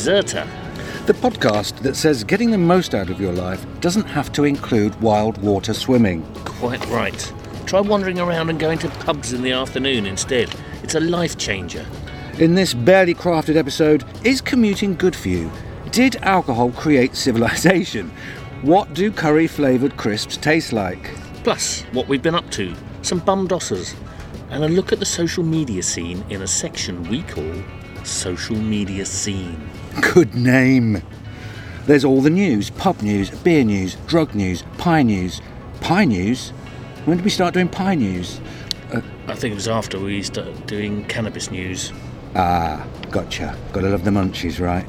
Deserter. 0.00 0.48
The 1.04 1.12
podcast 1.12 1.80
that 1.80 1.94
says 1.94 2.24
getting 2.24 2.50
the 2.50 2.56
most 2.56 2.94
out 2.94 3.10
of 3.10 3.20
your 3.20 3.34
life 3.34 3.66
doesn't 3.82 4.06
have 4.06 4.32
to 4.32 4.44
include 4.44 4.98
wild 5.02 5.36
water 5.42 5.74
swimming. 5.74 6.24
Quite 6.46 6.82
right. 6.86 7.32
Try 7.66 7.80
wandering 7.80 8.18
around 8.18 8.48
and 8.48 8.58
going 8.58 8.78
to 8.78 8.88
pubs 8.88 9.34
in 9.34 9.42
the 9.42 9.52
afternoon 9.52 10.06
instead. 10.06 10.48
It's 10.82 10.94
a 10.94 11.00
life 11.00 11.36
changer. 11.36 11.84
In 12.38 12.54
this 12.54 12.72
barely 12.72 13.14
crafted 13.14 13.56
episode, 13.56 14.06
is 14.24 14.40
commuting 14.40 14.94
good 14.94 15.14
for 15.14 15.28
you? 15.28 15.52
Did 15.90 16.16
alcohol 16.22 16.72
create 16.72 17.14
civilization? 17.14 18.10
What 18.62 18.94
do 18.94 19.12
curry 19.12 19.48
flavoured 19.48 19.98
crisps 19.98 20.38
taste 20.38 20.72
like? 20.72 21.14
Plus, 21.44 21.82
what 21.92 22.08
we've 22.08 22.22
been 22.22 22.34
up 22.34 22.50
to, 22.52 22.74
some 23.02 23.18
bum 23.18 23.46
dossers, 23.46 23.94
and 24.48 24.64
a 24.64 24.68
look 24.68 24.92
at 24.92 24.98
the 24.98 25.04
social 25.04 25.44
media 25.44 25.82
scene 25.82 26.24
in 26.30 26.40
a 26.40 26.46
section 26.46 27.06
we 27.10 27.22
call 27.24 27.52
Social 28.04 28.56
Media 28.56 29.04
Scene. 29.04 29.60
Good 30.00 30.34
name. 30.34 31.02
There's 31.86 32.04
all 32.04 32.20
the 32.20 32.30
news 32.30 32.70
pub 32.70 33.02
news, 33.02 33.30
beer 33.30 33.64
news, 33.64 33.96
drug 34.06 34.34
news, 34.34 34.62
pie 34.78 35.02
news. 35.02 35.40
Pie 35.80 36.04
news? 36.04 36.50
When 37.04 37.16
did 37.16 37.24
we 37.24 37.30
start 37.30 37.54
doing 37.54 37.68
pie 37.68 37.96
news? 37.96 38.40
I 39.26 39.34
think 39.34 39.52
it 39.52 39.54
was 39.54 39.68
after 39.68 39.98
we 39.98 40.22
started 40.22 40.66
doing 40.66 41.04
cannabis 41.06 41.50
news. 41.50 41.92
Ah, 42.34 42.86
gotcha. 43.10 43.56
Gotta 43.72 43.88
love 43.88 44.04
the 44.04 44.10
munchies, 44.10 44.60
right? 44.60 44.86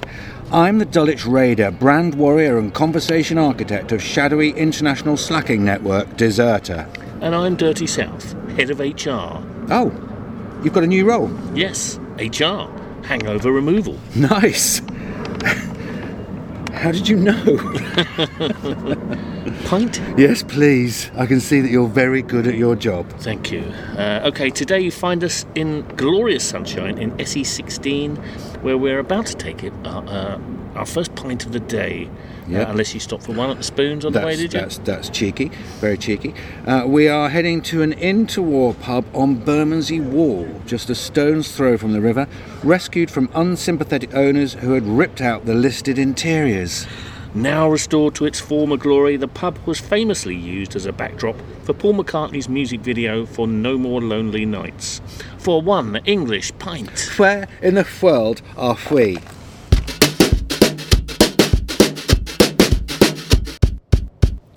I'm 0.51 0.79
the 0.79 0.85
Dulwich 0.85 1.25
Raider, 1.25 1.71
brand 1.71 2.15
warrior 2.15 2.57
and 2.57 2.73
conversation 2.73 3.37
architect 3.37 3.91
of 3.91 4.01
shadowy 4.01 4.51
international 4.51 5.15
slacking 5.17 5.63
network 5.63 6.17
Deserter. 6.17 6.87
And 7.21 7.33
I'm 7.33 7.55
Dirty 7.55 7.87
South, 7.87 8.33
head 8.57 8.69
of 8.69 8.79
HR. 8.79 9.41
Oh, 9.71 9.91
you've 10.63 10.73
got 10.73 10.83
a 10.83 10.87
new 10.87 11.07
role. 11.07 11.31
Yes, 11.55 11.99
HR, 12.17 12.67
hangover 13.03 13.51
removal. 13.51 13.97
Nice. 14.15 14.81
How 16.73 16.91
did 16.91 17.07
you 17.07 17.15
know? 17.15 17.57
Pint? 19.65 20.01
yes, 20.17 20.41
please. 20.41 21.11
I 21.15 21.27
can 21.27 21.39
see 21.39 21.61
that 21.61 21.69
you're 21.69 21.87
very 21.87 22.23
good 22.23 22.47
at 22.47 22.55
your 22.55 22.75
job. 22.75 23.07
Thank 23.19 23.51
you. 23.51 23.61
Uh, 23.95 24.21
okay, 24.25 24.49
today 24.49 24.79
you 24.79 24.89
find 24.89 25.23
us 25.23 25.45
in 25.53 25.85
glorious 25.95 26.43
sunshine 26.43 26.97
in 26.97 27.11
SE16, 27.17 28.17
where 28.63 28.77
we're 28.79 28.97
about 28.97 29.27
to 29.27 29.35
take 29.35 29.63
it, 29.63 29.73
uh, 29.85 29.99
uh, 29.99 30.37
our 30.75 30.85
first 30.85 31.13
pint 31.15 31.45
of 31.45 31.51
the 31.51 31.59
day. 31.59 32.09
Uh, 32.49 32.65
unless 32.67 32.93
you 32.93 32.99
stopped 32.99 33.23
for 33.23 33.31
one 33.31 33.49
at 33.49 33.57
the 33.57 33.63
spoons 33.63 34.03
on 34.03 34.11
the 34.11 34.19
way, 34.19 34.35
That's, 34.35 34.41
did 34.41 34.53
you? 34.53 34.59
that's, 34.59 34.77
that's 34.79 35.09
cheeky, 35.09 35.49
very 35.79 35.97
cheeky. 35.97 36.33
Uh, 36.65 36.83
we 36.85 37.07
are 37.07 37.29
heading 37.29 37.61
to 37.63 37.81
an 37.81 37.93
interwar 37.93 38.77
pub 38.81 39.05
on 39.13 39.35
Bermondsey 39.35 40.01
Wall, 40.01 40.49
just 40.65 40.89
a 40.89 40.95
stone's 40.95 41.55
throw 41.55 41.77
from 41.77 41.93
the 41.93 42.01
river, 42.01 42.27
rescued 42.63 43.09
from 43.09 43.29
unsympathetic 43.33 44.13
owners 44.13 44.53
who 44.55 44.73
had 44.73 44.83
ripped 44.83 45.21
out 45.21 45.45
the 45.45 45.53
listed 45.53 45.97
interiors. 45.97 46.87
Now 47.33 47.69
restored 47.69 48.15
to 48.15 48.25
its 48.25 48.41
former 48.41 48.75
glory, 48.75 49.15
the 49.15 49.29
pub 49.29 49.57
was 49.65 49.79
famously 49.79 50.35
used 50.35 50.75
as 50.75 50.85
a 50.85 50.91
backdrop 50.91 51.37
for 51.63 51.73
Paul 51.73 51.93
McCartney's 51.93 52.49
music 52.49 52.81
video 52.81 53.25
for 53.25 53.47
No 53.47 53.77
More 53.77 54.01
Lonely 54.01 54.45
Nights. 54.45 54.99
For 55.37 55.61
one 55.61 56.01
English 56.03 56.51
pint. 56.59 57.17
Where 57.17 57.47
in 57.61 57.75
the 57.75 57.87
world 58.01 58.41
are 58.57 58.77
we? 58.91 59.17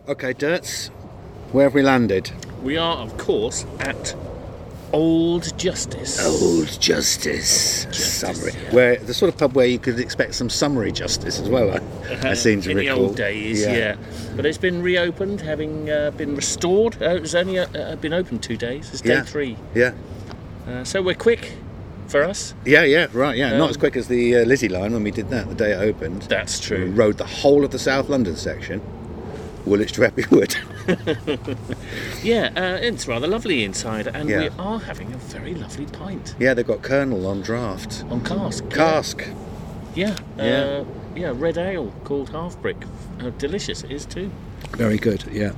Okay, 0.06 0.34
Dirts, 0.34 0.88
where 1.52 1.64
have 1.64 1.74
we 1.74 1.82
landed? 1.82 2.30
We 2.62 2.76
are, 2.76 2.98
of 2.98 3.16
course, 3.16 3.64
at 3.80 4.14
Old 4.92 5.56
Justice. 5.58 6.22
Old 6.24 6.66
Justice. 6.78 7.84
Justice, 7.86 8.12
Summary. 8.20 8.52
yeah. 8.52 8.74
Where 8.74 8.96
the 8.96 9.14
sort 9.14 9.32
of 9.32 9.38
pub 9.38 9.54
where 9.54 9.66
you 9.66 9.78
could 9.78 9.98
expect 9.98 10.34
some 10.34 10.50
summary 10.50 10.92
justice 10.92 11.40
as 11.40 11.48
well. 11.48 11.70
I, 11.70 12.30
I 12.30 12.34
seem 12.34 12.60
to 12.62 12.70
in 12.70 12.76
recall. 12.76 12.96
the 12.96 13.02
old 13.02 13.16
days, 13.16 13.62
yeah. 13.62 13.96
But 14.36 14.44
it's 14.46 14.58
been 14.58 14.82
reopened, 14.82 15.40
having 15.40 15.90
uh, 15.90 16.10
been 16.12 16.36
restored. 16.36 17.02
Uh, 17.02 17.16
it's 17.16 17.34
only 17.34 17.58
uh, 17.58 17.66
uh, 17.72 17.96
been 17.96 18.12
open 18.12 18.38
two 18.38 18.56
days. 18.58 18.90
It's 18.92 19.00
day 19.00 19.14
Yeah. 19.14 19.22
three. 19.22 19.56
Yeah. 19.74 19.94
Uh, 20.68 20.84
so 20.84 21.00
we're 21.02 21.14
quick 21.14 21.52
for 22.08 22.22
us. 22.24 22.54
Yeah, 22.66 22.84
yeah, 22.84 23.06
right, 23.14 23.36
yeah. 23.36 23.56
Not 23.56 23.64
Um, 23.64 23.70
as 23.70 23.76
quick 23.78 23.96
as 23.96 24.08
the 24.08 24.36
uh, 24.36 24.44
Lizzie 24.44 24.68
line 24.68 24.92
when 24.92 25.02
we 25.02 25.10
did 25.10 25.30
that 25.30 25.48
the 25.48 25.54
day 25.54 25.72
it 25.72 25.76
opened. 25.80 26.22
That's 26.22 26.60
true. 26.60 26.78
We 26.78 26.84
true. 26.84 26.92
rode 26.94 27.16
the 27.18 27.24
whole 27.26 27.64
of 27.64 27.70
the 27.70 27.78
South 27.78 28.08
London 28.10 28.36
section, 28.36 28.80
Woolwich 29.66 29.92
to 29.92 30.04
Epping 30.04 30.26
Wood. 30.30 30.56
Yeah, 32.22 32.50
uh, 32.56 32.78
it's 32.80 33.06
rather 33.06 33.26
lovely 33.26 33.64
inside, 33.64 34.06
and 34.06 34.28
Yeah. 34.28 34.40
we 34.40 34.48
are 34.58 34.78
having 34.78 35.12
a 35.12 35.16
very 35.18 35.54
lovely 35.54 35.84
pint 35.86 36.34
yeah, 36.38 36.54
they've 36.54 36.66
got 36.66 36.80
Kernel 36.82 37.26
on 37.26 37.42
draft. 37.42 38.04
on 38.10 38.22
cask. 38.24 38.68
Cask. 38.70 39.24
Yeah. 39.94 40.16
Yeah. 40.38 40.42
Uh, 40.42 40.84
yeah, 41.14 41.32
red 41.34 41.58
ale 41.58 41.92
called 42.04 42.30
Half 42.30 42.60
Brick. 42.62 42.82
Uh, 43.20 43.30
delicious 43.38 43.82
it 43.84 43.90
is 43.92 44.06
too. 44.06 44.30
Very 44.70 44.96
good, 44.98 45.24
yeah. 45.30 45.52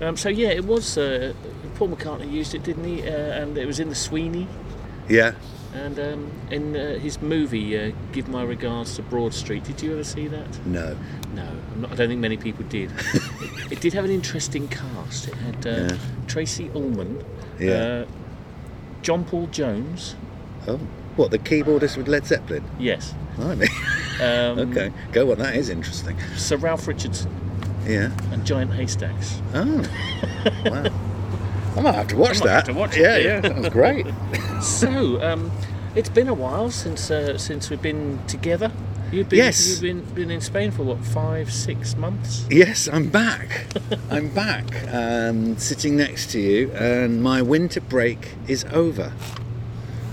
Um, 0.00 0.16
so 0.16 0.28
yeah, 0.28 0.48
it 0.48 0.64
was. 0.64 0.96
Uh, 0.96 1.32
Paul 1.74 1.88
McCartney 1.88 2.30
used 2.30 2.54
it, 2.54 2.62
didn't 2.62 2.84
he? 2.84 3.02
Uh, 3.02 3.10
and 3.42 3.58
it 3.58 3.66
was 3.66 3.80
in 3.80 3.88
the 3.88 3.94
Sweeney. 3.94 4.46
Yeah. 5.08 5.32
And 5.74 5.98
um, 5.98 6.30
in 6.50 6.76
uh, 6.76 6.98
his 6.98 7.20
movie, 7.22 7.78
uh, 7.78 7.92
Give 8.12 8.28
My 8.28 8.42
Regards 8.42 8.96
to 8.96 9.02
Broad 9.02 9.32
Street, 9.32 9.64
did 9.64 9.80
you 9.82 9.92
ever 9.92 10.04
see 10.04 10.28
that? 10.28 10.66
No. 10.66 10.96
No, 11.34 11.48
not, 11.76 11.92
I 11.92 11.94
don't 11.94 12.08
think 12.08 12.20
many 12.20 12.36
people 12.36 12.64
did. 12.66 12.90
it, 13.14 13.22
it 13.72 13.80
did 13.80 13.92
have 13.94 14.04
an 14.04 14.10
interesting 14.10 14.68
cast. 14.68 15.28
It 15.28 15.34
had 15.34 15.66
uh, 15.66 15.70
Yeah. 15.70 15.98
Tracey 16.26 16.70
Ullman, 16.74 17.24
Yeah. 17.58 17.70
uh, 17.72 18.06
John 19.02 19.24
Paul 19.24 19.46
Jones, 19.48 20.14
Oh. 20.68 20.78
What, 21.16 21.30
the 21.30 21.38
keyboardist 21.38 21.96
with 21.96 22.06
Led 22.08 22.24
Zeppelin? 22.26 22.64
yes, 22.78 23.14
Blimey. 23.36 23.66
um, 24.20 24.58
okay. 24.70 24.92
Go 25.12 25.30
on, 25.32 25.38
that 25.38 25.56
is 25.56 25.68
interesting. 25.70 26.16
Sir 26.36 26.56
Ralph 26.56 26.86
Richardson, 26.86 27.30
Yeah. 27.86 28.10
and 28.30 28.44
Giant 28.46 28.72
Haystacks. 28.74 29.40
Oh. 29.54 29.84
wow. 30.66 30.84
I 31.76 31.80
might 31.80 31.94
have 31.94 32.08
to 32.08 32.16
watch 32.16 32.40
might 32.40 32.46
that. 32.46 32.54
have 32.54 32.64
to 32.64 32.74
watch 32.74 32.96
it, 32.96 33.00
yeah, 33.00 33.16
yeah. 33.16 33.24
yeah, 33.34 33.40
that 33.40 33.56
was 33.56 33.68
great. 33.70 34.06
so, 34.62 35.22
um, 35.22 35.50
it's 35.94 36.08
been 36.10 36.28
a 36.28 36.34
while 36.34 36.70
since 36.70 37.10
uh, 37.10 37.36
since 37.38 37.70
we've 37.70 37.82
been 37.82 38.18
together. 38.26 38.70
You've 39.10 39.28
been 39.28 39.38
Yes. 39.38 39.68
you've 39.68 39.82
been 39.82 40.00
been 40.14 40.30
in 40.30 40.40
Spain 40.40 40.70
for 40.70 40.84
what 40.84 40.98
five 41.04 41.52
six 41.52 41.96
months? 41.96 42.46
Yes, 42.50 42.88
I'm 42.90 43.08
back. 43.10 43.66
I'm 44.10 44.28
back, 44.30 44.64
um, 44.92 45.56
sitting 45.58 45.96
next 45.96 46.30
to 46.32 46.40
you, 46.40 46.70
and 46.72 47.22
my 47.22 47.42
winter 47.42 47.80
break 47.80 48.36
is 48.48 48.64
over. 48.72 49.12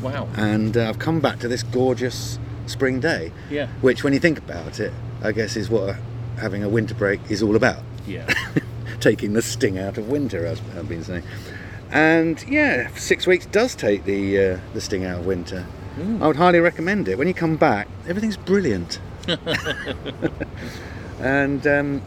Wow. 0.01 0.27
And 0.35 0.75
uh, 0.77 0.87
I've 0.89 0.99
come 0.99 1.19
back 1.21 1.39
to 1.39 1.47
this 1.47 1.63
gorgeous 1.63 2.39
spring 2.67 2.99
day, 2.99 3.31
Yeah. 3.49 3.67
which, 3.81 4.03
when 4.03 4.13
you 4.13 4.19
think 4.19 4.37
about 4.37 4.79
it, 4.79 4.93
I 5.21 5.31
guess 5.33 5.55
is 5.57 5.69
what 5.69 5.95
having 6.37 6.63
a 6.63 6.69
winter 6.69 6.93
break 6.93 7.19
is 7.29 7.41
all 7.43 7.55
about. 7.55 7.83
Yeah. 8.07 8.25
Taking 8.99 9.33
the 9.33 9.41
sting 9.41 9.79
out 9.79 9.97
of 9.97 10.09
winter, 10.09 10.45
as 10.45 10.61
I've 10.75 10.89
been 10.89 11.03
saying. 11.03 11.23
And 11.91 12.43
yeah, 12.47 12.89
six 12.95 13.25
weeks 13.25 13.45
does 13.45 13.75
take 13.75 14.03
the 14.03 14.39
uh, 14.39 14.59
the 14.73 14.81
sting 14.81 15.05
out 15.05 15.19
of 15.19 15.25
winter. 15.25 15.65
I 16.21 16.27
would 16.27 16.37
highly 16.37 16.59
recommend 16.59 17.09
it. 17.09 17.17
When 17.17 17.27
you 17.27 17.33
come 17.33 17.57
back, 17.57 17.87
everything's 18.07 18.37
brilliant. 18.37 19.01
and 21.19 21.67
um, 21.67 22.01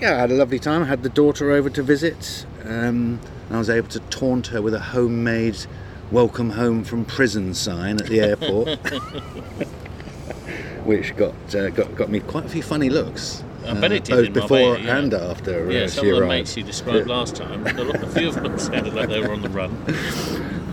yeah, 0.00 0.16
I 0.16 0.20
had 0.20 0.30
a 0.30 0.34
lovely 0.34 0.58
time. 0.58 0.82
I 0.82 0.86
had 0.86 1.02
the 1.02 1.10
daughter 1.10 1.50
over 1.50 1.68
to 1.70 1.82
visit. 1.82 2.46
Um, 2.64 3.20
I 3.50 3.58
was 3.58 3.68
able 3.68 3.88
to 3.88 4.00
taunt 4.00 4.48
her 4.48 4.62
with 4.62 4.74
a 4.74 4.80
homemade 4.80 5.66
"Welcome 6.10 6.50
Home 6.50 6.82
from 6.82 7.04
Prison" 7.04 7.54
sign 7.54 8.00
at 8.00 8.06
the 8.06 8.20
airport, 8.20 8.68
which 10.84 11.14
got, 11.16 11.54
uh, 11.54 11.70
got 11.70 11.94
got 11.94 12.10
me 12.10 12.20
quite 12.20 12.46
a 12.46 12.48
few 12.48 12.62
funny 12.62 12.88
looks. 12.88 13.44
I 13.66 13.74
bet 13.80 13.92
it 13.92 14.04
did 14.04 14.14
both 14.14 14.26
in 14.26 14.32
before 14.32 14.58
Marbella, 14.58 14.78
yeah. 14.84 14.98
and 14.98 15.14
after. 15.14 15.70
Yeah, 15.72 15.80
uh, 15.80 15.88
some 15.88 16.04
she 16.04 16.10
of 16.10 16.18
the 16.18 16.26
mates 16.26 16.56
you 16.56 16.62
described 16.62 17.08
Yeah. 17.08 17.14
last 17.14 17.36
time, 17.36 17.66
a, 17.66 18.06
few 18.08 18.28
of 18.28 18.34
them 18.34 18.58
sounded 18.70 18.94
like 18.94 19.08
they 19.08 19.20
were 19.20 19.32
on 19.32 19.42
the 19.42 19.48
run. 19.48 19.70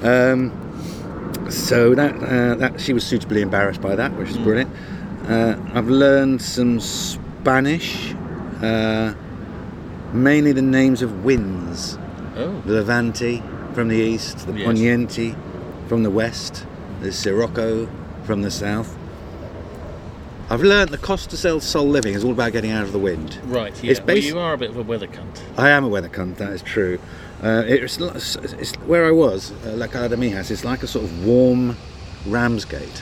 Um, 0.04 1.50
so 1.50 1.95
that 1.95 2.16
uh, 2.16 2.56
that 2.56 2.80
she 2.80 2.94
was 2.94 3.06
suitably 3.06 3.42
embarrassed 3.42 3.81
by 3.81 3.95
that, 3.95 4.16
which 4.18 4.30
is 4.30 4.38
brilliant. 4.38 4.72
Uh, 5.28 5.56
I've 5.74 5.88
learned 5.90 6.42
some 6.42 6.80
Spanish, 6.80 8.13
uh, 8.62 9.13
mainly 10.12 10.51
the 10.51 10.62
names 10.62 11.01
of 11.01 11.24
winds. 11.24 11.98
Oh, 12.36 12.62
The 12.66 12.74
Levante 12.84 13.42
from 13.74 13.88
the 13.90 13.95
east, 13.98 14.45
the 14.48 14.54
Yes. 14.54 14.68
Poniente 14.68 15.36
from 15.88 16.04
the 16.04 16.10
west, 16.10 16.66
the 17.01 17.12
Sirocco 17.12 17.88
from 18.24 18.42
the 18.42 18.51
south. 18.51 18.98
I've 20.53 20.61
learned 20.61 20.91
the 20.91 21.00
Costa 21.00 21.35
del 21.41 21.59
Sol 21.59 21.88
living 21.88 22.13
is 22.13 22.23
all 22.23 22.31
about 22.31 22.51
getting 22.51 22.69
out 22.69 22.83
of 22.83 22.91
the 22.91 23.00
wind. 23.00 23.39
right. 23.45 23.73
Yeah. 23.83 23.89
It's 23.89 24.01
well, 24.01 24.17
you 24.17 24.38
are 24.38 24.53
a 24.53 24.57
bit 24.59 24.69
of 24.69 24.77
a 24.77 24.83
weather 24.83 25.07
cunt. 25.07 25.41
I 25.57 25.71
am 25.71 25.83
a 25.83 25.88
weather 25.88 26.09
cunt, 26.09 26.38
that 26.38 26.53
is 26.53 26.61
true. 26.61 27.00
Uh, 27.41 27.63
it's, 27.65 27.97
it's 27.97 28.75
where 28.85 29.07
I 29.07 29.09
was, 29.09 29.51
uh, 29.65 29.71
La 29.71 29.88
Cala 29.88 30.09
de 30.09 30.15
Mijas, 30.15 30.51
it's 30.51 30.63
like 30.63 30.83
a 30.83 30.88
sort 30.88 31.05
of 31.05 31.25
warm 31.25 31.75
Ramsgate, 32.27 33.01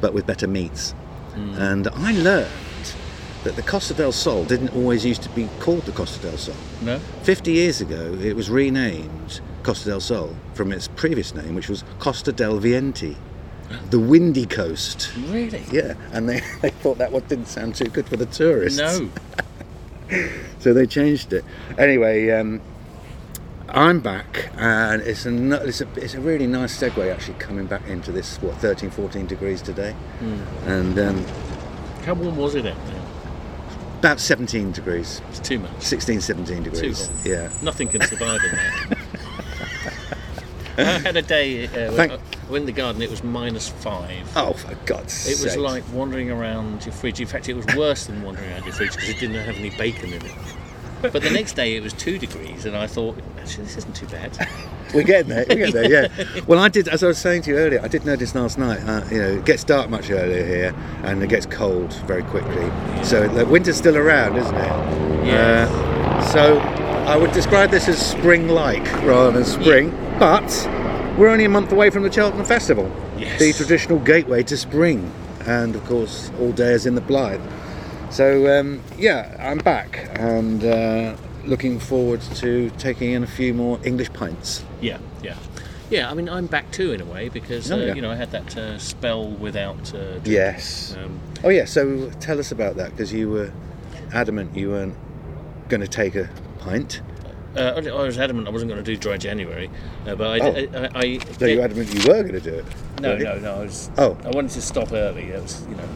but 0.00 0.14
with 0.14 0.24
better 0.24 0.46
meats. 0.46 0.94
And 1.34 1.88
I 1.88 2.12
learned 2.12 2.48
that 3.42 3.56
the 3.56 3.62
Costa 3.62 3.94
del 3.94 4.12
Sol 4.12 4.44
didn't 4.44 4.68
always 4.68 5.04
used 5.04 5.22
to 5.24 5.30
be 5.30 5.48
called 5.58 5.82
the 5.82 5.90
Costa 5.92 6.22
del 6.22 6.38
Sol. 6.38 6.54
No. 6.82 7.00
50 7.24 7.50
years 7.50 7.80
ago, 7.80 8.16
it 8.22 8.36
was 8.36 8.50
renamed 8.50 9.40
Costa 9.64 9.88
del 9.88 10.00
Sol 10.00 10.32
from 10.54 10.70
its 10.70 10.86
previous 10.86 11.34
name, 11.34 11.56
which 11.56 11.68
was 11.68 11.82
Costa 11.98 12.30
del 12.30 12.60
Vienti. 12.60 13.16
The 13.90 13.98
windy 13.98 14.46
coast. 14.46 15.10
Really? 15.28 15.62
Yeah, 15.70 15.94
and 16.12 16.28
they, 16.28 16.40
they 16.62 16.70
thought 16.70 16.98
that 16.98 17.12
one 17.12 17.22
didn't 17.28 17.46
sound 17.46 17.74
too 17.74 17.86
good 17.86 18.06
for 18.08 18.16
the 18.16 18.26
tourists. 18.26 18.78
No. 18.78 19.10
So 20.60 20.72
they 20.72 20.86
changed 20.86 21.34
it. 21.34 21.44
Anyway, 21.76 22.30
um, 22.30 22.62
I'm 23.68 24.00
back, 24.00 24.50
and 24.56 25.02
it's 25.02 25.26
a, 25.26 25.62
it's, 25.68 25.82
a, 25.82 25.88
it's 25.96 26.14
a 26.14 26.20
really 26.20 26.46
nice 26.46 26.74
segue 26.80 27.12
actually 27.12 27.34
coming 27.38 27.66
back 27.66 27.86
into 27.86 28.10
this, 28.10 28.38
what, 28.40 28.56
13, 28.56 28.88
14 28.90 29.26
degrees 29.26 29.60
today. 29.60 29.92
Hmm. 29.92 30.68
And 30.68 30.98
um, 30.98 31.24
How 32.06 32.14
warm 32.14 32.38
was 32.38 32.54
it 32.54 32.64
out 32.66 32.86
there? 32.86 33.02
about 33.98 34.18
17 34.20 34.72
degrees, 34.72 35.20
It's 35.28 35.40
too 35.40 35.58
much. 35.58 35.70
16, 35.80 36.20
17 36.22 36.62
degrees. 36.62 37.06
hot. 37.08 37.26
Yeah. 37.26 37.50
Nothing 37.62 37.88
can 37.88 38.00
survive 38.02 38.40
in 38.44 38.56
that. 38.56 38.98
I 40.78 40.82
had 41.00 41.16
a 41.16 41.22
day 41.22 41.66
uh, 41.66 41.92
Thank- 41.92 42.12
went 42.50 42.62
in 42.62 42.66
the 42.66 42.72
garden. 42.72 43.02
It 43.02 43.10
was 43.10 43.22
minus 43.24 43.68
five. 43.68 44.30
Oh, 44.36 44.52
for 44.54 44.74
God's 44.86 45.26
It 45.26 45.42
was 45.44 45.52
sake. 45.52 45.58
like 45.60 45.84
wandering 45.92 46.30
around 46.30 46.84
your 46.84 46.92
fridge. 46.94 47.20
In 47.20 47.26
fact, 47.26 47.48
it 47.48 47.54
was 47.54 47.66
worse 47.76 48.06
than 48.06 48.22
wandering 48.22 48.50
around 48.50 48.64
your 48.64 48.74
fridge 48.74 48.92
because 48.92 49.08
it 49.08 49.18
didn't 49.20 49.36
have 49.36 49.56
any 49.56 49.70
bacon 49.70 50.12
in 50.12 50.24
it. 50.24 50.32
But 51.00 51.22
the 51.22 51.30
next 51.30 51.52
day 51.54 51.76
it 51.76 51.82
was 51.82 51.92
two 51.92 52.18
degrees, 52.18 52.64
and 52.66 52.76
I 52.76 52.88
thought, 52.88 53.16
actually, 53.40 53.64
this 53.66 53.76
isn't 53.76 53.94
too 53.94 54.06
bad. 54.08 54.36
We're 54.94 55.04
getting 55.04 55.28
there. 55.28 55.44
We're 55.48 55.54
getting 55.70 55.74
there. 55.74 56.08
Yeah. 56.10 56.40
Well, 56.48 56.58
I 56.58 56.68
did, 56.68 56.88
as 56.88 57.04
I 57.04 57.06
was 57.06 57.18
saying 57.18 57.42
to 57.42 57.50
you 57.50 57.56
earlier, 57.56 57.80
I 57.80 57.86
did 57.86 58.04
notice 58.04 58.34
last 58.34 58.58
night. 58.58 58.80
Uh, 58.80 59.04
you 59.08 59.18
know, 59.18 59.28
it 59.34 59.44
gets 59.44 59.62
dark 59.62 59.90
much 59.90 60.10
earlier 60.10 60.44
here, 60.44 60.74
and 61.04 61.22
it 61.22 61.28
gets 61.28 61.46
cold 61.46 61.92
very 62.06 62.24
quickly. 62.24 62.68
So 63.04 63.28
the 63.28 63.46
winter's 63.46 63.76
still 63.76 63.96
around, 63.96 64.38
isn't 64.38 64.54
it? 64.56 65.26
Yeah. 65.26 65.68
Uh, 65.70 66.22
so 66.32 66.58
I 66.58 67.16
would 67.16 67.30
describe 67.30 67.70
this 67.70 67.86
as 67.86 68.04
spring-like 68.04 68.84
rather 69.04 69.30
than 69.30 69.44
spring, 69.44 69.90
but 70.18 70.48
we're 71.18 71.28
only 71.28 71.44
a 71.44 71.48
month 71.48 71.72
away 71.72 71.90
from 71.90 72.02
the 72.04 72.12
Cheltenham 72.12 72.46
Festival, 72.46 72.90
Yes. 73.18 73.38
the 73.38 73.52
traditional 73.52 73.98
gateway 73.98 74.42
to 74.44 74.56
spring, 74.56 75.12
and 75.46 75.74
of 75.74 75.84
course, 75.84 76.30
all 76.40 76.52
day 76.52 76.72
is 76.72 76.86
in 76.86 76.94
the 76.94 77.00
Blythe. 77.00 77.40
So 78.10 78.58
um, 78.58 78.80
yeah, 78.96 79.36
I'm 79.38 79.58
back 79.58 80.08
and 80.18 80.64
uh, 80.64 81.16
looking 81.44 81.78
forward 81.78 82.22
to 82.36 82.70
taking 82.78 83.12
in 83.12 83.22
a 83.22 83.26
few 83.26 83.52
more 83.52 83.78
English 83.84 84.12
pints. 84.14 84.64
Yeah, 84.80 84.98
yeah, 85.22 85.34
yeah. 85.90 86.10
I 86.10 86.14
mean, 86.14 86.28
I'm 86.28 86.46
back 86.46 86.70
too 86.70 86.92
in 86.92 87.00
a 87.02 87.04
way 87.04 87.28
because 87.28 87.70
uh, 87.70 87.74
Oh, 87.74 87.78
yeah. 87.84 87.94
you 87.94 88.00
know 88.00 88.10
I 88.10 88.14
had 88.14 88.30
that 88.30 88.56
uh, 88.56 88.78
spell 88.78 89.28
without. 89.28 89.92
Uh. 89.94 90.20
Yes. 90.24 90.96
Um, 90.96 91.20
Oh 91.44 91.50
yeah. 91.50 91.66
So 91.66 92.10
tell 92.20 92.38
us 92.38 92.50
about 92.50 92.76
that 92.76 92.90
because 92.92 93.12
you 93.12 93.28
were 93.28 93.52
adamant 94.14 94.56
you 94.56 94.70
weren't 94.70 94.96
going 95.68 95.82
to 95.82 95.88
take 95.88 96.14
a 96.14 96.30
pint. 96.60 97.02
Uh, 97.56 97.60
I 97.84 97.88
I 97.88 98.02
was 98.02 98.18
adamant 98.18 98.46
I 98.48 98.50
wasn't 98.50 98.70
going 98.70 98.82
to 98.82 98.90
do 98.90 98.96
dry 98.96 99.16
January, 99.16 99.70
uh, 100.06 100.14
but 100.14 100.26
I, 100.26 100.38
Oh. 100.40 100.52
I, 100.52 100.84
I, 100.84 100.90
I 100.94 101.18
No, 101.40 101.46
you 101.46 101.58
were 101.58 101.64
adamant 101.64 101.94
you 101.94 102.00
were 102.08 102.22
going 102.22 102.32
to 102.34 102.40
do 102.40 102.54
it. 102.54 102.64
no, 103.00 103.16
you? 103.16 103.24
no, 103.24 103.38
no. 103.38 103.54
I 103.54 103.58
was. 103.64 103.90
Oh. 103.98 104.16
I 104.24 104.30
wanted 104.30 104.50
to 104.52 104.62
stop 104.62 104.92
early. 104.92 105.30
That 105.30 105.42
was, 105.42 105.66
you 105.68 105.76
know. 105.76 105.88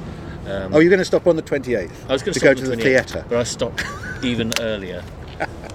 Um, 0.44 0.74
Oh, 0.74 0.80
you're 0.80 0.90
going 0.90 0.98
to 0.98 1.04
stop 1.04 1.26
on 1.28 1.36
the 1.36 1.42
28th. 1.42 1.90
I 2.08 2.12
was 2.12 2.22
going 2.22 2.34
to 2.34 2.40
to 2.40 2.44
go 2.46 2.54
stop 2.54 2.64
to 2.64 2.70
the 2.70 2.76
28th, 2.76 2.82
theatre. 2.82 3.24
but 3.28 3.38
I 3.38 3.42
stopped 3.44 3.84
even 4.24 4.52
earlier. 4.60 5.04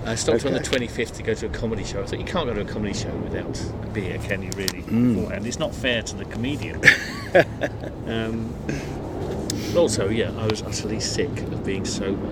I 0.06 0.15
stopped 0.15 0.45
on 0.45 0.53
the 0.53 0.59
25th 0.62 1.15
to 1.18 1.24
go 1.24 1.33
to 1.33 1.45
a 1.47 1.50
comedy 1.50 1.83
show. 1.83 2.01
I 2.01 2.06
thought 2.06 2.19
you 2.19 2.25
can't 2.25 2.47
go 2.47 2.53
to 2.53 2.62
a 2.62 2.65
comedy 2.65 2.94
show 2.94 3.13
without 3.18 3.59
a 3.83 3.88
beer, 3.88 4.18
can 4.19 4.41
you? 4.41 4.50
Really, 4.56 4.81
Mm. 4.83 5.15
beforehand, 5.15 5.45
it's 5.47 5.59
not 5.59 5.75
fair 5.75 6.01
to 6.01 6.15
the 6.15 6.24
comedian. 6.25 6.81
um, 8.07 8.53
also, 9.75 10.09
yeah, 10.09 10.31
I 10.38 10.47
was 10.47 10.62
utterly 10.63 11.00
sick 11.00 11.29
of 11.41 11.65
being 11.65 11.83
sober, 11.85 12.29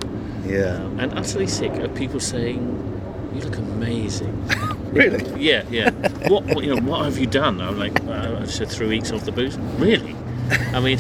Yeah. 0.47 0.75
um, 0.77 0.99
and 0.99 1.13
utterly 1.19 1.47
sick 1.47 1.71
of 1.73 1.93
people 1.95 2.19
saying, 2.21 2.94
"You 3.35 3.41
look 3.41 3.57
amazing." 3.57 4.47
really? 4.91 5.23
Yeah, 5.41 5.63
yeah. 5.69 5.91
what, 6.29 6.43
what 6.45 6.63
you 6.63 6.75
know? 6.75 6.81
What 6.81 7.05
have 7.05 7.17
you 7.17 7.27
done? 7.27 7.61
I'm 7.61 7.77
like, 7.77 7.99
uh, 8.05 8.39
I 8.41 8.45
said 8.45 8.69
three 8.69 8.87
weeks 8.87 9.11
off 9.11 9.25
the 9.25 9.31
booze. 9.31 9.57
Really? 9.77 10.15
I 10.73 10.79
mean, 10.79 10.99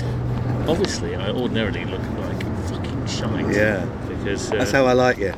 obviously, 0.67 1.15
I 1.15 1.29
ordinarily 1.31 1.85
look 1.85 2.01
like 2.01 2.41
fucking 2.69 3.07
shite. 3.07 3.55
Yeah. 3.55 3.85
Because 4.07 4.51
uh, 4.51 4.55
That's 4.57 4.71
how 4.71 4.85
I 4.85 4.93
like 4.93 5.17
you. 5.17 5.33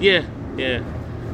yeah, 0.00 0.24
yeah. 0.56 0.82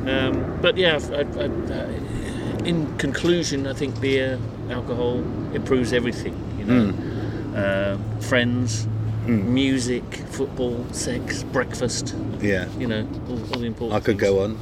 Um, 0.06 0.59
but 0.62 0.77
yeah, 0.77 0.99
I, 1.12 1.17
I, 1.17 1.44
uh, 1.44 2.65
in 2.65 2.97
conclusion, 2.99 3.67
I 3.67 3.75
think 3.75 4.01
beer, 4.01 4.39
alcohol 4.71 5.19
improves 5.55 5.93
everything. 5.93 6.35
You 6.59 6.65
know, 6.65 6.93
Hmm. 6.93 7.55
uh, 7.56 8.21
friends, 8.21 8.87
music, 9.27 10.03
football, 10.31 10.85
sex, 10.93 11.43
breakfast. 11.43 12.15
Yeah. 12.41 12.67
You 12.79 12.87
know, 12.87 13.06
all, 13.29 13.39
all 13.53 13.61
the 13.61 13.67
important. 13.67 14.01
I 14.01 14.05
could 14.05 14.19
things. 14.19 14.31
go 14.31 14.44
on. 14.44 14.59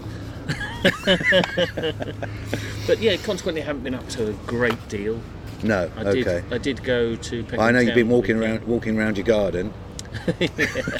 But 2.86 3.00
yeah, 3.00 3.16
consequently, 3.16 3.62
I 3.62 3.64
haven't 3.64 3.82
been 3.82 3.94
up 3.94 4.08
to 4.10 4.28
a 4.28 4.32
great 4.46 4.88
deal. 4.88 5.20
No. 5.62 5.90
I 5.96 6.02
okay. 6.02 6.22
did. 6.22 6.52
I 6.52 6.58
did 6.58 6.84
go 6.84 7.16
to. 7.16 7.42
Peckham 7.42 7.60
I 7.60 7.72
know 7.72 7.80
you've 7.80 7.96
been 7.96 8.08
walking 8.08 8.40
around, 8.40 8.64
walking 8.64 8.96
around 8.96 9.16
your 9.16 9.26
garden, 9.26 9.72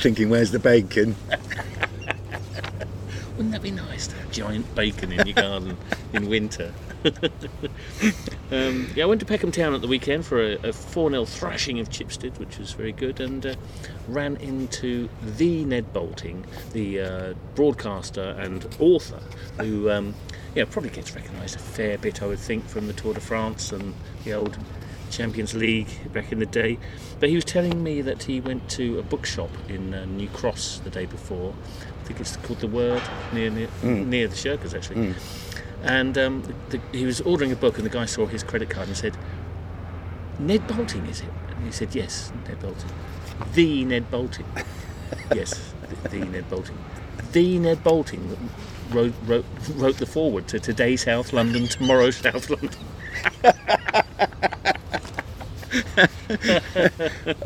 thinking, 0.00 0.29
"Where's 0.29 0.50
the 0.50 0.59
bacon?" 0.59 1.15
Wouldn't 3.37 3.53
that 3.53 3.62
be 3.62 3.71
nice 3.71 4.06
to 4.06 4.17
have 4.17 4.33
giant 4.33 4.75
bacon 4.75 5.12
in 5.12 5.27
your 5.27 5.35
garden 5.35 5.77
in 6.15 6.29
winter? 6.29 6.73
um, 8.50 8.88
yeah, 8.94 9.05
I 9.05 9.06
went 9.06 9.21
to 9.21 9.27
Peckham 9.27 9.53
Town 9.53 9.75
at 9.75 9.83
the 9.83 9.87
weekend 9.87 10.25
for 10.25 10.43
a, 10.43 10.55
a 10.69 10.73
4 10.73 11.11
0 11.11 11.25
thrashing 11.27 11.79
of 11.79 11.91
Chipstead, 11.91 12.38
which 12.38 12.59
was 12.59 12.73
very 12.73 12.93
good, 12.93 13.21
and 13.21 13.44
uh, 13.44 13.55
ran 14.09 14.37
into 14.37 15.11
the 15.23 15.65
Ned 15.67 15.93
Boulting, 15.93 16.47
the 16.73 17.00
uh, 17.00 17.35
broadcaster 17.55 18.35
and 18.38 18.67
author, 18.79 19.21
who 19.59 19.91
um, 19.91 20.15
yeah, 20.55 20.65
probably 20.65 20.91
gets 20.91 21.15
recognised 21.15 21.56
a 21.56 21.59
fair 21.59 21.99
bit, 21.99 22.23
I 22.23 22.27
would 22.27 22.39
think, 22.39 22.67
from 22.67 22.87
the 22.87 22.94
Tour 22.94 23.12
de 23.12 23.21
France 23.21 23.71
and 23.71 23.94
the 24.25 24.32
old 24.32 24.59
Champions 25.11 25.55
League 25.55 26.12
back 26.12 26.32
in 26.32 26.39
the 26.39 26.47
day. 26.47 26.79
But 27.21 27.29
he 27.29 27.35
was 27.35 27.44
telling 27.44 27.82
me 27.82 28.03
that 28.03 28.25
he 28.25 28.41
went 28.41 28.69
to 28.71 28.99
a 28.99 29.03
bookshop 29.03 29.50
in 29.69 29.94
uh, 29.94 30.05
New 30.06 30.29
Cross 30.29 30.81
the 30.81 30.91
day 30.91 31.06
before. 31.06 31.55
I 32.06 32.08
think 32.08 32.20
it's 32.20 32.37
called 32.37 32.61
The 32.61 32.69
Word, 32.69 33.03
near 33.32 33.50
near, 33.50 33.69
near 33.82 34.29
the 34.29 34.37
Shirkers 34.37 34.75
actually. 34.76 35.12
And 35.82 36.17
um, 36.17 36.44
the, 36.69 36.81
he 36.93 37.05
was 37.05 37.20
ordering 37.20 37.51
a 37.51 37.56
book, 37.56 37.79
and 37.79 37.84
the 37.84 37.91
guy 37.91 38.05
saw 38.05 38.27
his 38.27 38.44
credit 38.44 38.70
card 38.70 38.86
and 38.86 38.96
said, 38.96 39.17
"Ned 40.39 40.69
Boulting, 40.69 41.05
is 41.06 41.22
it?" 41.22 41.29
And 41.56 41.67
he 41.67 41.72
said, 41.72 41.96
"Yes, 41.96 42.31
Ned 42.46 42.60
Boulting, 42.60 42.91
the 43.55 43.84
Ned 43.84 44.08
Boulting." 44.08 44.46
yes, 45.34 45.72
the, 46.05 46.08
the 46.10 46.25
Ned 46.27 46.48
Boulting, 46.48 46.79
the 47.32 47.58
Ned 47.58 47.82
Boulting 47.82 48.29
that 48.29 48.39
wrote, 48.94 49.15
wrote 49.25 49.44
wrote 49.75 49.96
the 49.96 50.06
forward 50.06 50.46
to 50.46 50.60
today's 50.60 51.03
South 51.03 51.32
London, 51.32 51.67
tomorrow's 51.67 52.19
South 52.19 52.48
London. 52.51 52.70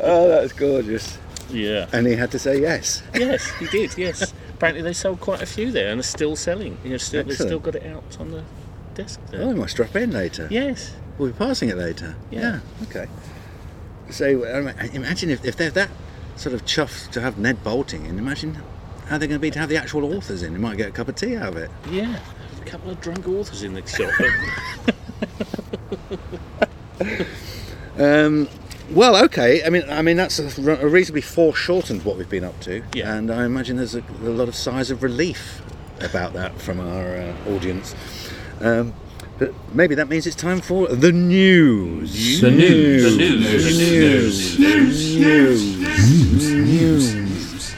Oh, 0.03 0.27
that's 0.27 0.53
gorgeous. 0.53 1.17
Yeah. 1.49 1.87
And 1.91 2.07
he 2.07 2.15
had 2.15 2.31
to 2.31 2.39
say 2.39 2.59
yes. 2.59 3.03
yes, 3.13 3.49
he 3.59 3.67
did. 3.67 3.97
Yes. 3.97 4.33
Apparently, 4.61 4.83
they 4.83 4.93
sold 4.93 5.19
quite 5.19 5.41
a 5.41 5.47
few 5.47 5.71
there, 5.71 5.89
and 5.89 5.99
are 5.99 6.03
still 6.03 6.35
selling. 6.35 6.77
You 6.83 6.91
know, 6.91 6.97
still 6.97 7.23
they've 7.23 7.35
still 7.35 7.57
got 7.57 7.73
it 7.73 7.83
out 7.83 8.19
on 8.19 8.29
the 8.29 8.43
desk 8.93 9.19
there. 9.31 9.41
Oh, 9.41 9.47
we 9.47 9.55
must 9.55 9.75
drop 9.75 9.95
in 9.95 10.11
later. 10.11 10.47
Yes. 10.51 10.93
We'll 11.17 11.31
be 11.31 11.35
passing 11.35 11.69
it 11.69 11.77
later. 11.77 12.15
Yeah. 12.29 12.59
okay. 12.83 13.07
So 14.11 14.45
um, 14.55 14.67
imagine 14.93 15.31
if, 15.31 15.43
if 15.43 15.57
they're 15.57 15.71
that 15.71 15.89
sort 16.35 16.53
of 16.53 16.63
chuffed 16.63 17.09
to 17.13 17.21
have 17.21 17.39
Ned 17.39 17.63
Boulting 17.63 18.05
in. 18.05 18.19
Imagine 18.19 18.61
how 19.07 19.17
they're 19.17 19.27
going 19.27 19.39
to 19.39 19.39
be 19.39 19.49
to 19.49 19.57
have 19.57 19.69
the 19.69 19.77
actual 19.77 20.15
authors 20.15 20.43
in. 20.43 20.53
You 20.53 20.59
might 20.59 20.77
get 20.77 20.89
a 20.89 20.91
cup 20.91 21.07
of 21.07 21.15
tea 21.15 21.37
out 21.37 21.47
of 21.53 21.57
it. 21.57 21.71
Yeah. 21.89 22.19
A 22.61 22.65
couple 22.65 22.91
of 22.91 23.01
drunk 23.01 23.27
authors 23.27 23.63
in 23.63 23.73
the 23.73 23.83
shop. 23.87 24.13
Um, 27.97 28.47
well, 28.93 29.15
okay. 29.25 29.63
I 29.63 29.69
mean, 29.69 29.83
I 29.89 30.01
mean 30.01 30.17
that's 30.17 30.39
a, 30.39 30.71
a 30.81 30.87
reasonably 30.87 31.21
foreshortened 31.21 32.03
what 32.03 32.17
we've 32.17 32.29
been 32.29 32.43
up 32.43 32.59
to, 32.61 32.83
Yeah. 32.93 33.13
and 33.15 33.31
I 33.31 33.45
imagine 33.45 33.77
there's 33.77 33.95
a, 33.95 34.03
a 34.21 34.29
lot 34.29 34.47
of 34.47 34.55
sighs 34.55 34.91
of 34.91 35.03
relief 35.03 35.61
about 36.01 36.33
that 36.33 36.59
from 36.59 36.79
our 36.79 37.15
uh, 37.17 37.33
audience. 37.49 37.95
Um, 38.59 38.93
but 39.39 39.53
maybe 39.73 39.95
that 39.95 40.07
means 40.07 40.27
it's 40.27 40.35
time 40.35 40.61
for 40.61 40.87
the 40.87 41.11
news. 41.11 42.41
The 42.41 42.51
news. 42.51 43.17
The 43.17 43.17
news. 43.17 44.57
The 44.57 44.63
news. 44.63 45.19
news. 45.19 45.75
News. 45.79 47.15
News. 47.15 47.75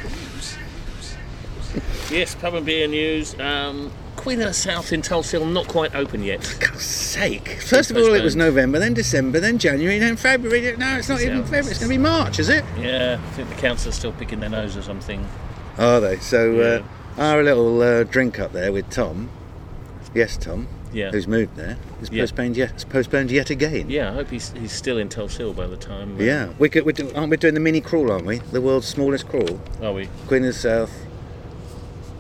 yes, 2.12 2.36
pub 2.36 2.54
and 2.56 2.66
beer 2.66 2.88
news. 2.88 3.40
Um, 3.40 3.92
Queen 4.24 4.40
of 4.40 4.48
the 4.48 4.54
South 4.54 4.94
in 4.94 5.02
Tulse 5.02 5.34
not 5.34 5.68
quite 5.68 5.94
open 5.94 6.24
yet. 6.24 6.42
For 6.42 6.68
God's 6.68 6.82
sake! 6.84 7.60
First 7.62 7.92
of 7.92 7.98
all, 7.98 8.14
it 8.14 8.24
was. 8.24 8.38
November, 8.38 8.80
then 8.80 8.94
December, 8.94 9.42
then 9.42 9.58
January, 9.58 10.00
then 10.00 10.16
February. 10.16 10.76
No, 10.78 10.96
it's 10.98 11.10
not 11.10 11.20
even 11.20 11.40
Sounds- 11.40 11.50
February. 11.50 11.72
It's 11.72 11.80
going 11.80 11.90
to 11.92 11.98
be 11.98 11.98
March, 11.98 12.40
is 12.40 12.48
it? 12.48 12.64
Yeah, 12.80 13.20
I 13.22 13.30
think 13.32 13.50
the 13.50 13.56
council 13.56 13.90
are 13.90 13.92
still 13.94 14.14
picking 14.14 14.40
their 14.40 14.50
nose 14.50 14.78
or 14.78 14.82
something. 14.82 15.28
Are 15.78 16.00
they? 16.00 16.20
So 16.20 16.62
uh, 17.18 17.22
our 17.22 17.44
little 17.44 17.82
uh, 17.82 18.04
drink 18.06 18.40
up 18.40 18.54
there 18.54 18.72
with 18.72 18.90
Tom. 18.90 19.30
Yes, 20.14 20.38
Tom. 20.38 20.70
Yeah. 20.94 21.12
Who's 21.12 21.28
moved 21.28 21.58
there? 21.58 21.76
Is 22.02 22.10
Yeah. 22.10 22.24
postponed 22.24 22.56
yet? 22.56 22.72
It's 22.72 22.86
postponed 22.86 23.30
yet 23.30 23.50
again. 23.50 23.90
Yeah, 23.90 24.12
I 24.12 24.14
hope 24.14 24.30
he's, 24.30 24.52
he's 24.54 24.72
still 24.72 25.00
in 25.00 25.10
Tulse 25.10 25.38
by 25.54 25.68
the 25.68 25.76
time. 25.76 26.16
uh, 26.18 26.24
Yeah. 26.24 26.50
We 26.60 26.70
could, 26.70 26.86
we're 26.86 26.94
do, 26.94 27.12
aren't 27.14 27.30
we 27.30 27.36
doing 27.36 27.56
the 27.56 27.60
mini 27.60 27.82
crawl? 27.82 28.10
Aren't 28.10 28.26
we? 28.26 28.38
The 28.38 28.62
world's 28.62 28.88
smallest 28.88 29.28
crawl. 29.28 29.60
Are 29.82 29.92
we? 29.92 30.08
Queen 30.28 30.44
of 30.46 30.54
the 30.54 30.60
South. 30.60 30.92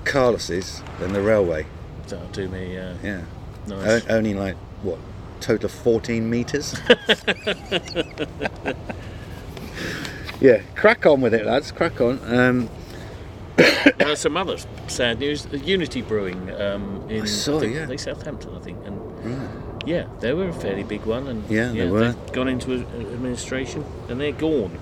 Carlos's, 0.04 0.84
then 1.00 1.14
the 1.14 1.22
railway. 1.22 1.66
That'll 2.08 2.28
do 2.28 2.48
me. 2.50 2.78
Uh, 2.78 2.94
Yeah. 3.04 3.22
nice. 3.68 4.06
O- 4.06 4.16
only 4.16 4.34
like 4.34 4.56
what, 4.82 5.00
total 5.40 5.66
of 5.66 5.72
14 5.72 6.30
metres. 6.30 6.76
yeah, 10.42 10.62
crack 10.76 11.06
on 11.06 11.22
with 11.22 11.34
it, 11.34 11.46
lads. 11.46 11.72
Crack 11.72 12.00
on. 12.02 12.20
Um, 12.26 12.70
Uh, 14.00 14.16
some 14.16 14.36
other 14.36 14.58
sad 14.88 15.20
news: 15.20 15.46
Unity 15.52 16.02
Brewing 16.02 16.50
um, 16.60 17.06
in 17.10 17.22
I 17.24 17.26
saw, 17.26 17.60
think, 17.60 17.76
yeah. 17.76 17.96
Southampton, 17.96 18.56
I 18.56 18.60
think, 18.60 18.78
and 18.86 19.00
yeah, 19.86 20.08
they 20.20 20.34
were 20.34 20.50
a 20.50 20.54
fairly 20.54 20.84
big 20.84 21.06
one, 21.06 21.28
and 21.28 21.44
Yeah, 21.50 21.72
they 21.72 21.86
were. 21.90 22.12
they've 22.12 22.32
gone 22.34 22.48
into 22.48 22.74
a- 22.74 22.78
administration, 23.14 23.86
and 24.10 24.20
they're 24.20 24.32
gone. 24.32 24.78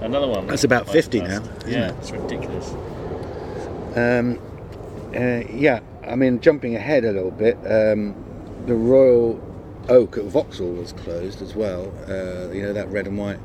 Another 0.00 0.28
one. 0.28 0.46
That's 0.46 0.64
about 0.64 0.88
50 0.88 1.20
now, 1.22 1.26
isn't 1.42 1.68
Yeah, 1.68 1.88
it? 1.88 1.94
it's 1.98 2.10
ridiculous. 2.12 2.70
Um, 3.96 4.38
uh, 5.14 5.42
yeah, 5.52 5.80
I 6.08 6.16
mean, 6.16 6.40
jumping 6.40 6.74
ahead 6.74 7.04
a 7.04 7.12
little 7.12 7.30
bit, 7.30 7.56
um, 7.66 8.14
the 8.66 8.74
Royal 8.74 9.40
Oak 9.88 10.18
at 10.18 10.24
Vauxhall 10.24 10.72
was 10.72 10.92
closed 10.92 11.42
as 11.42 11.54
well. 11.54 11.92
Uh, 12.08 12.50
you 12.52 12.62
know 12.62 12.72
that 12.72 12.88
red 12.90 13.06
and 13.06 13.18
white 13.18 13.38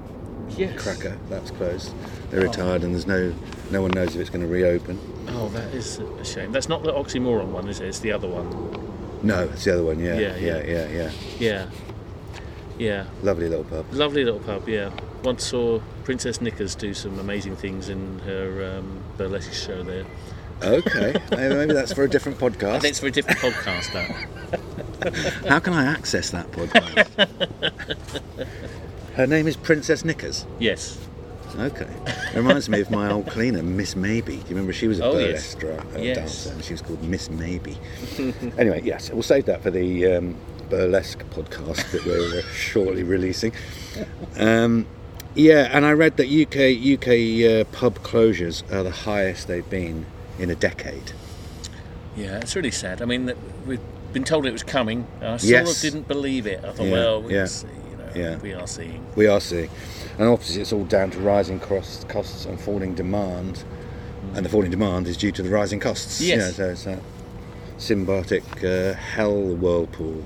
Yes. 0.58 0.82
cracker 0.82 1.18
that's 1.30 1.52
closed. 1.52 1.94
They're 2.30 2.42
Oh. 2.42 2.44
retired, 2.44 2.84
and 2.84 2.94
there's 2.94 3.08
no 3.08 3.34
no 3.72 3.82
one 3.82 3.92
knows 3.92 4.16
if 4.16 4.22
it's 4.22 4.30
going 4.30 4.42
to 4.46 4.52
reopen. 4.52 5.00
Oh, 5.30 5.50
that 5.50 5.74
is 5.74 6.00
a 6.20 6.26
shame. 6.26 6.52
That's 6.52 6.70
not 6.70 6.84
the 6.84 6.92
oxymoron 6.92 7.48
one, 7.48 7.68
is 7.70 7.80
it? 7.80 7.88
It's 7.88 8.00
the 8.00 8.12
other 8.12 8.28
one. 8.28 8.48
No, 9.24 9.44
it's 9.54 9.64
the 9.64 9.74
other 9.74 9.84
one. 9.84 10.00
Yeah, 10.00 10.16
Yeah, 10.20 10.36
yeah, 10.38 10.64
yeah. 10.64 10.88
yeah, 10.90 11.12
yeah. 11.40 11.66
Yeah. 12.78 13.06
Lovely 13.24 13.48
little 13.50 13.64
pub. 13.64 13.86
Lovely 13.94 14.24
little 14.26 14.40
pub, 14.42 14.68
yeah. 14.68 14.90
Once 15.24 15.46
saw 15.46 15.80
Princess 16.04 16.42
Knickers 16.42 16.76
do 16.76 16.94
some 16.94 17.18
amazing 17.20 17.56
things 17.56 17.88
in 17.88 18.20
her 18.26 18.78
um, 18.78 19.02
burlesque 19.18 19.54
show 19.54 19.82
there. 19.84 20.04
Okay, 20.64 21.14
maybe 21.32 21.74
that's 21.74 21.94
for 21.94 22.04
a 22.04 22.10
different 22.10 22.38
podcast. 22.38 22.84
it's 22.84 23.00
for 23.00 23.08
a 23.08 23.12
different 23.12 23.40
podcast, 23.40 23.92
that. 23.94 25.44
How 25.50 25.60
can 25.60 25.74
I 25.74 25.86
access 25.86 26.32
that 26.32 26.50
podcast? 26.52 27.28
Her 29.16 29.28
name 29.28 29.48
is 29.48 29.56
Princess 29.58 30.06
Knickers. 30.06 30.46
Yes. 30.60 30.98
Okay. 31.56 31.88
It 32.08 32.36
Reminds 32.36 32.68
me 32.70 32.80
of 32.82 32.90
my 32.90 33.12
old 33.12 33.28
cleaner, 33.28 33.62
Miss 33.62 33.96
Maybe. 33.96 34.38
Do 34.38 34.40
you 34.40 34.46
remember 34.50 34.74
she 34.74 34.88
was 34.88 35.00
a 35.00 35.06
Oh, 35.06 35.12
burlesque 35.14 35.62
yes. 35.62 35.80
uh, 35.96 36.00
Yes. 36.00 36.16
dancer 36.18 36.52
and 36.54 36.64
she 36.64 36.74
was 36.74 36.82
called 36.82 37.04
Miss 37.04 37.30
Maybe. 37.30 37.78
anyway, 38.58 38.82
yes, 38.84 39.12
we'll 39.12 39.22
save 39.22 39.46
that 39.46 39.62
for 39.62 39.70
the 39.70 40.06
um, 40.16 40.36
burlesque 40.70 41.20
podcast 41.32 41.92
that 41.92 42.06
we're 42.06 42.40
uh, 42.40 42.42
shortly 42.56 43.04
releasing. 43.04 43.52
Um, 44.38 44.88
yeah, 45.36 45.70
and 45.72 45.86
I 45.86 45.92
read 45.92 46.18
that 46.18 46.28
UK 46.28 46.98
UK 46.98 47.68
uh, 47.68 47.78
pub 47.78 48.00
closures 48.00 48.64
are 48.72 48.82
the 48.84 48.92
highest 48.92 49.48
they've 49.48 49.70
been 49.70 50.06
in 50.40 50.50
a 50.50 50.56
decade. 50.56 51.12
Yeah, 52.16 52.38
it's 52.40 52.56
really 52.56 52.72
sad. 52.72 53.02
I 53.02 53.06
mean, 53.06 53.32
we've 53.66 53.80
been 54.14 54.24
told 54.24 54.46
it 54.46 54.52
was 54.52 54.64
coming. 54.64 55.08
I 55.22 55.38
sort 55.38 55.44
Yes. 55.44 55.76
of 55.78 55.82
didn't 55.82 56.08
believe 56.08 56.46
it. 56.48 56.60
I 56.64 56.72
thought, 56.72 56.86
Yeah, 56.86 56.92
well, 56.92 57.22
we'll 57.22 57.32
yeah, 57.32 57.46
see. 57.46 57.68
You 57.92 57.98
know, 57.98 58.10
yeah. 58.16 58.38
we 58.38 58.54
are 58.54 58.68
seeing. 58.68 59.06
We 59.16 59.28
are 59.28 59.40
seeing, 59.42 59.70
and 60.20 60.28
obviously 60.30 60.62
it's 60.62 60.72
all 60.74 60.86
down 60.86 61.10
to 61.12 61.20
rising 61.20 61.60
costs, 61.60 62.04
costs 62.06 62.46
and 62.46 62.60
falling 62.60 62.94
demand, 62.94 63.64
and 64.36 64.46
the 64.46 64.50
falling 64.50 64.70
demand 64.72 65.08
is 65.08 65.18
due 65.18 65.32
to 65.32 65.42
the 65.42 65.50
rising 65.50 65.80
costs. 65.80 66.22
Yes. 66.22 66.38
Yeah, 66.40 66.52
so 66.52 66.70
it's 66.72 66.84
that 66.84 67.00
symbiotic 67.78 68.44
uh, 68.64 68.94
hell 68.96 69.36
whirlpool. 69.56 70.24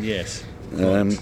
Yes. 0.00 0.44
Um, 0.76 1.10
Right. 1.10 1.18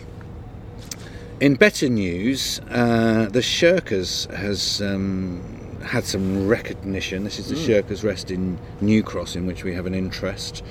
in 1.40 1.54
better 1.56 1.88
news, 1.88 2.60
uh, 2.70 3.26
the 3.30 3.40
Shirkers 3.40 4.32
has 4.34 4.80
um, 4.80 5.42
had 5.86 6.04
some 6.04 6.46
recognition. 6.46 7.24
This 7.24 7.38
is 7.38 7.48
the 7.48 7.54
Shirkers 7.54 8.04
Rest 8.04 8.30
in 8.30 8.58
New 8.80 9.02
Cross, 9.02 9.36
in 9.36 9.46
which 9.46 9.64
we 9.64 9.74
have 9.74 9.86
an 9.86 9.94
interest. 9.94 10.62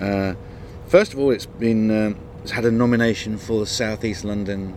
Uh, 0.00 0.34
first 0.86 1.12
of 1.12 1.18
all, 1.18 1.30
it's 1.30 1.46
been 1.46 1.90
um, 1.90 2.16
it's 2.42 2.52
had 2.52 2.64
a 2.64 2.70
nomination 2.70 3.38
for 3.38 3.60
the 3.60 3.66
South 3.66 4.04
East 4.04 4.24
London 4.24 4.76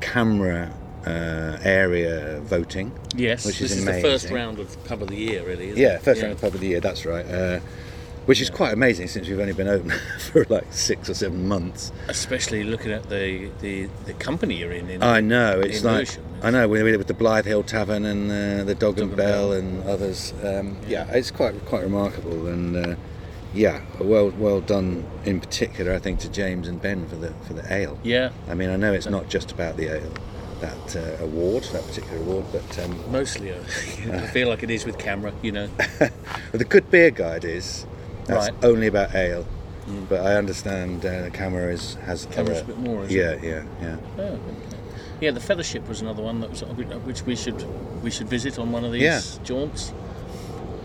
CAMRA 0.00 0.72
uh, 1.06 1.58
area 1.62 2.40
voting. 2.40 2.92
yes. 3.14 3.46
which 3.46 3.60
is 3.60 3.72
is 3.72 3.84
the 3.84 4.00
first 4.00 4.30
round 4.30 4.58
of 4.58 4.84
pub 4.84 5.02
of 5.02 5.08
the 5.08 5.16
year, 5.16 5.44
really. 5.44 5.68
Isn't 5.68 5.82
Yeah, 5.82 5.98
first 5.98 6.20
round 6.20 6.34
of 6.34 6.40
pub 6.40 6.54
of 6.54 6.60
the 6.60 6.68
year. 6.68 6.80
That's 6.80 7.06
right. 7.06 7.26
Uh, 7.26 7.60
which 8.26 8.40
is 8.40 8.50
quite 8.50 8.72
amazing 8.72 9.08
since 9.08 9.28
we've 9.28 9.40
only 9.40 9.52
been 9.52 9.68
open 9.68 9.90
for 10.18 10.44
like 10.48 10.72
six 10.72 11.08
or 11.08 11.14
seven 11.14 11.48
months. 11.48 11.92
Especially 12.08 12.64
looking 12.64 12.92
at 12.92 13.08
the, 13.08 13.50
the, 13.60 13.88
the 14.04 14.12
company 14.14 14.56
you're 14.56 14.72
in. 14.72 14.90
in 14.90 15.02
I 15.02 15.20
know 15.20 15.60
it's 15.60 15.82
like 15.82 15.96
Lewisham. 15.96 16.24
I 16.42 16.50
know 16.50 16.68
we 16.68 16.82
did 16.82 16.98
with 16.98 17.06
the 17.06 17.14
Blythe 17.14 17.46
Hill 17.46 17.62
Tavern 17.62 18.04
and 18.04 18.30
uh, 18.30 18.64
the 18.64 18.74
Dog, 18.74 18.98
and 18.98 19.08
and 19.08 19.16
Bell 19.16 19.50
Bell. 19.50 19.52
and 19.52 19.82
others. 19.84 20.34
Um, 20.44 20.76
yeah. 20.86 21.10
it's 21.10 21.30
quite 21.30 21.64
quite 21.64 21.82
remarkable 21.82 22.46
and 22.46 22.76
uh, 22.76 22.96
yeah, 23.54 23.80
well 23.98 24.30
well 24.30 24.60
done 24.60 25.06
in 25.24 25.40
particular. 25.40 25.94
I 25.94 25.98
think 25.98 26.20
to 26.20 26.28
James 26.28 26.68
and 26.68 26.80
Ben 26.80 27.08
for 27.08 27.16
the 27.16 27.32
for 27.46 27.54
the 27.54 27.72
ale. 27.72 27.98
Yeah, 28.02 28.30
I 28.48 28.54
mean, 28.54 28.70
I 28.70 28.76
know 28.76 28.92
it's 28.92 29.06
not 29.06 29.28
just 29.28 29.50
about 29.50 29.76
the 29.76 29.96
ale, 29.96 30.12
that 30.60 30.96
uh, 30.96 31.24
award, 31.24 31.64
that 31.72 31.86
particular 31.86 32.18
award, 32.18 32.44
but 32.52 32.78
um, 32.78 33.10
mostly. 33.10 33.52
uh, 33.52 33.62
I 34.12 34.26
feel 34.32 34.48
like 34.48 34.62
it 34.62 34.70
is 34.70 34.84
with 34.84 34.98
CAMRA, 34.98 35.32
you 35.42 35.52
know. 35.52 35.68
but 35.98 36.12
the 36.52 36.64
good 36.64 36.90
beer 36.90 37.10
guide 37.10 37.44
is 37.44 37.86
that's 38.26 38.50
Right. 38.50 38.64
only 38.64 38.86
about 38.86 39.14
ale. 39.14 39.46
But 40.08 40.20
I 40.26 40.34
understand 40.34 41.04
uh, 41.06 41.22
the 41.22 41.30
CAMRA 41.30 41.72
is 41.72 41.94
has 42.06 42.26
CAMRA's 42.26 42.50
other- 42.50 42.60
a 42.60 42.64
bit 42.64 42.78
more, 42.78 43.04
yeah, 43.06 43.30
it? 43.30 43.44
yeah, 43.44 43.62
yeah. 43.80 43.96
Oh, 44.18 44.22
okay. 44.22 44.40
Yeah, 45.20 45.30
the 45.30 45.40
Fellowship 45.40 45.88
was 45.88 46.00
another 46.02 46.22
one 46.22 46.40
that 46.40 46.50
was, 46.50 46.60
which 47.04 47.22
we 47.22 47.36
should 47.36 47.64
we 48.02 48.10
should 48.10 48.28
visit 48.28 48.58
on 48.58 48.72
one 48.72 48.84
of 48.84 48.92
these 48.92 49.02
Yeah. 49.02 49.20
jaunts. 49.44 49.92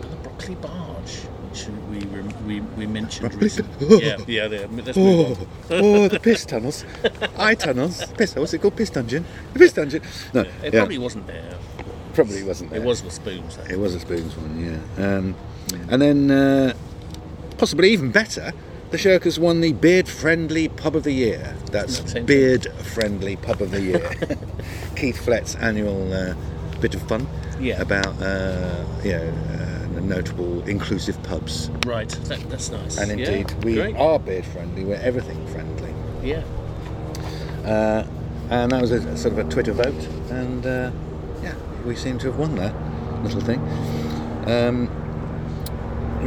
And 0.02 0.12
the 0.12 0.16
Brockley 0.28 0.54
Barge, 0.54 1.16
which 1.50 1.66
we 1.90 1.98
we, 2.46 2.60
we 2.78 2.86
mentioned 2.86 3.34
recently. 3.42 4.02
yeah, 4.06 4.16
yeah, 4.28 4.46
there. 4.48 4.68
Let's. 4.68 4.96
Oh, 4.96 5.36
oh, 5.70 6.08
the 6.08 6.20
piss 6.20 6.46
tunnels, 6.46 6.84
eye 7.38 7.56
tunnels, 7.56 8.04
piss. 8.16 8.36
What's 8.36 8.54
it 8.54 8.62
called? 8.62 8.76
Piss 8.76 8.90
dungeon. 8.90 9.24
The 9.52 9.58
piss 9.58 9.72
dungeon. 9.72 10.02
No, 10.32 10.42
It 10.42 10.48
yeah, 10.62 10.70
probably 10.80 10.98
wasn't 10.98 11.26
there. 11.26 11.56
probably 12.14 12.42
wasn't. 12.44 12.70
There. 12.70 12.80
It 12.80 12.84
was 12.84 13.02
the 13.02 13.10
spoons. 13.10 13.58
It 13.68 13.78
was 13.80 13.96
a 13.96 14.00
spoons 14.00 14.36
one, 14.36 14.60
yeah. 14.96 15.04
Um, 15.04 15.34
and 15.90 16.00
then, 16.00 16.30
uh, 16.30 16.72
possibly 17.62 17.90
even 17.92 18.10
better, 18.10 18.52
the 18.90 18.96
Shirkers 18.96 19.38
won 19.38 19.60
the 19.60 19.72
Beard 19.72 20.08
Friendly 20.08 20.66
Pub 20.68 20.96
of 20.96 21.04
the 21.04 21.12
Year. 21.12 21.54
That's 21.70 22.12
Beard 22.14 22.66
Friendly 22.92 23.36
Pub 23.36 23.62
of 23.62 23.70
the 23.70 23.80
Year. 23.80 24.10
Keith 24.96 25.24
Flett's 25.24 25.54
annual 25.54 26.12
uh, 26.12 26.34
bit 26.80 26.96
of 26.96 27.02
fun 27.06 27.28
Yeah. 27.60 27.80
about 27.80 28.20
uh, 28.20 28.84
you 29.04 29.12
know 29.12 29.32
uh, 29.94 30.00
notable 30.00 30.64
inclusive 30.68 31.22
pubs. 31.22 31.70
Right, 31.86 32.08
that, 32.08 32.40
that's 32.50 32.72
nice. 32.72 32.98
And 32.98 33.16
Yeah, 33.20 33.30
indeed, 33.30 33.64
we 33.64 33.74
great. 33.76 33.94
are 33.94 34.18
beard 34.18 34.44
friendly. 34.46 34.84
We're 34.84 34.96
everything 34.96 35.46
friendly. 35.46 35.94
Yeah. 36.20 36.42
Uh, 37.64 38.04
and 38.50 38.72
that 38.72 38.80
was 38.80 38.90
a, 38.90 39.16
sort 39.16 39.38
of 39.38 39.46
a 39.46 39.48
Twitter 39.48 39.72
vote, 39.72 39.94
and 40.32 40.66
uh, 40.66 40.90
yeah, 41.44 41.54
we 41.86 41.94
seem 41.94 42.18
to 42.18 42.26
have 42.26 42.40
won 42.40 42.56
that 42.56 42.74
little 43.22 43.40
thing. 43.40 43.60
Um, 44.48 44.90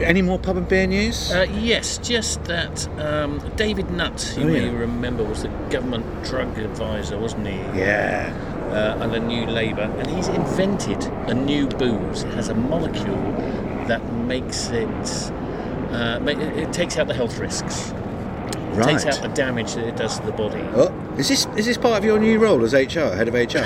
any 0.03 0.21
more 0.21 0.37
pub 0.39 0.57
and 0.57 0.67
beer 0.67 0.87
news? 0.87 1.31
Uh, 1.31 1.45
yes, 1.61 1.97
just 1.99 2.43
that 2.45 2.87
um, 2.99 3.39
David 3.55 3.89
Nutt, 3.91 4.35
you 4.37 4.43
Oh, 4.43 4.47
may 4.47 4.65
yeah. 4.65 4.71
remember, 4.77 5.23
was 5.23 5.43
the 5.43 5.49
government 5.69 6.05
drug 6.25 6.57
advisor, 6.57 7.17
wasn't 7.17 7.47
he? 7.47 7.55
yeah, 7.79 8.33
uh, 8.71 9.01
under 9.03 9.19
New 9.19 9.45
Labour, 9.45 9.83
and 9.99 10.07
he's 10.09 10.27
invented 10.27 11.03
a 11.29 11.33
new 11.33 11.67
booze. 11.67 12.23
It 12.23 12.33
has 12.33 12.49
a 12.49 12.55
molecule 12.55 13.15
that 13.87 14.03
makes 14.13 14.69
it. 14.69 14.87
Uh, 15.91 16.19
it 16.27 16.73
takes 16.73 16.97
out 16.97 17.07
the 17.07 17.13
health 17.13 17.37
risks. 17.37 17.91
right. 18.73 18.99
Takes 18.99 19.05
out 19.05 19.21
the 19.21 19.29
damage 19.29 19.75
that 19.75 19.87
it 19.87 19.95
does 19.95 20.19
to 20.19 20.25
the 20.25 20.31
body. 20.33 20.59
Oh, 20.73 20.91
is 21.17 21.29
this 21.29 21.45
is 21.55 21.65
this 21.65 21.77
part 21.77 21.97
of 21.97 22.03
your 22.03 22.19
new 22.19 22.37
role 22.39 22.63
as 22.65 22.73
HR, 22.73 23.15
head 23.15 23.27
of 23.29 23.33
HR? 23.33 23.59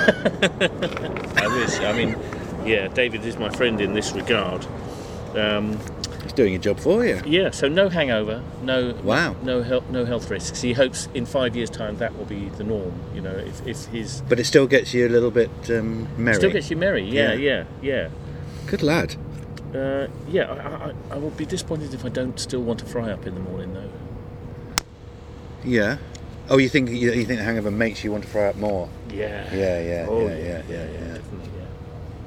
I 1.40 1.48
wish. 1.48 1.80
I 1.80 1.94
mean, 1.94 2.16
yeah, 2.66 2.88
David 2.90 3.26
is 3.26 3.38
my 3.38 3.50
friend 3.50 3.82
in 3.82 3.94
this 3.94 4.12
regard. 4.12 4.66
Um, 5.36 5.80
He's 6.24 6.34
doing 6.34 6.54
a 6.56 6.60
job 6.60 6.80
for 6.80 7.06
you. 7.06 7.22
yeah, 7.26 7.50
so 7.52 7.68
no 7.68 7.90
hangover, 7.90 8.44
no 8.62 8.94
Wow. 9.04 9.36
no 9.44 9.62
health, 9.64 9.86
no 9.90 10.06
health 10.06 10.30
risks. 10.30 10.62
He 10.62 10.74
hopes 10.74 11.08
in 11.14 11.26
five 11.26 11.56
years' 11.56 11.70
time 11.70 11.98
that 11.98 12.18
will 12.18 12.26
be 12.26 12.50
the 12.58 12.64
norm. 12.64 12.94
You 13.16 13.22
know, 13.22 13.32
if, 13.36 13.66
if 13.66 13.86
his 13.86 14.22
But 14.28 14.40
it 14.40 14.46
still 14.46 14.68
gets 14.68 14.94
you 14.94 15.08
a 15.08 15.10
little 15.10 15.32
bit 15.32 15.50
um, 15.70 16.08
merry. 16.18 16.36
still 16.36 16.52
gets 16.52 16.70
you 16.70 16.76
merry. 16.78 17.04
Yeah, 17.04 17.34
Yeah. 17.34 17.64
yeah, 17.82 18.10
Good 18.68 18.84
lad. 18.84 19.16
yeah. 19.74 19.80
Uh, 19.80 20.08
yeah, 20.28 20.52
I, 20.52 20.90
I, 20.90 20.94
I 21.16 21.18
will 21.18 21.30
be 21.32 21.46
disappointed 21.46 21.94
if 21.94 22.04
I 22.04 22.10
don't 22.10 22.40
still 22.40 22.62
want 22.64 22.80
to 22.80 22.86
fry 22.86 23.12
up 23.12 23.26
in 23.28 23.34
the 23.36 23.42
morning 23.42 23.74
though. 23.74 23.90
Yeah. 25.64 25.98
Oh, 26.50 26.58
you 26.58 26.70
think 26.70 26.90
you, 26.90 27.12
you 27.12 27.26
think 27.26 27.40
the 27.40 27.44
hangover 27.44 27.70
makes 27.72 28.04
you 28.04 28.12
want 28.12 28.24
to 28.24 28.30
fry 28.30 28.48
up 28.48 28.56
more? 28.56 28.90
Yeah. 29.14 29.54
Yeah, 29.54 29.82
yeah, 29.82 30.06
Oh, 30.10 30.28
yeah, 30.28 30.36
yeah, 30.36 30.62
yeah, 30.68 30.84
yeah. 30.84 30.84
Definitely, 31.14 31.50
yeah. 31.60 31.66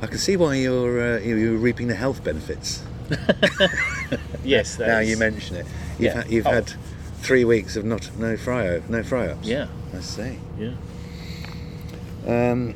I 0.03 0.07
can 0.07 0.19
see 0.19 0.37
why 0.37 0.55
you're 0.55 1.17
uh, 1.17 1.19
you're 1.21 1.39
you're 1.39 1.57
reaping 1.59 1.89
the 1.89 1.95
health 1.97 2.23
benefits. 2.23 2.83
Yes, 4.45 4.77
that 4.77 4.89
now 4.89 4.99
is- 4.99 5.09
you 5.11 5.17
mention 5.17 5.57
it. 5.57 5.67
You've, 5.99 6.01
Yeah. 6.01 6.15
had, 6.23 6.31
you've 6.31 6.47
Oh. 6.47 6.51
had 6.53 6.73
three 7.21 7.45
weeks 7.45 7.77
of 7.77 7.85
not 7.85 8.11
no 8.19 8.37
fry 8.37 8.81
no 8.89 9.03
fry 9.03 9.27
ups. 9.29 9.47
Yeah, 9.47 9.67
I 9.97 10.01
see. 10.01 10.39
yeah. 10.59 10.73
Um, 12.27 12.75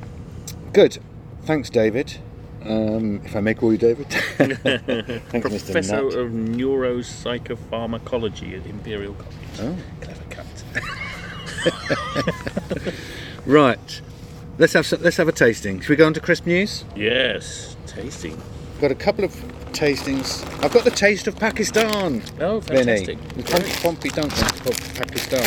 good. 0.73 0.99
Thanks, 1.45 1.71
David. 1.71 2.19
Um, 2.65 3.21
if 3.25 3.35
I 3.37 3.41
may 3.41 3.55
call 3.55 3.71
you 3.73 3.79
David. 3.79 4.07
Thank 4.09 4.51
you, 4.51 4.57
Mr. 4.65 5.65
Professor 5.65 6.07
of 6.21 6.31
Neuropsychopharmacology 6.33 8.59
at 8.61 8.67
Imperial 8.67 9.15
College. 9.15 9.37
Oh. 9.61 9.77
Clever 10.01 10.23
cut. 10.31 10.47
Right. 13.47 14.01
Let's 14.59 14.73
have 14.73 14.87
some, 14.87 15.03
let's 15.03 15.17
have 15.19 15.29
a 15.29 15.33
tasting. 15.33 15.79
Should 15.81 15.91
we 15.91 15.97
go 15.97 16.07
on 16.07 16.15
to 16.15 16.21
crisp 16.21 16.47
news? 16.47 16.85
yes, 16.97 17.77
tasting. 17.87 18.41
Got 18.81 18.91
a 18.91 18.95
couple 18.97 19.25
of 19.25 19.33
tastings. 19.79 20.43
I've 20.65 20.73
got 20.73 20.85
the 20.85 20.91
taste 20.91 21.27
of 21.27 21.37
Pakistan. 21.37 22.23
Oh, 22.41 22.61
Vinny. 22.61 22.85
fantastic. 23.07 23.29
The 23.35 23.43
Pom- 23.43 23.83
Pompey 23.95 24.09
Duncan 24.09 24.45
of 24.67 24.95
Pakistan. 24.95 25.43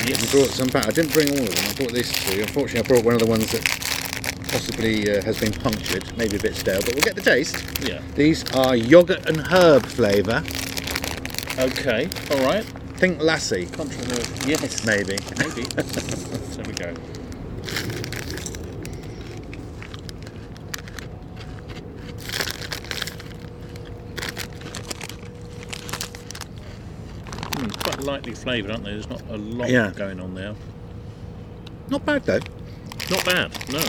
I 0.00 0.08
Yes. 0.08 0.30
brought 0.32 0.48
some 0.50 0.68
back. 0.68 0.86
I 0.86 0.90
didn't 0.90 1.12
bring 1.12 1.30
all 1.30 1.38
of 1.46 1.54
them. 1.54 1.64
I 1.68 1.72
brought 1.74 1.92
these 1.92 2.10
two. 2.12 2.40
Unfortunately, 2.40 2.80
I 2.80 2.88
brought 2.88 3.04
one 3.04 3.14
of 3.14 3.20
the 3.20 3.26
ones 3.26 3.52
that 3.52 3.64
possibly 4.50 5.10
uh, 5.10 5.22
has 5.22 5.38
been 5.38 5.52
punctured, 5.52 6.04
maybe 6.16 6.36
a 6.36 6.40
bit 6.40 6.56
stale, 6.56 6.80
but 6.80 6.94
we'll 6.94 7.04
get 7.04 7.14
the 7.14 7.22
taste. 7.22 7.62
Yeah. 7.82 8.00
These 8.14 8.50
are 8.52 8.74
yogurt 8.74 9.28
and 9.28 9.40
herb 9.46 9.86
flavour. 9.86 10.42
Okay. 11.58 12.08
All 12.30 12.42
right. 12.46 12.64
Think 12.96 13.20
lassie, 13.22 13.66
Controversial. 13.66 14.48
Yes. 14.48 14.84
maybe. 14.84 15.18
Maybe. 15.38 15.62
there 15.74 16.64
we 16.66 16.72
go. 16.72 16.94
Mm, 27.56 27.70
quite 27.82 27.89
lightly 28.00 28.34
flavoured, 28.34 28.70
aren't 28.70 28.84
they? 28.84 28.92
There's 28.92 29.08
not 29.08 29.22
a 29.30 29.36
lot 29.36 29.68
Yeah. 29.70 29.92
going 29.94 30.20
on 30.20 30.34
there. 30.34 30.54
Not 31.88 32.04
bad 32.06 32.24
though. 32.24 32.40
Not 33.10 33.24
bad. 33.24 33.50
No. 33.72 33.80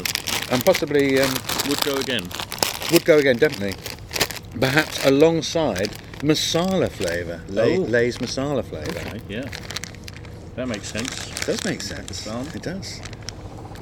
And 0.51 0.63
possibly 0.65 1.19
um, 1.21 1.33
Would 1.69 1.81
go 1.83 1.95
again. 1.95 2.27
would 2.91 3.05
go 3.05 3.17
again, 3.17 3.37
definitely. 3.37 3.75
Perhaps 4.59 5.05
alongside 5.05 5.91
masala 6.21 6.89
flavour, 6.89 7.41
Lay, 7.47 7.77
Oh. 7.77 7.81
Lay's 7.81 8.17
masala 8.17 8.63
flavour. 8.63 8.99
Okay. 9.07 9.21
Yeah. 9.29 9.45
That 10.55 10.67
makes 10.67 10.87
sense. 10.91 11.09
It 11.41 11.45
does 11.45 11.63
make 11.65 11.81
sense. 11.81 12.27
It 12.55 12.61
does. 12.63 12.99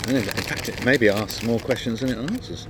And 0.08 0.18
in 0.18 0.24
in 0.24 0.44
fact, 0.44 0.70
it 0.70 0.84
maybe 0.86 1.10
asks 1.10 1.44
more 1.44 1.60
questions 1.60 2.00
than 2.02 2.10
it 2.10 2.18
answers. 2.18 2.68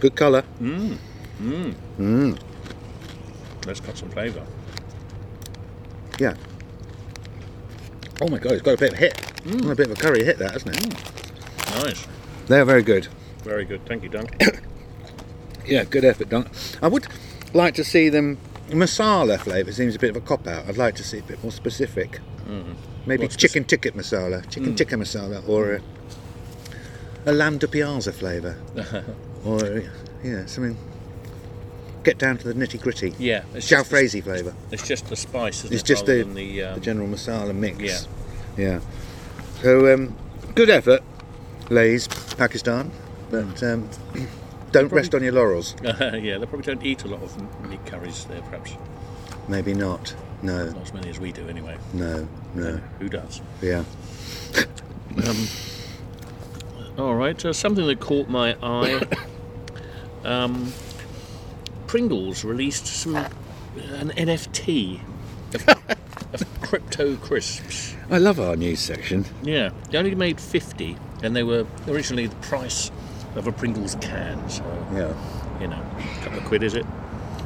Good 0.00 0.14
colour. 0.16 0.42
Mmm. 0.60 0.96
Mmm. 1.40 1.74
Mmm. 1.98 2.38
That's 3.66 3.80
got 3.80 3.96
some 3.98 4.10
flavour. 4.10 4.42
Yeah. 6.18 6.34
Oh 8.22 8.28
my 8.28 8.38
god, 8.38 8.52
it's 8.52 8.62
got 8.62 8.74
a 8.74 8.78
bit 8.78 8.92
of 8.92 8.98
hit. 9.00 9.14
Mm. 9.42 9.68
A 9.68 9.74
bit 9.74 9.90
of 9.90 9.98
a 9.98 10.00
curry 10.00 10.22
hit, 10.22 10.38
that, 10.38 10.52
hasn't 10.52 10.76
it? 10.76 11.84
Nice. 11.84 12.06
They're 12.46 12.64
very 12.64 12.84
good. 12.84 13.08
Very 13.42 13.64
good. 13.64 13.84
Thank 13.86 14.04
you, 14.04 14.08
Dunk. 14.08 14.40
Yeah, 15.64 15.84
good 15.84 16.04
effort, 16.04 16.28
Don. 16.28 16.48
I 16.82 16.88
would 16.88 17.06
like 17.54 17.74
to 17.74 17.84
see 17.84 18.08
them. 18.08 18.36
Masala 18.70 19.38
flavour 19.38 19.70
seems 19.70 19.94
a 19.94 19.98
bit 19.98 20.10
of 20.10 20.16
a 20.16 20.20
cop 20.20 20.46
out. 20.48 20.66
I'd 20.68 20.76
like 20.76 20.96
to 20.96 21.04
see 21.04 21.18
a 21.18 21.22
bit 21.22 21.40
more 21.40 21.52
specific. 21.52 22.18
Mm. 22.48 22.74
Maybe 23.06 23.22
What's 23.22 23.36
chicken 23.36 23.62
ticket 23.64 23.94
masala, 23.96 24.42
chicken 24.50 24.72
Mm. 24.72 24.76
tikka 24.76 24.96
masala, 24.96 25.48
or 25.48 25.74
a, 25.74 25.80
a 27.26 27.32
lamb 27.32 27.60
dopiaza 27.60 28.12
flavour, 28.12 28.56
or 29.44 29.84
yeah, 30.24 30.46
something. 30.46 30.76
Get 32.04 32.18
down 32.18 32.36
to 32.38 32.52
the 32.52 32.54
nitty 32.54 32.80
gritty. 32.80 33.14
yeah. 33.18 33.44
It's 33.54 33.68
the- 33.68 33.76
Jalfrezi 33.76 34.22
flavour, 34.24 34.54
It's 34.70 34.86
just 34.86 35.08
the 35.08 35.16
spice, 35.16 35.64
It's 35.64 35.82
it? 35.82 35.84
just 35.84 36.06
the- 36.06 36.24
the, 36.24 36.62
um, 36.64 36.74
the 36.74 36.80
general 36.80 37.06
masala 37.08 37.54
mix. 37.54 37.78
Yeah. 37.78 37.98
yeah. 38.56 38.80
So 39.62 39.92
um, 39.94 40.16
good 40.56 40.68
effort, 40.70 41.02
Lay's 41.70 42.08
Pakistan, 42.08 42.90
but 43.30 43.62
um, 43.62 43.88
don't 44.72 44.90
rest 44.90 45.14
on 45.14 45.22
your 45.22 45.32
laurels. 45.32 45.76
yeah, 45.84 46.38
they 46.38 46.46
probably 46.46 46.62
don't 46.62 46.84
eat 46.84 47.04
a 47.04 47.08
lot 47.08 47.22
of 47.22 47.36
meat 47.70 47.84
curries 47.86 48.24
there, 48.24 48.42
perhaps. 48.42 48.72
Maybe 49.48 49.72
not. 49.74 50.14
No, 50.42 50.70
Not 50.70 50.82
as 50.82 50.92
many 50.92 51.08
as 51.08 51.20
we 51.20 51.30
do, 51.30 51.48
anyway. 51.48 51.76
no, 51.92 52.26
no. 52.56 52.80
Who 52.98 53.08
does? 53.08 53.40
Yeah. 53.60 53.84
Um, 55.26 55.46
all 56.96 57.14
right, 57.14 57.44
uh, 57.44 57.52
something 57.52 57.86
that 57.86 58.00
caught 58.00 58.28
my 58.30 58.56
eye. 58.62 59.02
Pringles 61.92 62.42
released 62.42 62.86
some 62.86 63.16
an 63.16 64.12
NFT 64.16 64.98
of, 65.52 65.68
of 66.32 66.62
crypto 66.62 67.16
crisps. 67.16 67.94
I 68.10 68.16
love 68.16 68.40
our 68.40 68.56
news 68.56 68.80
section. 68.80 69.26
Yeah, 69.42 69.72
they 69.90 69.98
only 69.98 70.14
made 70.14 70.40
fifty, 70.40 70.96
and 71.22 71.36
they 71.36 71.42
were 71.42 71.66
originally 71.86 72.28
the 72.28 72.36
price 72.36 72.90
of 73.36 73.46
a 73.46 73.52
Pringles 73.52 73.96
can. 73.96 74.48
So 74.48 74.64
Yeah. 74.94 75.12
you 75.60 75.68
know, 75.68 75.84
a 75.98 76.24
couple 76.24 76.38
of 76.38 76.46
quid 76.46 76.62
is 76.62 76.74
it? 76.74 76.86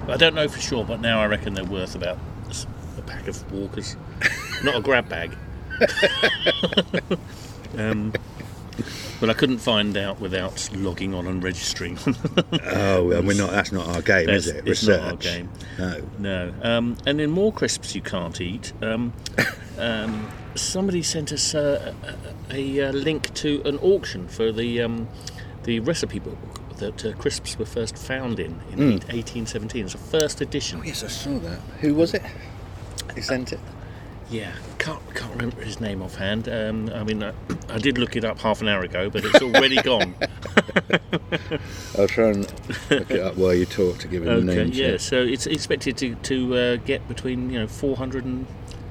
I 0.06 0.16
don't 0.16 0.36
know 0.36 0.46
for 0.46 0.60
sure, 0.60 0.84
but 0.84 1.00
now 1.00 1.20
I 1.20 1.26
reckon 1.26 1.54
they're 1.54 1.64
worth 1.64 1.96
about 1.96 2.16
a 2.98 3.02
pack 3.02 3.26
of 3.26 3.50
Walkers, 3.50 3.96
not 4.62 4.76
a 4.76 4.80
grab 4.80 5.08
bag. 5.08 5.36
um, 7.78 8.12
but 9.20 9.30
I 9.30 9.32
couldn't 9.34 9.58
find 9.58 9.96
out 9.96 10.20
without 10.20 10.68
logging 10.74 11.14
on 11.14 11.26
and 11.26 11.42
registering. 11.42 11.98
Oh, 12.64 13.04
well, 13.04 13.22
we're 13.22 13.36
not. 13.36 13.50
That's 13.50 13.72
not 13.72 13.86
our 13.88 14.02
game, 14.02 14.28
is 14.28 14.46
That's- 14.46 14.64
it? 14.64 14.70
it's 14.70 14.86
not 14.86 15.00
our 15.00 15.16
Research. 15.16 15.20
game. 15.22 15.50
No. 15.78 16.02
no. 16.18 16.54
Um, 16.62 16.96
and 17.06 17.20
in 17.20 17.30
more 17.30 17.52
crisps 17.52 17.94
you 17.94 18.00
can't 18.02 18.40
eat, 18.40 18.72
um, 18.82 19.12
um, 19.78 20.28
somebody 20.54 21.02
sent 21.02 21.32
us 21.32 21.54
uh, 21.54 21.92
a, 22.50 22.78
a, 22.78 22.90
a 22.90 22.92
link 22.92 23.32
to 23.34 23.62
an 23.64 23.78
auction 23.78 24.28
for 24.28 24.52
the 24.52 24.82
um, 24.82 25.08
the 25.64 25.80
recipe 25.80 26.18
book 26.18 26.38
that 26.78 27.04
uh, 27.04 27.12
crisps 27.14 27.58
were 27.58 27.64
first 27.66 27.96
found 27.96 28.38
in 28.38 28.60
in 28.72 28.78
Mm. 28.78 28.92
1817. 29.12 29.84
It's 29.86 29.94
a 29.94 29.98
first 29.98 30.40
edition. 30.40 30.80
Oh, 30.80 30.84
yes, 30.84 31.02
I 31.02 31.08
saw 31.08 31.38
that. 31.40 31.58
Who 31.80 31.94
was 31.94 32.12
it? 32.14 32.22
Who 33.14 33.22
sent 33.22 33.52
it? 33.52 33.60
Yeah, 34.28 34.52
can't 34.78 35.00
can't 35.14 35.30
remember 35.32 35.62
his 35.62 35.80
name 35.80 36.02
offhand. 36.02 36.48
Um, 36.48 36.90
I 36.92 37.04
mean, 37.04 37.22
I, 37.22 37.32
I 37.68 37.78
did 37.78 37.96
look 37.96 38.16
it 38.16 38.24
up 38.24 38.40
half 38.40 38.60
an 38.60 38.66
hour 38.66 38.82
ago, 38.82 39.08
but 39.08 39.24
it's 39.24 39.40
already 39.40 39.76
gone. 39.82 40.16
I'll 41.96 42.08
try 42.08 42.30
and 42.30 42.52
look 42.90 43.10
it 43.10 43.20
up 43.20 43.36
while 43.36 43.54
you 43.54 43.66
talk 43.66 43.98
to 43.98 44.08
give 44.08 44.26
a 44.26 44.30
okay, 44.30 44.44
name. 44.44 44.70
yeah. 44.72 44.96
So 44.96 45.22
it's 45.22 45.46
expected 45.46 45.96
to 45.98 46.16
to 46.16 46.56
uh, 46.56 46.76
get 46.76 47.06
between 47.06 47.50
you 47.50 47.60
know 47.60 47.68
400 47.68 48.24
and 48.24 48.46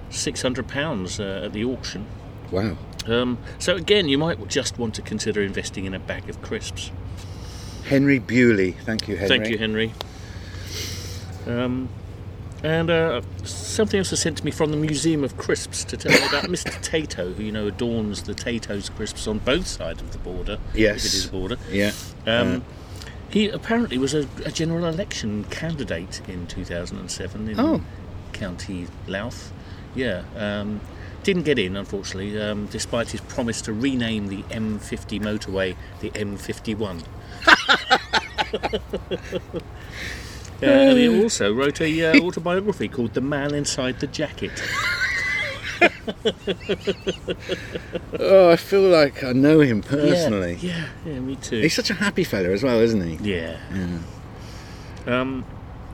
600 0.10 0.67
pounds 0.69 1.19
uh, 1.19 1.43
at 1.45 1.54
the 1.54 1.65
auction. 1.65 2.06
Wow. 2.52 2.78
Um, 3.06 3.38
so 3.60 3.76
again, 3.76 4.08
you 4.08 4.17
might 4.17 4.48
just 4.48 4.80
want 4.80 4.95
to 4.95 5.02
consider 5.02 5.41
investing 5.41 5.86
in 5.86 5.93
a 5.93 6.00
bag 6.00 6.30
of 6.30 6.41
crisps. 6.41 6.91
Henry 7.84 8.19
Bewley. 8.19 8.71
Thank 8.71 9.08
you, 9.08 9.17
Henry. 9.17 9.38
Thank 9.38 9.50
you, 9.50 9.58
Henry. 9.58 9.93
Um, 11.45 11.89
and 12.65 12.89
uh, 12.89 13.21
something 13.43 13.99
else 13.99 14.12
was 14.12 14.21
sent 14.21 14.38
to 14.39 14.45
me 14.45 14.51
from 14.51 14.71
the 14.71 14.78
Museum 14.78 15.23
of 15.23 15.38
Crisps 15.38 15.84
to 15.86 15.97
tell 15.97 16.12
me 16.12 16.17
about 16.28 16.43
Mr. 16.45 16.71
Tayto, 16.84 17.34
who 17.36 17.43
you 17.43 17.51
know 17.51 17.67
adorns 17.67 18.23
the 18.23 18.34
Tayto's 18.34 18.89
crisps 18.89 19.28
on 19.28 19.39
both 19.39 19.67
sides 19.67 20.01
of 20.01 20.12
the 20.12 20.17
border. 20.17 20.58
Yes. 20.73 21.06
if 21.06 21.06
it 21.06 21.13
is 21.17 21.25
a 21.28 21.32
border. 21.32 21.58
Yeah. 21.69 21.91
Um, 22.25 22.63
he 23.30 23.49
apparently 23.49 23.97
was 23.97 24.13
a, 24.13 24.28
a 24.45 24.51
general 24.51 24.86
election 24.86 25.43
candidate 25.45 26.21
in 26.28 26.47
2007 26.47 27.49
in 27.49 27.60
Oh. 27.60 27.82
County 28.34 28.88
Louth. 29.08 29.51
Yeah. 29.93 30.23
Um, 30.36 30.82
didn't 31.23 31.43
get 31.43 31.60
in, 31.60 31.75
unfortunately, 31.75 32.39
um, 32.41 32.67
despite 32.67 33.10
his 33.10 33.21
promise 33.21 33.62
to 33.63 33.73
rename 33.73 34.28
the 34.28 34.43
M50 34.43 35.19
motorway 35.21 35.75
the 35.99 36.12
M51. 36.12 37.04
Uh, 40.62 40.65
and 40.68 40.98
he 40.98 41.08
also 41.24 41.54
wrote 41.54 41.82
a 41.82 42.06
uh, 42.06 42.20
autobiography 42.22 42.88
called 42.88 43.13
The 43.13 43.22
Man 43.22 43.54
Inside 43.54 44.00
the 44.00 44.08
Jacket. 44.08 44.52
Oh, 48.20 48.50
I 48.50 48.56
feel 48.56 48.82
like 48.82 49.24
I 49.24 49.34
know 49.34 49.60
him 49.60 49.82
personally. 49.82 50.58
Yeah, 50.62 50.88
yeah, 51.06 51.13
yeah, 51.13 51.20
me 51.20 51.36
too. 51.36 51.62
He's 51.62 51.76
such 51.76 51.89
a 51.89 51.94
happy 51.94 52.24
fella 52.24 52.50
as 52.50 52.63
well, 52.63 52.80
isn't 52.80 53.02
he? 53.06 53.15
Yeah. 53.32 53.58
Um, 55.06 55.46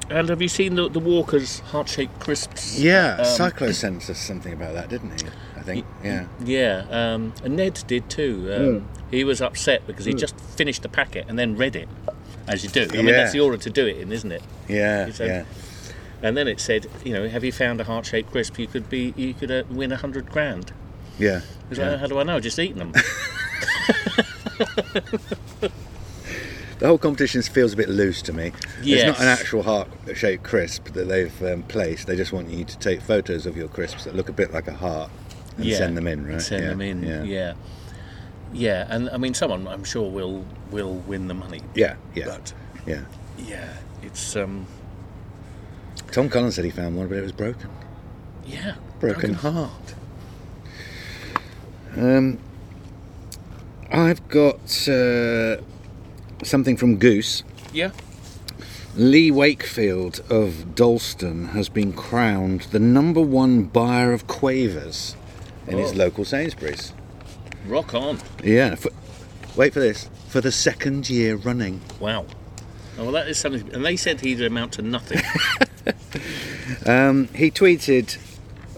and 0.09 0.29
have 0.29 0.41
you 0.41 0.47
seen 0.47 0.75
the, 0.75 0.87
the 0.89 0.99
Walker's 0.99 1.59
heart 1.59 1.89
shaped 1.89 2.19
crisps? 2.19 2.79
Yeah. 2.79 3.15
Um, 3.19 3.25
Cyclo 3.25 3.73
sent 3.73 4.09
us 4.09 4.19
something 4.19 4.53
about 4.53 4.73
that, 4.75 4.89
didn't 4.89 5.21
he? 5.21 5.27
I 5.57 5.61
think. 5.61 5.85
Yeah. 6.03 6.27
Yeah, 6.43 6.85
um, 6.89 7.33
and 7.43 7.55
Ned 7.55 7.83
did 7.87 8.09
too. 8.09 8.51
Um, 8.53 8.61
Mm. 8.61 8.83
He 9.11 9.23
was 9.25 9.41
upset 9.41 9.85
because 9.87 10.05
he 10.05 10.13
just 10.13 10.39
finished 10.39 10.83
the 10.83 10.89
packet 10.89 11.25
and 11.27 11.37
then 11.37 11.57
read 11.57 11.75
it, 11.75 11.89
as 12.47 12.63
you 12.63 12.69
do. 12.69 12.87
I 12.91 12.97
mean, 12.97 13.07
that's 13.07 13.33
the 13.33 13.39
order 13.39 13.57
to 13.57 13.69
do 13.69 13.85
it 13.87 13.97
in, 13.97 14.11
isn't 14.11 14.31
it? 14.31 14.43
Yeah. 14.67 15.09
Said- 15.11 15.27
Yeah. 15.27 15.45
And 16.23 16.37
then 16.37 16.47
it 16.47 16.59
said, 16.59 16.85
you 17.03 17.13
know, 17.13 17.27
have 17.27 17.43
you 17.43 17.51
found 17.51 17.81
a 17.81 17.83
heart 17.83 18.05
shaped 18.05 18.31
crisp? 18.31 18.59
You 18.59 18.67
could 18.67 18.89
be, 18.89 19.11
you 19.17 19.33
could 19.33 19.49
uh, 19.49 19.63
win 19.71 19.91
a 19.91 19.97
hundred 19.97 20.29
grand. 20.29 20.71
Yeah. 21.17 21.41
He's 21.69 21.79
like, 21.79 21.99
how 21.99 22.05
do 22.05 22.19
I 22.19 22.23
know? 22.23 22.39
Just 22.39 22.59
eating 22.59 22.77
them. 22.77 22.93
The 26.79 26.87
whole 26.87 26.97
competition 26.97 27.43
feels 27.43 27.73
a 27.73 27.77
bit 27.77 27.89
loose 27.89 28.23
to 28.23 28.33
me. 28.33 28.51
It's 28.81 29.03
not 29.05 29.19
an 29.19 29.27
actual 29.27 29.61
heart-shaped 29.61 30.43
crisp 30.43 30.85
that 30.93 31.07
they've 31.07 31.43
um, 31.43 31.61
placed. 31.61 32.07
They 32.07 32.15
just 32.15 32.33
want 32.33 32.49
you 32.49 32.65
to 32.65 32.79
take 32.79 33.01
photos 33.01 33.45
of 33.45 33.55
your 33.55 33.67
crisps 33.67 34.05
that 34.05 34.15
look 34.15 34.29
a 34.29 34.33
bit 34.33 34.51
like 34.51 34.67
a 34.67 34.73
heart 34.73 35.11
and 35.57 35.65
yeah, 35.65 35.77
send 35.77 35.95
them 35.95 36.07
in, 36.07 36.23
right? 36.23 36.33
and 36.33 36.41
Send 36.41 36.63
yeah. 36.63 36.69
them 36.71 36.81
in. 36.81 37.03
Yeah. 37.03 37.21
Yeah. 37.21 37.53
Yeah, 38.53 38.85
and 38.89 39.09
I 39.09 39.17
mean, 39.17 39.33
someone 39.33 39.67
I'm 39.67 39.83
sure 39.83 40.09
will 40.09 40.45
will 40.71 40.95
win 41.07 41.27
the 41.27 41.33
money. 41.33 41.61
Yeah. 41.75 41.95
Yeah. 42.15 42.25
But 42.25 42.53
yeah. 42.85 43.01
yeah, 43.37 43.77
it's 44.01 44.35
um, 44.35 44.65
Tom 46.11 46.29
Collins 46.29 46.55
said 46.55 46.65
he 46.65 46.71
found 46.71 46.95
one, 46.97 47.07
but 47.07 47.17
it 47.17 47.21
was 47.21 47.31
broken. 47.31 47.69
yeah, 48.45 48.75
Broken 48.99 49.33
heart. 49.33 49.95
Um, 51.97 52.39
I've 53.91 54.25
got 54.29 54.87
uh, 54.87 55.57
something 56.43 56.77
from 56.77 56.97
Goose. 56.97 57.43
Yeah. 57.73 57.91
Lee 58.95 59.31
Wakefield 59.31 60.21
of 60.29 60.75
Dalston 60.75 61.49
has 61.49 61.69
been 61.69 61.93
crowned 61.93 62.61
the 62.71 62.79
number 62.79 63.21
one 63.21 63.63
buyer 63.63 64.11
of 64.11 64.27
quavers 64.27 65.15
in 65.67 65.77
his 65.77 65.91
Oh. 65.93 65.95
local 65.95 66.25
Sainsbury's. 66.25 66.93
Rock 67.65 67.93
on. 67.93 68.19
Yeah, 68.43 68.75
for, 68.75 68.91
wait 69.55 69.73
for 69.73 69.79
this. 69.79 70.09
For 70.29 70.41
the 70.41 70.51
second 70.51 71.09
year 71.09 71.35
running. 71.35 71.81
Wow. 71.99 72.25
Oh, 72.97 73.03
well, 73.03 73.11
that 73.13 73.27
is 73.27 73.37
something. 73.37 73.73
And 73.73 73.85
they 73.85 73.95
said 73.95 74.21
he'd 74.21 74.41
amount 74.41 74.73
to 74.73 74.81
nothing. 74.81 75.21
Um, 76.85 77.27
he 77.29 77.51
tweeted, 77.51 78.17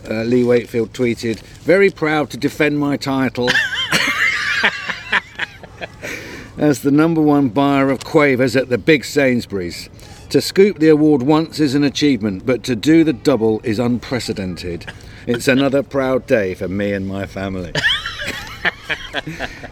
uh, 0.09 0.23
Lee 0.23 0.43
Wakefield 0.43 0.93
tweeted, 0.93 1.39
very 1.61 1.89
proud 1.89 2.29
to 2.31 2.37
defend 2.37 2.79
my 2.79 2.97
title 2.97 3.49
as 6.57 6.81
the 6.81 6.91
number 6.91 7.21
one 7.21 7.49
buyer 7.49 7.89
of 7.89 8.03
quavers 8.03 8.55
at 8.55 8.69
the 8.69 8.77
big 8.77 9.05
Sainsbury's. 9.05 9.89
To 10.29 10.41
scoop 10.41 10.79
the 10.79 10.89
award 10.89 11.23
once 11.23 11.59
is 11.59 11.75
an 11.75 11.83
achievement, 11.83 12.45
but 12.45 12.63
to 12.63 12.75
do 12.75 13.03
the 13.03 13.13
double 13.13 13.61
is 13.63 13.79
unprecedented. 13.79 14.91
It's 15.27 15.47
another 15.47 15.83
proud 15.83 16.27
day 16.27 16.55
for 16.55 16.67
me 16.67 16.91
and 16.91 17.07
my 17.07 17.25
family. 17.25 17.71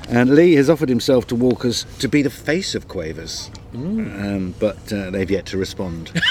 and 0.09 0.35
Lee 0.35 0.53
has 0.53 0.69
offered 0.69 0.89
himself 0.89 1.27
to 1.27 1.35
Walkers 1.35 1.85
to 1.99 2.07
be 2.07 2.21
the 2.21 2.29
face 2.29 2.75
of 2.75 2.87
Quavers, 2.87 3.49
um, 3.73 4.53
but 4.59 4.91
uh, 4.93 5.09
they've 5.09 5.29
yet 5.31 5.45
to 5.47 5.57
respond. 5.57 6.11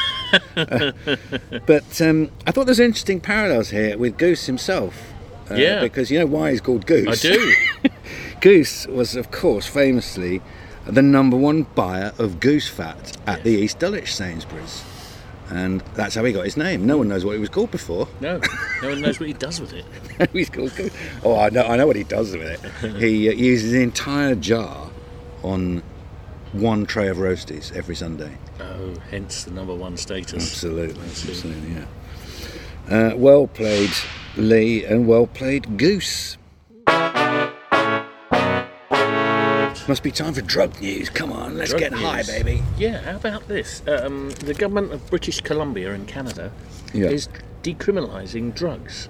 But 1.66 2.00
um, 2.00 2.30
I 2.46 2.52
thought 2.52 2.66
there's 2.66 2.78
interesting 2.80 3.20
parallels 3.20 3.70
here 3.70 3.98
with 3.98 4.16
Goose 4.16 4.46
himself. 4.46 5.12
Uh, 5.50 5.54
Yeah. 5.54 5.80
Because 5.80 6.10
you 6.10 6.18
know 6.20 6.26
why 6.26 6.52
he's 6.52 6.60
called 6.60 6.86
Goose? 6.86 7.24
I 7.24 7.28
do. 7.28 7.54
Goose 8.40 8.86
was, 8.86 9.16
of 9.16 9.30
course, 9.30 9.66
famously 9.66 10.40
the 10.86 11.02
number 11.02 11.36
one 11.36 11.64
buyer 11.74 12.12
of 12.18 12.40
goose 12.40 12.68
fat 12.68 13.16
at 13.26 13.42
the 13.44 13.50
East 13.50 13.78
Dulwich 13.80 14.14
Sainsbury's. 14.14 14.82
And 15.50 15.80
that's 15.94 16.14
how 16.14 16.24
he 16.24 16.32
got 16.32 16.44
his 16.44 16.56
name. 16.56 16.86
No 16.86 16.98
one 16.98 17.08
knows 17.08 17.24
what 17.24 17.32
he 17.32 17.40
was 17.40 17.48
called 17.48 17.70
before. 17.72 18.06
No, 18.20 18.40
no 18.82 18.88
one 18.88 19.00
knows 19.00 19.18
what 19.18 19.28
he 19.28 19.32
does 19.32 19.60
with 19.60 19.72
it. 19.72 19.84
he's 20.32 20.48
called. 20.48 20.72
Oh, 21.24 21.38
I 21.38 21.50
know, 21.50 21.62
I 21.62 21.76
know 21.76 21.86
what 21.86 21.96
he 21.96 22.04
does 22.04 22.36
with 22.36 22.42
it. 22.42 22.96
he 23.00 23.28
uh, 23.28 23.32
uses 23.32 23.72
the 23.72 23.82
entire 23.82 24.36
jar 24.36 24.90
on 25.42 25.82
one 26.52 26.86
tray 26.86 27.08
of 27.08 27.16
roasties 27.16 27.74
every 27.74 27.96
Sunday. 27.96 28.36
Oh, 28.60 28.94
hence 29.10 29.44
the 29.44 29.50
number 29.50 29.74
one 29.74 29.96
status. 29.96 30.34
Absolutely, 30.34 31.02
absolutely, 31.02 31.74
yeah. 31.74 31.86
Uh, 32.88 33.16
well 33.16 33.46
played, 33.46 33.90
Lee, 34.36 34.84
and 34.84 35.06
well 35.06 35.26
played, 35.26 35.76
Goose. 35.76 36.36
Must 39.90 40.04
be 40.04 40.12
time 40.12 40.34
for 40.34 40.40
drug 40.40 40.80
news. 40.80 41.10
Come 41.10 41.32
on, 41.32 41.58
let's 41.58 41.70
Drug 41.70 41.80
get 41.80 41.92
high, 41.92 42.22
baby. 42.22 42.62
Yeah, 42.78 43.00
how 43.00 43.16
about 43.16 43.48
this? 43.48 43.82
Um, 43.88 44.30
the 44.30 44.54
government 44.54 44.92
of 44.92 45.04
British 45.10 45.40
Columbia 45.40 45.92
in 45.94 46.06
Canada 46.06 46.52
Yeah. 46.94 47.08
is 47.08 47.28
decriminalising 47.64 48.54
drugs. 48.54 49.08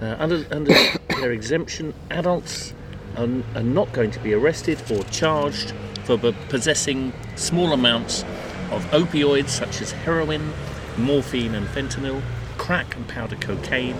Uh, 0.00 0.14
under 0.20 0.46
under 0.52 0.72
their 1.20 1.32
exemption, 1.32 1.94
adults 2.12 2.74
are, 3.16 3.26
are 3.56 3.64
not 3.64 3.92
going 3.92 4.12
to 4.12 4.20
be 4.20 4.32
arrested 4.32 4.80
or 4.88 5.02
charged 5.10 5.72
for 6.04 6.16
b- 6.16 6.32
possessing 6.48 7.12
small 7.34 7.72
amounts 7.72 8.22
of 8.70 8.84
opioids 8.92 9.48
such 9.48 9.82
as 9.82 9.90
heroin, 9.90 10.52
morphine 10.96 11.56
and 11.56 11.66
fentanyl, 11.66 12.22
crack 12.56 12.94
and 12.94 13.08
powder 13.08 13.34
cocaine, 13.34 13.96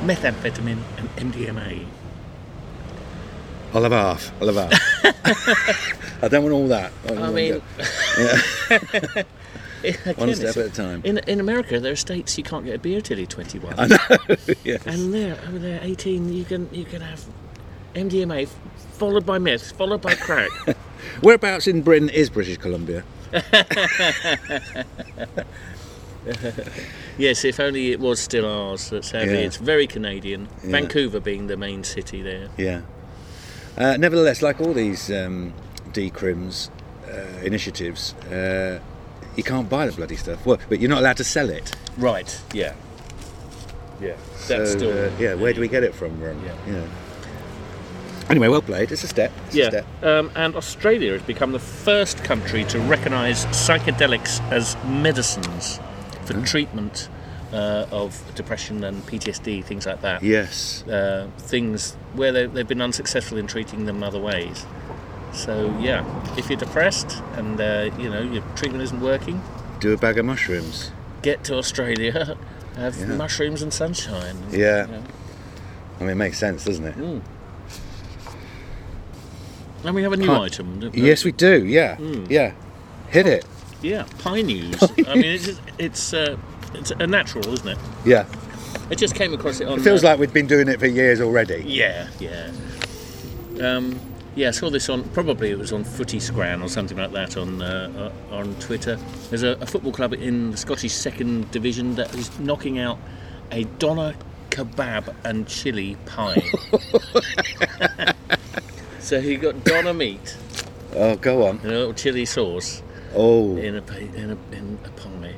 methamphetamine 0.00 0.82
and 0.98 1.08
MDMA. 1.32 1.86
I'll 3.74 3.82
have 3.82 3.92
half. 3.92 4.32
I'll 4.40 4.52
have 4.52 4.70
half. 4.70 5.98
I 6.22 6.28
don't 6.28 6.42
want 6.44 6.54
all 6.54 6.68
that. 6.68 6.92
I 7.08 7.12
want 7.12 7.34
mean, 7.34 7.62
that. 7.78 9.26
again, 9.82 10.14
one 10.16 10.34
step 10.34 10.56
at 10.56 10.66
a 10.66 10.70
time. 10.70 11.00
In, 11.04 11.18
in 11.18 11.40
America, 11.40 11.80
there 11.80 11.92
are 11.92 11.96
states 11.96 12.36
you 12.38 12.44
can't 12.44 12.64
get 12.64 12.74
a 12.76 12.78
beer 12.78 13.00
till 13.00 13.18
you're 13.18 13.26
21. 13.26 13.74
I 13.78 13.86
know. 13.86 13.96
yes. 14.64 14.86
And 14.86 15.12
there, 15.12 15.38
over 15.48 15.58
there, 15.58 15.80
18, 15.82 16.32
you 16.32 16.44
can 16.44 16.68
you 16.72 16.84
can 16.84 17.00
have 17.00 17.24
MDMA 17.94 18.48
followed 18.92 19.26
by 19.26 19.38
meth, 19.38 19.72
followed 19.72 20.02
by 20.02 20.14
crack. 20.14 20.50
Whereabouts 21.22 21.66
in 21.66 21.82
Britain 21.82 22.08
is 22.08 22.30
British 22.30 22.58
Columbia? 22.58 23.02
yes, 27.18 27.44
if 27.44 27.58
only 27.58 27.90
it 27.92 28.00
was 28.00 28.20
still 28.20 28.46
ours. 28.46 28.90
But 28.90 29.04
sadly, 29.04 29.34
Yeah. 29.34 29.46
it's 29.46 29.56
very 29.56 29.86
Canadian. 29.86 30.48
Yeah. 30.62 30.70
Vancouver 30.70 31.20
being 31.20 31.46
the 31.48 31.56
main 31.56 31.84
city 31.84 32.22
there. 32.22 32.48
Yeah. 32.56 32.82
Uh, 33.76 33.96
nevertheless, 33.96 34.42
like 34.42 34.60
all 34.60 34.72
these 34.74 35.10
um, 35.10 35.52
decrims 35.92 36.70
uh, 37.08 37.44
initiatives, 37.44 38.14
uh, 38.30 38.78
you 39.36 39.42
can't 39.42 39.68
buy 39.68 39.86
the 39.86 39.92
bloody 39.92 40.16
stuff. 40.16 40.44
Well, 40.44 40.58
but 40.68 40.80
you're 40.80 40.90
not 40.90 40.98
allowed 41.00 41.16
to 41.18 41.24
sell 41.24 41.48
it. 41.48 41.74
Right. 41.96 42.40
Yeah. 42.52 42.74
Yeah. 44.00 44.14
That's 44.46 44.46
So, 44.46 44.64
still. 44.66 45.06
uh, 45.06 45.10
yeah. 45.18 45.34
Where 45.34 45.52
do 45.52 45.60
we 45.60 45.68
get 45.68 45.84
it 45.84 45.94
from? 45.94 46.20
Yeah. 46.20 46.34
Yeah. 46.66 46.84
Anyway, 48.30 48.48
well 48.48 48.62
played. 48.62 48.92
It's 48.92 49.04
a 49.04 49.08
step. 49.08 49.32
It's 49.46 49.54
a 49.54 49.58
Yeah, 49.58 49.68
step. 49.68 49.86
um, 50.02 50.30
and 50.34 50.54
Australia 50.56 51.12
has 51.12 51.22
become 51.22 51.52
the 51.52 51.58
first 51.58 52.22
country 52.24 52.64
to 52.66 52.78
recognise 52.80 53.46
psychedelics 53.46 54.40
as 54.50 54.76
medicines 54.84 55.80
for 56.24 56.34
treatment 56.44 57.08
uh, 57.52 57.86
of 57.90 58.22
depression 58.34 58.82
and 58.84 59.02
PTSD, 59.06 59.64
things 59.64 59.86
like 59.86 60.00
that. 60.02 60.22
Yes. 60.22 60.82
uh, 60.88 61.28
things 61.38 61.92
where 62.14 62.32
they, 62.32 62.46
they've 62.46 62.66
been 62.68 62.80
unsuccessful 62.82 63.38
in 63.38 63.46
treating 63.46 63.84
them 63.86 64.02
other 64.02 64.18
ways. 64.20 64.64
So 65.32 65.74
yeah, 65.80 66.04
if 66.36 66.48
you're 66.50 66.58
depressed 66.58 67.22
and 67.36 67.60
uh, 67.60 67.90
you 67.98 68.10
know 68.10 68.22
your 68.22 68.42
treatment 68.56 68.82
isn't 68.84 69.00
working, 69.00 69.42
Do 69.80 69.92
a 69.92 69.96
bag 69.96 70.18
of 70.18 70.24
mushrooms. 70.26 70.90
get 71.22 71.44
to 71.44 71.56
Australia, 71.56 72.36
have 72.76 72.96
Yeah. 72.98 73.06
mushrooms 73.16 73.62
and 73.62 73.72
sunshine. 73.72 74.36
Yeah. 74.50 74.86
You 74.86 74.92
know. 74.92 75.02
I 75.98 76.02
mean, 76.04 76.10
it 76.10 76.14
makes 76.16 76.38
sense, 76.38 76.64
doesn't 76.64 76.84
it? 76.84 76.96
Mm. 76.96 77.22
And 79.84 79.94
we 79.94 80.02
have 80.02 80.12
a 80.12 80.16
new 80.16 80.26
Pie- 80.26 80.44
item. 80.44 80.80
don't 80.80 80.94
we? 80.94 81.02
Yes, 81.02 81.24
we 81.24 81.32
do. 81.32 81.64
Yeah. 81.64 81.96
Mm. 81.96 82.30
Yeah. 82.30 82.52
Hit 83.08 83.26
it. 83.26 83.44
Yeah, 83.82 84.06
pie 84.18 84.42
news. 84.42 84.80
I 85.08 85.14
mean, 85.14 85.24
it's 85.24 85.60
it's 85.78 86.14
uh, 86.14 86.36
it's 86.74 86.90
a 86.90 87.06
natural, 87.06 87.46
isn't 87.52 87.68
it? 87.68 87.78
Yeah. 88.04 88.26
I 88.90 88.94
just 88.94 89.14
came 89.14 89.32
across 89.32 89.60
it 89.60 89.68
on. 89.68 89.78
It 89.78 89.82
feels 89.82 90.02
uh, 90.04 90.08
like 90.08 90.18
we've 90.18 90.32
been 90.32 90.46
doing 90.46 90.68
it 90.68 90.78
for 90.80 90.86
years 90.86 91.20
already. 91.20 91.62
Yeah, 91.66 92.08
yeah. 92.20 92.50
Um, 93.60 93.98
yeah, 94.34 94.48
I 94.48 94.50
saw 94.52 94.70
this 94.70 94.88
on 94.88 95.04
probably 95.10 95.50
it 95.50 95.58
was 95.58 95.72
on 95.72 95.84
Footy 95.84 96.18
Scran 96.18 96.62
or 96.62 96.68
something 96.68 96.96
like 96.96 97.12
that 97.12 97.36
on 97.36 97.60
uh, 97.62 98.10
uh, 98.30 98.34
on 98.36 98.54
Twitter. 98.56 98.96
There's 99.30 99.42
a, 99.42 99.52
a 99.60 99.66
football 99.66 99.92
club 99.92 100.14
in 100.14 100.50
the 100.52 100.56
Scottish 100.56 100.92
Second 100.92 101.50
Division 101.50 101.94
that 101.96 102.14
is 102.14 102.38
knocking 102.40 102.78
out 102.78 102.98
a 103.50 103.64
doner 103.78 104.14
kebab 104.50 105.14
and 105.24 105.46
chili 105.46 105.96
pie. 106.06 106.42
so 109.00 109.20
he 109.20 109.36
got 109.36 109.64
doner 109.64 109.94
meat 109.94 110.36
Oh, 110.94 111.16
go 111.16 111.46
on. 111.46 111.56
and 111.58 111.66
a 111.66 111.78
little 111.78 111.94
chili 111.94 112.24
sauce 112.24 112.82
Oh. 113.14 113.56
in 113.56 113.76
a 113.76 113.96
in 113.96 114.30
a 114.30 114.54
in 114.56 114.78
a 114.84 114.88
pie. 114.90 115.34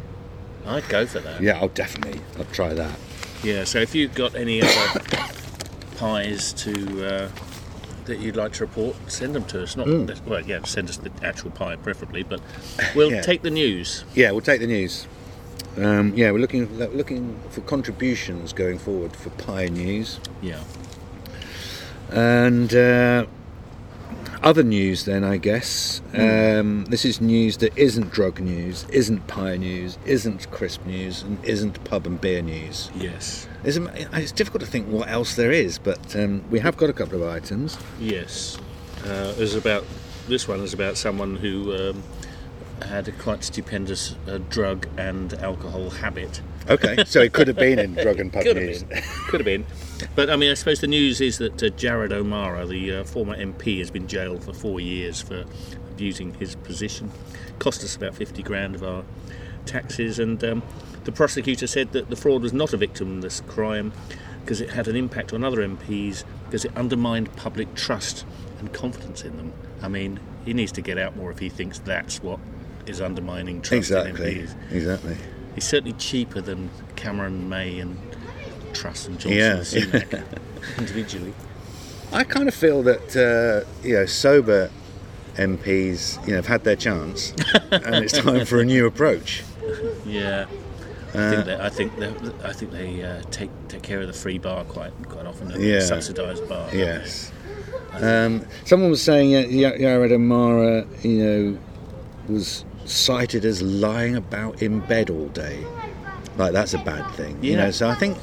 I'd 0.66 0.88
go 0.88 1.06
for 1.06 1.20
that. 1.20 1.40
Yeah, 1.42 1.58
I'll 1.60 1.68
definitely. 1.68 2.20
I'll 2.38 2.44
try 2.46 2.72
that. 2.74 2.98
Yeah, 3.42 3.64
so 3.64 3.78
if 3.80 3.94
you've 3.94 4.14
got 4.14 4.34
any 4.34 4.62
other 4.62 5.00
pies 5.96 6.52
to 6.54 7.06
uh, 7.06 7.28
that 8.06 8.18
you'd 8.18 8.36
like 8.36 8.52
to 8.54 8.64
report, 8.64 8.96
send 9.10 9.34
them 9.34 9.44
to 9.46 9.62
us. 9.62 9.76
Not 9.76 9.86
Mm. 9.86 10.24
well, 10.26 10.40
yeah, 10.40 10.62
send 10.64 10.88
us 10.88 10.96
the 10.96 11.10
actual 11.22 11.50
pie 11.50 11.76
preferably, 11.76 12.22
but 12.22 12.40
we'll 12.94 13.12
Yeah. 13.12 13.20
take 13.22 13.42
the 13.42 13.50
news. 13.50 14.04
Yeah, 14.14 14.30
we'll 14.30 14.40
take 14.40 14.60
the 14.60 14.66
news. 14.66 15.06
Um, 15.76 16.12
yeah, 16.14 16.30
we're 16.30 16.38
looking 16.38 16.78
looking 16.78 17.38
for 17.50 17.60
contributions 17.62 18.52
going 18.52 18.78
forward 18.78 19.16
for 19.16 19.30
Pie 19.30 19.66
News 19.66 20.20
Yeah, 20.40 20.60
and 22.10 22.72
uh, 22.72 23.26
other 24.44 24.62
news. 24.62 25.04
Then 25.04 25.24
I 25.24 25.36
guess 25.38 26.00
um, 26.14 26.84
this 26.84 27.04
is 27.04 27.20
news 27.20 27.56
that 27.58 27.76
isn't 27.76 28.10
drug 28.12 28.38
news, 28.40 28.86
isn't 28.90 29.26
Pie 29.26 29.56
News, 29.56 29.98
isn't 30.04 30.50
crisp 30.50 30.84
news, 30.86 31.22
and 31.22 31.42
isn't 31.44 31.82
pub 31.84 32.06
and 32.06 32.20
beer 32.20 32.42
news. 32.42 32.90
yes, 32.94 33.48
It's, 33.64 33.78
it's 34.12 34.32
difficult 34.32 34.62
to 34.62 34.68
think 34.70 34.86
what 34.88 35.08
else 35.08 35.34
there 35.34 35.50
is, 35.50 35.78
but 35.78 36.14
um, 36.14 36.44
we 36.50 36.60
have 36.60 36.76
got 36.76 36.90
a 36.90 36.92
couple 36.92 37.22
of 37.22 37.28
items. 37.28 37.76
yes. 37.98 38.58
Uh, 39.04 39.34
about 39.56 39.84
this 40.28 40.48
one 40.48 40.60
is 40.60 40.72
about 40.72 40.96
someone 40.96 41.36
who 41.36 41.74
um, 41.74 42.02
had 42.82 43.06
a 43.08 43.12
quite 43.12 43.44
stupendous 43.44 44.14
uh, 44.26 44.38
drug 44.48 44.86
and 44.96 45.34
alcohol 45.34 45.90
habit. 45.90 46.40
Okay, 46.68 47.04
so 47.04 47.20
it 47.20 47.32
could 47.32 47.46
have 47.48 47.56
been 47.56 47.78
in 47.78 47.94
drug 47.94 48.20
and 48.20 48.32
pub 48.32 48.42
Could 48.44 48.56
news. 48.56 48.80
have 48.80 48.88
been. 48.90 49.02
Could 49.28 49.40
have 49.40 49.44
been. 49.44 49.66
But 50.14 50.30
I 50.30 50.36
mean, 50.36 50.50
I 50.50 50.54
suppose 50.54 50.80
the 50.80 50.86
news 50.86 51.20
is 51.20 51.38
that 51.38 51.62
uh, 51.62 51.68
Jared 51.70 52.12
O'Mara, 52.12 52.66
the 52.66 52.96
uh, 52.96 53.04
former 53.04 53.36
MP, 53.36 53.78
has 53.78 53.90
been 53.90 54.06
jailed 54.08 54.42
for 54.44 54.52
four 54.52 54.80
years 54.80 55.20
for 55.20 55.44
abusing 55.90 56.34
his 56.34 56.56
position. 56.56 57.10
Cost 57.58 57.84
us 57.84 57.94
about 57.96 58.14
50 58.14 58.42
grand 58.42 58.74
of 58.74 58.82
our 58.82 59.04
taxes. 59.66 60.18
And 60.18 60.42
um, 60.44 60.62
The 61.04 61.12
prosecutor 61.12 61.66
said 61.66 61.92
that 61.92 62.10
the 62.10 62.16
fraud 62.16 62.42
was 62.42 62.52
not 62.52 62.72
a 62.72 62.78
victimless 62.78 63.46
crime 63.46 63.92
because 64.40 64.60
it 64.60 64.70
had 64.70 64.88
an 64.88 64.96
impact 64.96 65.32
on 65.32 65.44
other 65.44 65.58
MPs 65.66 66.24
because 66.46 66.64
it 66.64 66.76
undermined 66.76 67.34
public 67.36 67.74
trust 67.74 68.24
and 68.58 68.72
confidence 68.72 69.22
in 69.22 69.36
them. 69.36 69.52
I 69.82 69.88
mean, 69.88 70.18
he 70.44 70.52
needs 70.54 70.72
to 70.72 70.80
get 70.80 70.98
out 70.98 71.16
more 71.16 71.30
if 71.30 71.38
he 71.38 71.48
thinks 71.48 71.78
that's 71.78 72.22
what 72.22 72.40
is 72.86 73.00
undermining 73.00 73.60
trust 73.62 73.90
in 73.90 73.98
Exactly. 74.06 74.34
MPs. 74.34 74.72
Exactly. 74.72 75.16
He's 75.54 75.64
certainly 75.64 75.92
cheaper 75.94 76.40
than 76.40 76.70
Cameron, 76.96 77.48
May, 77.48 77.78
and 77.78 77.96
Truss 78.72 79.06
and 79.06 79.18
Johnson 79.18 79.38
Yeah, 79.38 79.56
Sunak 79.60 80.24
individually. 80.78 81.34
I 82.12 82.24
kind 82.24 82.48
of 82.48 82.54
feel 82.54 82.82
that 82.84 83.16
uh, 83.16 83.68
you 83.86 83.94
know 83.94 84.06
sober 84.06 84.70
MPs 85.36 86.20
you 86.26 86.30
know 86.30 86.36
have 86.36 86.46
had 86.46 86.64
their 86.64 86.76
chance, 86.76 87.32
and 87.70 88.04
it's 88.04 88.12
time 88.18 88.44
for 88.44 88.60
a 88.60 88.64
new 88.64 88.86
approach. 88.86 89.42
Yeah. 90.06 90.46
I 91.14 91.16
Uh, 91.18 91.30
think 91.30 91.44
they, 91.46 91.56
I 91.56 91.68
think 91.70 91.96
they, 91.98 92.08
I 92.48 92.52
think 92.52 92.72
they 92.72 93.02
uh, 93.04 93.22
take 93.30 93.50
take 93.68 93.82
care 93.82 94.00
of 94.00 94.08
the 94.08 94.12
free 94.12 94.38
bar 94.38 94.64
quite 94.64 94.92
quite 95.08 95.26
often. 95.26 95.48
don't? 95.48 95.60
Yeah. 95.60 95.80
subsidised 95.80 96.48
bar. 96.48 96.68
Yes. 96.74 97.30
Um, 97.92 98.44
someone 98.64 98.90
was 98.90 99.00
saying 99.00 99.34
uh, 99.36 99.46
Ya- 99.48 99.78
Yared 99.78 100.12
Amara, 100.12 100.84
you 101.02 101.18
know, 101.24 101.58
was 102.28 102.64
cited 102.84 103.44
as 103.44 103.62
lying 103.62 104.16
about 104.16 104.62
in 104.62 104.80
bed 104.80 105.10
all 105.10 105.28
day. 105.28 105.64
Like 106.36 106.52
that's 106.52 106.74
a 106.74 106.78
bad 106.78 107.08
thing, 107.14 107.42
you 107.42 107.56
know. 107.56 107.70
So 107.70 107.88
I 107.88 107.94
think, 107.94 108.18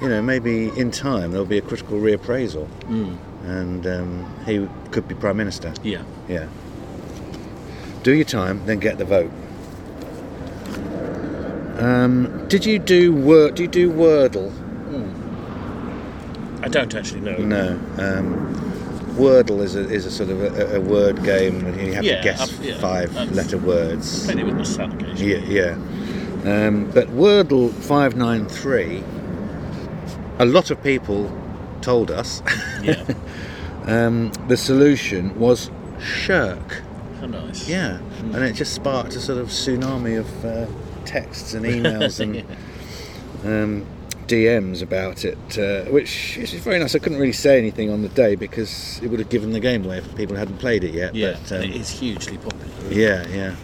you 0.00 0.08
know, 0.08 0.22
maybe 0.22 0.68
in 0.78 0.90
time 0.90 1.32
there'll 1.32 1.46
be 1.46 1.58
a 1.58 1.62
critical 1.62 1.98
reappraisal, 1.98 2.66
Mm. 2.88 3.16
and 3.44 3.86
um, 3.86 4.34
he 4.46 4.68
could 4.90 5.06
be 5.06 5.14
prime 5.14 5.36
minister. 5.36 5.72
Yeah. 5.82 6.02
Yeah. 6.28 6.48
Do 8.02 8.12
your 8.12 8.24
time, 8.24 8.64
then 8.66 8.78
get 8.80 8.98
the 8.98 9.04
vote. 9.04 9.30
Um, 11.78 12.46
did 12.48 12.64
you 12.64 12.78
do 12.78 13.12
word? 13.14 13.54
Do 13.56 13.62
you 13.62 13.68
do 13.68 13.90
Wordle? 13.92 14.52
I 16.64 16.68
don't 16.68 16.94
actually 16.94 17.20
know. 17.20 17.36
No. 17.38 17.78
Um, 17.98 18.71
Wordle 19.16 19.60
is 19.62 19.76
a, 19.76 19.88
is 19.90 20.06
a 20.06 20.10
sort 20.10 20.30
of 20.30 20.40
a, 20.42 20.76
a 20.76 20.80
word 20.80 21.22
game, 21.22 21.64
and 21.66 21.80
you 21.80 21.92
have 21.94 22.04
Yeah, 22.04 22.16
to 22.18 22.22
guess 22.24 22.40
I've- 22.42 22.68
yeah, 22.68 22.78
five 22.78 23.14
letter 23.32 23.58
words. 23.58 24.24
Played 24.24 24.38
it 24.38 24.44
with 24.46 24.56
my 24.56 24.62
son 24.62 24.92
occasionally. 24.92 25.54
Yeah, 25.54 25.74
yeah. 26.44 26.66
Um, 26.66 26.90
but 26.92 27.08
Wordle 27.08 27.70
five 27.72 28.16
nine 28.16 28.46
three. 28.48 29.02
A 30.38 30.44
lot 30.46 30.70
of 30.70 30.82
people 30.82 31.30
told 31.82 32.10
us 32.10 32.42
Yeah. 32.82 33.04
um, 33.84 34.32
the 34.48 34.56
solution 34.56 35.38
was 35.38 35.70
shirk. 36.00 36.82
How 37.20 37.26
nice. 37.26 37.68
Yeah, 37.68 37.98
and 38.20 38.36
it 38.36 38.54
just 38.54 38.72
sparked 38.74 39.14
a 39.14 39.20
sort 39.20 39.38
of 39.38 39.48
tsunami 39.48 40.18
of 40.18 40.44
uh, 40.44 40.66
texts 41.04 41.54
and 41.54 41.64
emails 41.64 42.18
and 42.24 42.44
um, 43.44 43.86
DMs 44.32 44.80
about 44.80 45.26
it, 45.26 45.58
uh, 45.58 45.90
which 45.90 46.38
is 46.38 46.54
very 46.54 46.78
nice. 46.78 46.94
I 46.94 46.98
couldn't 46.98 47.18
really 47.18 47.32
say 47.32 47.58
anything 47.58 47.90
on 47.90 48.00
the 48.00 48.08
day 48.08 48.34
because 48.34 48.98
it 49.02 49.08
would 49.08 49.20
have 49.20 49.28
given 49.28 49.52
the 49.52 49.60
game 49.60 49.84
away 49.84 49.98
if 49.98 50.16
people 50.16 50.36
hadn't 50.36 50.56
played 50.56 50.84
it 50.84 50.94
yet. 50.94 51.14
Yeah. 51.14 51.36
but, 51.42 51.52
um, 51.52 51.62
it 51.62 51.76
is 51.76 51.90
hugely 51.90 52.38
popular. 52.38 52.66
yeah, 52.90 53.26
yeah. 53.28 53.54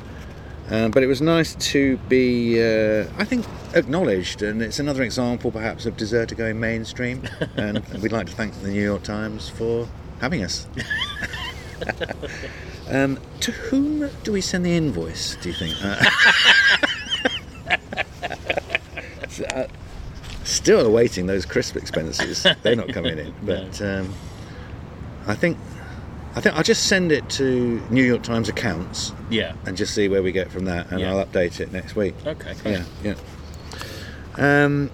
Um, 0.71 0.91
but 0.91 1.03
it 1.03 1.07
was 1.07 1.23
nice 1.23 1.55
to 1.73 1.97
be, 2.11 2.61
uh, 2.61 3.07
I 3.17 3.25
think, 3.25 3.47
acknowledged, 3.73 4.43
and 4.43 4.61
it's 4.61 4.79
another 4.79 5.03
example, 5.03 5.51
perhaps, 5.51 5.87
of 5.87 5.97
Deserter 5.97 6.35
going 6.35 6.61
mainstream. 6.61 7.23
and 7.57 7.83
we'd 8.03 8.13
like 8.13 8.27
to 8.27 8.35
thank 8.35 8.53
the 8.61 8.69
New 8.69 8.83
York 8.83 9.03
Times 9.03 9.49
for 9.49 9.89
having 10.21 10.45
us. 10.45 10.67
um, 12.91 13.19
to 13.41 13.53
whom 13.53 14.11
do 14.23 14.33
we 14.33 14.43
send 14.43 14.67
the 14.67 14.77
invoice? 14.77 15.37
Do 15.37 15.49
you 15.49 15.55
think? 15.55 15.77
Uh, 17.71 19.27
so, 19.29 19.45
uh, 19.45 19.67
still 20.51 20.87
awaiting 20.87 21.27
those 21.27 21.45
crisp 21.47 21.77
expenses. 21.77 22.47
They're 22.63 22.77
not 22.77 22.89
coming 22.89 23.19
in, 23.19 23.35
but 23.43 23.81
um, 23.83 24.13
I 25.27 25.35
think. 25.35 25.57
I 26.37 26.41
think 26.41 26.55
I'll 26.57 26.63
just 26.63 26.85
send 26.87 27.11
it 27.11 27.29
to 27.31 27.83
New 27.91 28.05
York 28.05 28.23
Times 28.23 28.49
accounts 28.49 29.13
Yeah. 29.29 29.55
and 29.67 29.77
just 29.77 29.93
see 29.93 30.09
where 30.09 30.23
we 30.23 30.31
get 30.31 30.53
from 30.53 30.67
that, 30.67 30.89
and 30.93 31.01
Yeah. 31.01 31.15
I'll 31.17 31.25
update 31.27 31.59
it 31.59 31.73
next 31.73 31.97
week. 31.97 32.15
Okay. 32.25 32.55
Great. 32.63 32.79
Yeah, 33.03 33.15
yeah. 34.37 34.65
Um, 34.65 34.91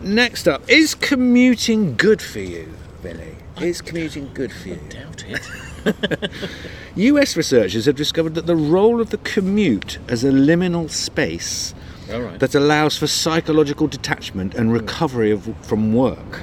next 0.00 0.48
up, 0.48 0.62
is 0.70 0.94
commuting 0.94 1.96
good 1.96 2.22
for 2.22 2.38
you, 2.38 2.72
Billy? 3.02 3.36
Is 3.60 3.82
commuting 3.82 4.30
good 4.32 4.52
for 4.52 4.68
you? 4.68 4.78
Doubt 4.88 5.24
it. 5.28 6.30
US 6.94 7.36
researchers 7.36 7.84
have 7.84 7.96
discovered 7.96 8.34
that 8.36 8.46
the 8.46 8.56
role 8.56 9.00
of 9.02 9.10
the 9.10 9.18
commute 9.18 9.98
as 10.08 10.24
a 10.24 10.30
liminal 10.30 10.88
space 10.88 11.74
right. 12.18 12.40
that 12.40 12.54
allows 12.54 12.96
for 12.96 13.06
psychological 13.06 13.86
detachment 13.86 14.54
and 14.54 14.72
recovery 14.72 15.30
of, 15.30 15.54
from 15.62 15.92
work. 15.92 16.42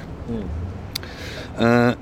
Uh, 1.56 1.94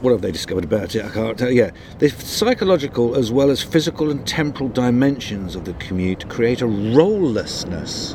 what 0.00 0.12
have 0.12 0.22
they 0.22 0.30
discovered 0.30 0.64
about 0.64 0.94
it? 0.94 1.04
I 1.04 1.08
can't 1.08 1.36
tell. 1.38 1.50
Yeah, 1.50 1.70
the 1.98 2.08
psychological 2.08 3.16
as 3.16 3.32
well 3.32 3.50
as 3.50 3.62
physical 3.62 4.10
and 4.10 4.26
temporal 4.26 4.68
dimensions 4.68 5.56
of 5.56 5.64
the 5.64 5.74
commute 5.74 6.28
create 6.28 6.62
a 6.62 6.66
rolelessness 6.66 8.14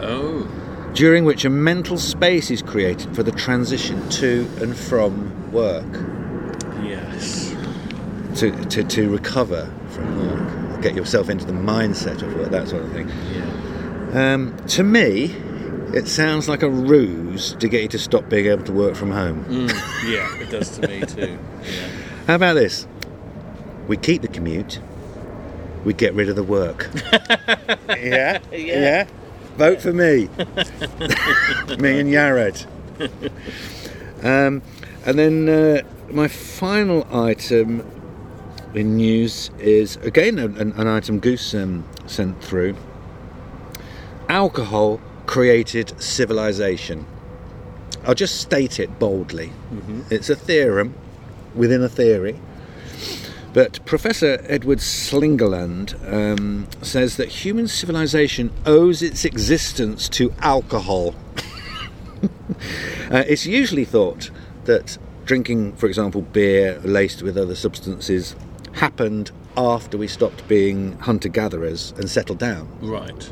oh. 0.00 0.46
during 0.94 1.24
which 1.24 1.44
a 1.44 1.50
mental 1.50 1.96
space 1.96 2.50
is 2.50 2.60
created 2.62 3.14
for 3.14 3.22
the 3.22 3.32
transition 3.32 4.06
to 4.10 4.46
and 4.60 4.76
from 4.76 5.52
work, 5.52 5.86
Yes. 6.84 7.54
to, 8.36 8.52
to, 8.66 8.84
to 8.84 9.08
recover 9.10 9.72
from 9.88 10.28
work, 10.28 10.47
get 10.80 10.94
yourself 10.94 11.28
into 11.28 11.44
the 11.44 11.52
mindset 11.52 12.22
of 12.22 12.34
work, 12.34 12.50
that 12.50 12.68
sort 12.68 12.84
of 12.84 12.92
thing. 12.92 13.08
Yeah. 13.32 14.34
Um, 14.34 14.56
to 14.68 14.82
me, 14.82 15.34
it 15.94 16.06
sounds 16.08 16.48
like 16.48 16.62
a 16.62 16.70
ruse 16.70 17.54
to 17.54 17.68
get 17.68 17.82
you 17.82 17.88
to 17.88 17.98
stop 17.98 18.28
being 18.28 18.46
able 18.46 18.64
to 18.64 18.72
work 18.72 18.94
from 18.94 19.10
home. 19.10 19.44
Mm, 19.44 20.10
yeah. 20.10 20.42
It 20.42 20.50
does 20.50 20.78
to 20.78 20.88
me 20.88 21.00
too. 21.06 21.38
Yeah. 21.62 21.88
How 22.26 22.34
about 22.34 22.54
this? 22.54 22.86
We 23.86 23.96
keep 23.96 24.22
the 24.22 24.28
commute, 24.28 24.80
we 25.84 25.94
get 25.94 26.14
rid 26.14 26.28
of 26.28 26.36
the 26.36 26.42
work. 26.42 26.90
yeah? 27.88 28.38
Yeah. 28.52 29.06
Vote 29.56 29.80
for 29.80 29.92
me. 29.92 30.26
me 31.78 32.00
and 32.00 32.10
Yared. 32.12 32.66
Um, 34.22 34.62
and 35.06 35.18
then 35.18 35.48
uh, 35.48 35.82
my 36.10 36.28
final 36.28 37.06
item 37.10 37.80
in 38.74 38.96
news 38.96 39.50
is 39.58 39.96
again 39.96 40.38
an, 40.38 40.72
an 40.72 40.86
item 40.86 41.20
Goose 41.20 41.54
um, 41.54 41.84
sent 42.06 42.42
through. 42.42 42.76
Alcohol 44.28 45.00
created 45.26 46.00
civilization. 46.00 47.06
I'll 48.06 48.14
just 48.14 48.40
state 48.40 48.78
it 48.78 48.98
boldly. 48.98 49.52
It's 50.10 50.30
a 50.30 50.36
theorem 50.36 50.94
within 51.54 51.82
a 51.82 51.88
theory. 51.88 52.38
But 53.52 53.84
Professor 53.86 54.44
Edward 54.46 54.78
Slingerland 54.78 55.94
um, 56.12 56.68
says 56.82 57.16
that 57.16 57.28
human 57.28 57.66
civilization 57.66 58.52
owes 58.66 59.02
its 59.02 59.24
existence 59.24 60.08
to 60.10 60.32
alcohol. 60.40 61.14
Uh, 63.10 63.24
it's 63.26 63.46
usually 63.46 63.86
thought 63.86 64.30
that 64.64 64.98
drinking, 65.24 65.72
for 65.76 65.86
example, 65.86 66.20
beer 66.20 66.78
laced 66.80 67.22
with 67.22 67.38
other 67.38 67.54
substances 67.54 68.34
happened 68.78 69.30
after 69.56 69.98
we 69.98 70.06
stopped 70.06 70.46
being 70.48 70.92
hunter 70.98 71.28
gatherers 71.28 71.92
and 71.96 72.08
settled 72.08 72.38
down. 72.38 72.68
Right. 72.80 73.30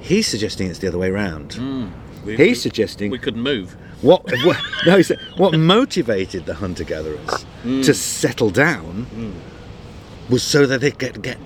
He's 0.00 0.26
suggesting 0.26 0.68
it's 0.68 0.78
the 0.78 0.88
other 0.88 0.98
way 0.98 1.10
around. 1.10 1.54
Hmm. 1.54 1.88
We, 2.24 2.36
He's 2.36 2.48
we- 2.48 2.54
suggesting 2.54 3.10
we 3.10 3.18
couldn't 3.18 3.42
move. 3.42 3.76
what, 4.02 4.24
what, 4.44 4.58
no, 4.86 4.96
he 4.96 5.02
said, 5.02 5.18
what 5.36 5.58
motivated 5.58 6.46
the 6.46 6.54
hunter 6.54 6.84
gatherers 6.84 7.42
hmm. 7.62 7.82
to 7.82 7.92
settle 7.92 8.50
down 8.50 9.04
hmm. 9.04 10.32
was 10.32 10.42
so 10.42 10.64
that 10.66 10.80
they 10.80 10.92
could 10.92 11.22
get 11.22 11.38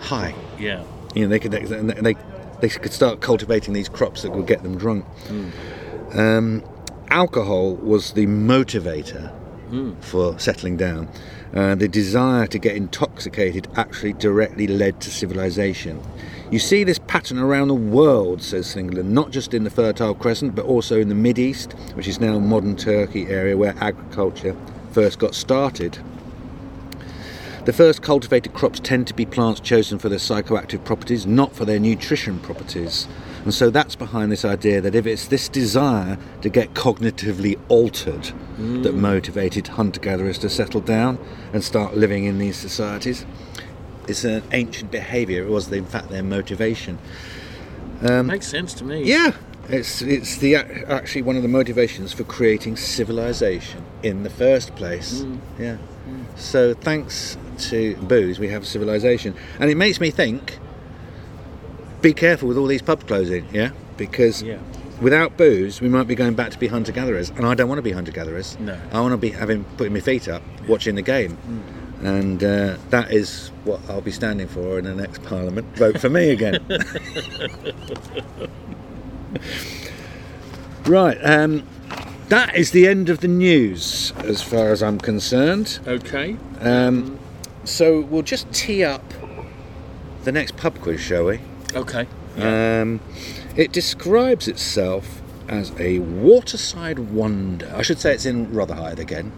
high. 0.00 0.34
Yeah. 0.58 0.84
You 1.14 1.22
know, 1.22 1.28
they 1.28 1.38
could 1.38 1.52
they, 1.52 1.64
they, 1.64 2.14
they 2.60 2.68
could 2.68 2.92
start 2.92 3.20
cultivating 3.20 3.74
these 3.74 3.88
crops 3.88 4.22
that 4.22 4.32
would 4.32 4.46
get 4.46 4.62
them 4.62 4.76
drunk. 4.76 5.04
Um, 6.14 6.62
alcohol 7.10 7.74
was 7.76 8.12
the 8.12 8.26
motivator 8.26 9.32
for 10.00 10.38
settling 10.38 10.76
down. 10.76 11.08
Uh, 11.54 11.74
the 11.74 11.88
desire 11.88 12.46
to 12.46 12.58
get 12.58 12.76
intoxicated 12.76 13.66
actually 13.74 14.12
directly 14.12 14.66
led 14.66 15.00
to 15.00 15.10
civilization. 15.10 16.00
You 16.50 16.58
see 16.58 16.84
this 16.84 16.98
pattern 16.98 17.38
around 17.38 17.68
the 17.68 17.74
world, 17.74 18.42
says 18.42 18.74
Slingerland, 18.74 19.06
not 19.06 19.30
just 19.30 19.54
in 19.54 19.64
the 19.64 19.70
Fertile 19.70 20.14
Crescent, 20.14 20.54
but 20.54 20.64
also 20.64 21.00
in 21.00 21.08
the 21.08 21.14
Mid 21.14 21.38
East, 21.38 21.72
which 21.94 22.08
is 22.08 22.20
now 22.20 22.38
modern 22.38 22.76
Turkey 22.76 23.26
area 23.26 23.56
where 23.56 23.74
agriculture 23.80 24.56
first 24.92 25.18
got 25.18 25.34
started. 25.34 25.98
The 27.64 27.72
first 27.74 28.00
cultivated 28.00 28.54
crops 28.54 28.80
tend 28.80 29.06
to 29.08 29.14
be 29.14 29.26
plants 29.26 29.60
chosen 29.60 29.98
for 29.98 30.08
their 30.08 30.18
psychoactive 30.18 30.84
properties, 30.84 31.26
not 31.26 31.54
for 31.54 31.66
their 31.66 31.78
nutrition 31.78 32.38
properties. 32.40 33.06
And 33.44 33.54
so 33.54 33.70
that's 33.70 33.96
behind 33.96 34.30
this 34.30 34.44
idea 34.44 34.80
that 34.80 34.94
if 34.94 35.06
it's 35.06 35.28
this 35.28 35.48
desire 35.48 36.18
to 36.42 36.48
get 36.48 36.74
cognitively 36.74 37.58
altered 37.68 38.32
that 38.82 38.94
motivated 38.94 39.68
hunter 39.68 40.00
gatherers 40.00 40.38
to 40.38 40.50
settle 40.50 40.80
down 40.80 41.18
and 41.52 41.62
start 41.62 41.96
living 41.96 42.24
in 42.24 42.38
these 42.38 42.56
societies, 42.56 43.24
it's 44.08 44.24
an 44.24 44.42
ancient 44.52 44.90
behaviour. 44.90 45.44
It 45.44 45.48
was, 45.48 45.70
in 45.70 45.86
fact, 45.86 46.08
their 46.08 46.22
motivation. 46.22 46.98
Um, 48.02 48.26
Makes 48.26 48.48
sense 48.48 48.74
to 48.74 48.84
me. 48.84 49.04
Yeah, 49.04 49.32
it's 49.68 50.02
it's 50.02 50.38
the 50.38 50.56
actually 50.56 51.22
one 51.22 51.36
of 51.36 51.42
the 51.42 51.48
motivations 51.48 52.12
for 52.12 52.24
creating 52.24 52.76
civilization 52.76 53.84
in 54.02 54.22
the 54.22 54.30
first 54.30 54.74
place. 54.76 55.24
Yeah. 55.58 55.76
So 56.36 56.74
thanks 56.74 57.36
to 57.70 57.96
booze, 57.96 58.38
we 58.38 58.48
have 58.48 58.66
civilization, 58.66 59.34
and 59.58 59.70
it 59.70 59.76
makes 59.76 60.00
me 60.00 60.10
think. 60.10 60.58
Be 62.00 62.12
careful 62.12 62.48
with 62.48 62.56
all 62.56 62.66
these 62.66 62.82
pubs 62.82 63.04
closing, 63.04 63.46
yeah, 63.52 63.70
because 63.96 64.42
Yeah. 64.42 64.58
without 65.00 65.36
booze, 65.36 65.80
we 65.80 65.88
might 65.88 66.06
be 66.06 66.14
going 66.14 66.34
back 66.34 66.50
to 66.50 66.58
be 66.58 66.68
hunter 66.68 66.92
gatherers, 66.92 67.30
and 67.36 67.44
I 67.44 67.54
don't 67.54 67.68
want 67.68 67.78
to 67.78 67.82
be 67.82 67.92
hunter 67.92 68.12
gatherers. 68.12 68.56
No. 68.60 68.76
I 68.92 69.00
want 69.00 69.12
to 69.12 69.16
be 69.16 69.30
having 69.30 69.64
putting 69.76 69.92
my 69.92 70.00
feet 70.00 70.28
up, 70.28 70.42
watching 70.68 70.94
the 70.94 71.02
game. 71.02 71.36
And 72.02 72.44
uh, 72.44 72.76
that 72.90 73.10
is 73.10 73.50
what 73.64 73.80
I'll 73.88 74.00
be 74.00 74.12
standing 74.12 74.46
for 74.46 74.78
in 74.78 74.84
the 74.84 74.94
next 74.94 75.22
Parliament. 75.24 75.66
Vote 75.76 76.00
for 76.00 76.08
me 76.08 76.30
again. 76.30 76.64
Right, 80.86 81.18
um, 81.22 81.64
that 82.30 82.54
is 82.56 82.70
the 82.70 82.86
end 82.88 83.10
of 83.10 83.20
the 83.20 83.28
news 83.28 84.12
as 84.24 84.40
far 84.42 84.70
as 84.70 84.82
I'm 84.82 84.98
concerned. 84.98 85.80
Okay. 85.86 86.36
Um, 86.60 87.18
so 87.64 88.00
we'll 88.00 88.22
just 88.22 88.50
tee 88.52 88.82
up 88.84 89.02
the 90.24 90.32
next 90.32 90.56
pub 90.56 90.80
quiz, 90.80 90.98
shall 91.00 91.26
we? 91.26 91.40
Okay. 91.78 92.06
Um, 92.36 93.00
it 93.56 93.72
describes 93.72 94.48
itself 94.48 95.22
as 95.48 95.72
a 95.78 96.00
waterside 96.00 96.98
wonder. 96.98 97.72
I 97.74 97.82
should 97.82 97.98
say 97.98 98.12
it's 98.12 98.26
in 98.26 98.52
Rotherhithe 98.52 98.98
again. 98.98 99.32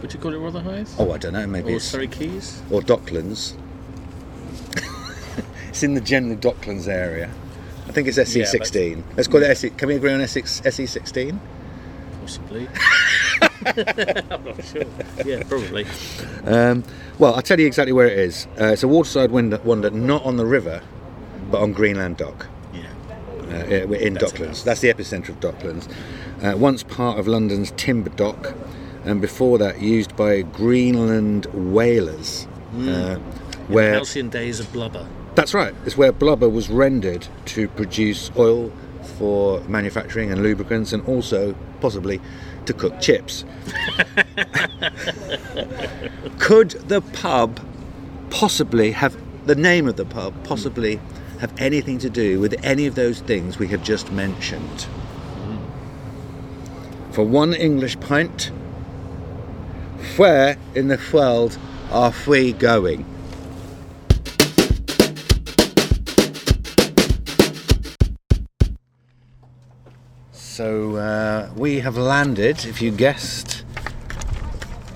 Would 0.00 0.12
you 0.12 0.20
call 0.20 0.34
it 0.34 0.38
Rotherhithe? 0.38 0.94
Oh, 0.98 1.12
I 1.12 1.18
don't 1.18 1.32
know, 1.32 1.46
maybe 1.46 1.72
or 1.72 1.76
it's 1.76 1.84
Surrey 1.84 2.08
Quays? 2.08 2.60
or 2.70 2.80
Docklands. 2.80 3.56
it's 5.68 5.82
in 5.82 5.94
the 5.94 6.00
general 6.00 6.36
Docklands 6.36 6.88
area. 6.88 7.30
I 7.88 7.92
think 7.92 8.08
it's 8.08 8.18
SE16. 8.18 9.02
Let's 9.16 9.28
call 9.28 9.42
it 9.42 9.50
SE. 9.50 9.70
Can 9.70 9.88
we 9.88 9.96
agree 9.96 10.12
on 10.12 10.20
E 10.20 10.24
SE, 10.24 10.42
SE16? 10.42 11.38
Possibly. 12.20 12.68
I'm 13.66 14.44
not 14.44 14.64
sure. 14.64 14.84
Yeah, 15.24 15.42
probably. 15.48 15.86
Um, 16.44 16.84
well, 17.18 17.34
I'll 17.34 17.42
tell 17.42 17.58
you 17.60 17.66
exactly 17.66 17.92
where 17.92 18.06
it 18.06 18.18
is. 18.18 18.46
Uh, 18.60 18.66
it's 18.66 18.82
a 18.82 18.88
waterside 18.88 19.30
wonder, 19.30 19.58
wonder, 19.64 19.90
not 19.90 20.24
on 20.24 20.36
the 20.36 20.46
river, 20.46 20.82
but 21.50 21.60
on 21.60 21.72
Greenland 21.72 22.16
Dock. 22.16 22.46
Yeah. 22.72 22.82
Uh, 23.42 23.92
in 23.92 24.14
That's 24.14 24.32
Docklands. 24.32 24.40
enough. 24.40 24.64
That's 24.64 24.80
the 24.80 24.92
epicentre 24.92 25.28
of 25.30 25.40
Docklands. 25.40 25.88
Uh, 26.42 26.56
once 26.56 26.82
part 26.82 27.18
of 27.18 27.26
London's 27.28 27.70
timber 27.76 28.10
dock, 28.10 28.54
and 29.04 29.20
before 29.20 29.58
that 29.58 29.80
used 29.80 30.16
by 30.16 30.42
Greenland 30.42 31.46
whalers. 31.46 32.46
Uh, 32.76 33.16
where 33.68 33.92
Halcyon 33.94 34.28
days 34.30 34.58
of 34.60 34.70
blubber. 34.72 35.06
that's 35.36 35.54
right. 35.54 35.74
It's 35.86 35.96
where 35.96 36.10
blubber 36.12 36.48
was 36.48 36.68
rendered 36.68 37.28
to 37.46 37.68
produce 37.68 38.30
oil 38.36 38.72
for 39.16 39.60
manufacturing 39.68 40.32
and 40.32 40.42
lubricants, 40.42 40.92
and 40.92 41.06
also 41.06 41.54
possibly 41.80 42.20
to 42.66 42.72
cook 42.72 43.00
chips. 43.00 43.44
Could 46.38 46.70
the 46.88 47.00
pub 47.12 47.60
possibly 48.30 48.90
have 48.92 49.16
the 49.46 49.54
name 49.54 49.88
of 49.88 49.96
the 49.96 50.04
pub 50.04 50.34
possibly 50.44 51.00
have 51.40 51.52
anything 51.58 51.98
to 51.98 52.10
do 52.10 52.40
with 52.40 52.54
any 52.64 52.86
of 52.86 52.94
those 52.94 53.20
things 53.20 53.58
we 53.58 53.68
have 53.68 53.82
just 53.82 54.10
mentioned? 54.12 54.86
For 57.12 57.24
one 57.24 57.54
English 57.54 57.98
pint, 58.00 58.50
where 60.16 60.56
in 60.74 60.88
the 60.88 61.00
world 61.12 61.58
are 61.90 62.12
we 62.26 62.52
going? 62.52 63.04
So 70.54 70.94
uh, 70.94 71.50
we 71.56 71.80
have 71.80 71.98
landed, 71.98 72.64
if 72.64 72.80
you 72.80 72.92
guessed 72.92 73.64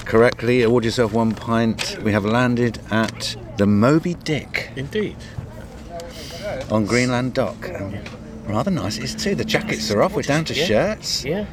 correctly, 0.04 0.62
award 0.62 0.84
yourself 0.84 1.12
one 1.12 1.34
pint. 1.34 1.98
We 2.04 2.12
have 2.12 2.24
landed 2.24 2.78
at 2.92 3.34
the 3.56 3.66
Moby 3.66 4.14
Dick 4.14 4.70
Indeed. 4.76 5.16
on 6.70 6.86
Greenland 6.86 7.34
Dock. 7.34 7.68
Um, 7.74 7.96
rather 8.46 8.70
nice 8.70 8.98
it 8.98 9.02
is 9.02 9.16
too. 9.16 9.34
The 9.34 9.44
jackets 9.44 9.90
are 9.90 10.00
off. 10.00 10.14
We're 10.14 10.22
down 10.22 10.44
to 10.44 10.54
Yeah. 10.54 10.64
shirts 10.64 11.24
Yeah. 11.24 11.46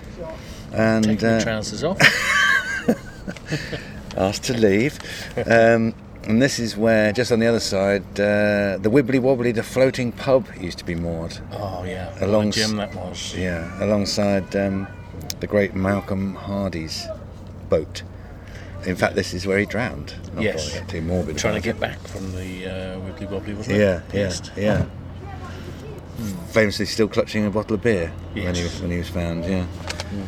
and 0.71 1.23
uh, 1.23 1.41
trousers 1.41 1.83
off. 1.83 1.97
asked 4.15 4.43
to 4.43 4.53
leave. 4.53 4.99
Um, 5.47 5.95
and 6.27 6.41
this 6.41 6.59
is 6.59 6.75
where, 6.77 7.11
just 7.11 7.31
on 7.31 7.39
the 7.39 7.47
other 7.47 7.59
side, 7.59 8.03
uh, 8.19 8.77
the 8.81 8.89
Wibbly 8.89 9.19
Wobbly, 9.19 9.51
the 9.51 9.63
floating 9.63 10.11
pub, 10.11 10.47
used 10.59 10.77
to 10.79 10.85
be 10.85 10.95
moored. 10.95 11.38
Oh 11.51 11.83
yeah. 11.83 12.13
Along 12.23 12.51
gem 12.51 12.75
that 12.77 12.93
was. 12.95 13.35
Yeah, 13.35 13.71
alongside 13.83 14.55
um, 14.55 14.88
the 15.39 15.47
great 15.47 15.75
Malcolm 15.75 16.35
Hardee's 16.35 17.07
boat. 17.69 18.03
In 18.85 18.95
fact, 18.95 19.15
this 19.15 19.33
is 19.33 19.47
where 19.47 19.57
he 19.57 19.65
drowned. 19.65 20.13
Not 20.35 20.43
Yes. 20.43 20.79
too 20.88 21.01
morbid. 21.01 21.38
Trying 21.38 21.55
to 21.55 21.61
get 21.61 21.79
back 21.79 21.97
from 22.07 22.31
the 22.33 22.67
uh, 22.67 22.99
Wibbly 22.99 23.29
Wobbly, 23.29 23.53
wasn't 23.55 23.77
it. 23.77 23.81
it? 23.81 24.03
Yeah, 24.13 24.29
yeah, 24.57 24.85
yeah. 24.85 24.85
Famously, 26.51 26.85
still 26.85 27.07
clutching 27.09 27.45
a 27.45 27.49
bottle 27.49 27.75
of 27.75 27.81
beer 27.81 28.11
when 28.33 28.55
he 28.55 28.63
was 28.63 28.79
when 28.81 28.91
he 28.91 28.97
was 28.97 29.09
found. 29.09 29.43
Yeah, 29.43 29.65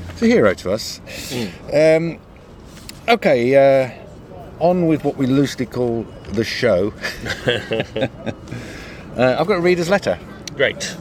it's 0.10 0.22
a 0.22 0.26
hero 0.28 0.54
to 0.56 0.72
us. 0.72 1.00
Um, 1.74 2.20
okay, 3.08 3.56
uh, 3.56 4.07
on 4.60 4.88
with 4.88 5.04
what 5.04 5.18
we 5.18 5.26
loosely 5.28 5.66
call 5.66 6.04
the 6.34 6.44
show. 6.44 6.94
uh, 7.48 9.38
I've 9.40 9.48
got 9.48 9.58
a 9.58 9.62
reader's 9.62 9.90
letter. 9.90 10.20
Great. 10.56 10.96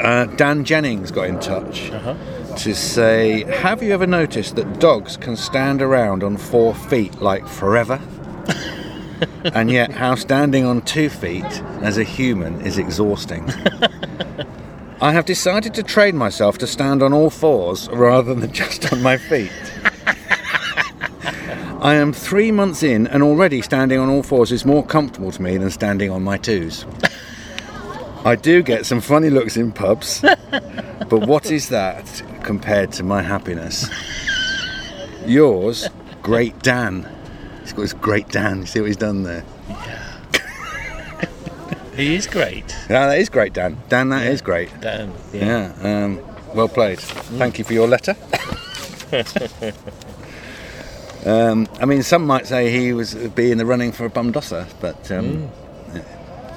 Uh, 0.00 0.26
Dan 0.26 0.64
Jennings 0.64 1.10
got 1.10 1.26
in 1.28 1.38
touch. 1.40 1.90
Uh 1.90 1.98
huh. 2.14 2.56
to 2.56 2.74
say, 2.74 3.44
Have 3.60 3.82
you 3.82 3.92
ever 3.92 4.06
noticed 4.06 4.56
that 4.56 4.80
dogs 4.80 5.16
can 5.16 5.36
stand 5.36 5.82
around 5.82 6.22
on 6.22 6.36
four 6.36 6.74
feet 6.74 7.20
like 7.20 7.46
forever? 7.46 8.00
and 9.44 9.70
yet, 9.70 9.90
how 9.90 10.14
standing 10.14 10.64
on 10.64 10.82
two 10.82 11.08
feet 11.08 11.44
as 11.82 11.98
a 11.98 12.04
human 12.04 12.60
is 12.62 12.78
exhausting. 12.78 13.48
I 15.00 15.12
have 15.12 15.26
decided 15.26 15.74
to 15.74 15.82
train 15.82 16.16
myself 16.16 16.56
to 16.58 16.66
stand 16.66 17.02
on 17.02 17.12
all 17.12 17.28
fours 17.28 17.88
rather 17.90 18.34
than 18.34 18.52
just 18.52 18.90
on 18.92 19.02
my 19.02 19.18
feet. 19.18 19.52
I 21.86 21.94
am 21.94 22.12
three 22.12 22.50
months 22.50 22.82
in, 22.82 23.06
and 23.06 23.22
already 23.22 23.62
standing 23.62 24.00
on 24.00 24.08
all 24.08 24.24
fours 24.24 24.50
is 24.50 24.64
more 24.64 24.84
comfortable 24.84 25.30
to 25.30 25.40
me 25.40 25.56
than 25.56 25.70
standing 25.70 26.10
on 26.10 26.20
my 26.20 26.36
twos. 26.36 26.84
I 28.24 28.34
do 28.34 28.60
get 28.64 28.84
some 28.84 29.00
funny 29.00 29.30
looks 29.30 29.56
in 29.56 29.70
pubs, 29.70 30.20
but 30.50 31.28
what 31.28 31.52
is 31.52 31.68
that 31.68 32.24
compared 32.42 32.90
to 32.94 33.04
my 33.04 33.22
happiness? 33.22 33.88
Yours, 35.26 35.88
Great 36.22 36.60
Dan. 36.60 37.08
He's 37.60 37.72
got 37.72 37.82
his 37.82 37.92
Great 37.92 38.30
Dan. 38.30 38.62
You 38.62 38.66
see 38.66 38.80
what 38.80 38.86
he's 38.86 38.96
done 38.96 39.22
there? 39.22 39.44
Yeah. 39.68 40.16
He 41.94 42.16
is 42.16 42.26
great. 42.26 42.76
Yeah, 42.90 43.06
that 43.06 43.18
is 43.20 43.28
great, 43.28 43.52
Dan. 43.52 43.78
Dan, 43.88 44.08
that 44.08 44.26
is 44.26 44.42
great. 44.42 44.72
Dan. 44.80 45.12
Yeah. 45.32 45.72
Yeah, 45.80 46.04
um, 46.04 46.20
well 46.52 46.68
played. 46.68 46.98
Thank 46.98 47.60
you 47.60 47.64
for 47.64 47.74
your 47.74 47.86
letter. 47.86 48.16
um, 51.26 51.66
I 51.80 51.84
mean, 51.84 52.02
some 52.02 52.26
might 52.26 52.46
say 52.46 52.70
he 52.70 52.92
was 52.92 53.14
be 53.14 53.50
in 53.50 53.58
the 53.58 53.66
running 53.66 53.92
for 53.92 54.06
a 54.06 54.10
bumdosser, 54.10 54.66
but 54.80 55.10
um, 55.10 55.50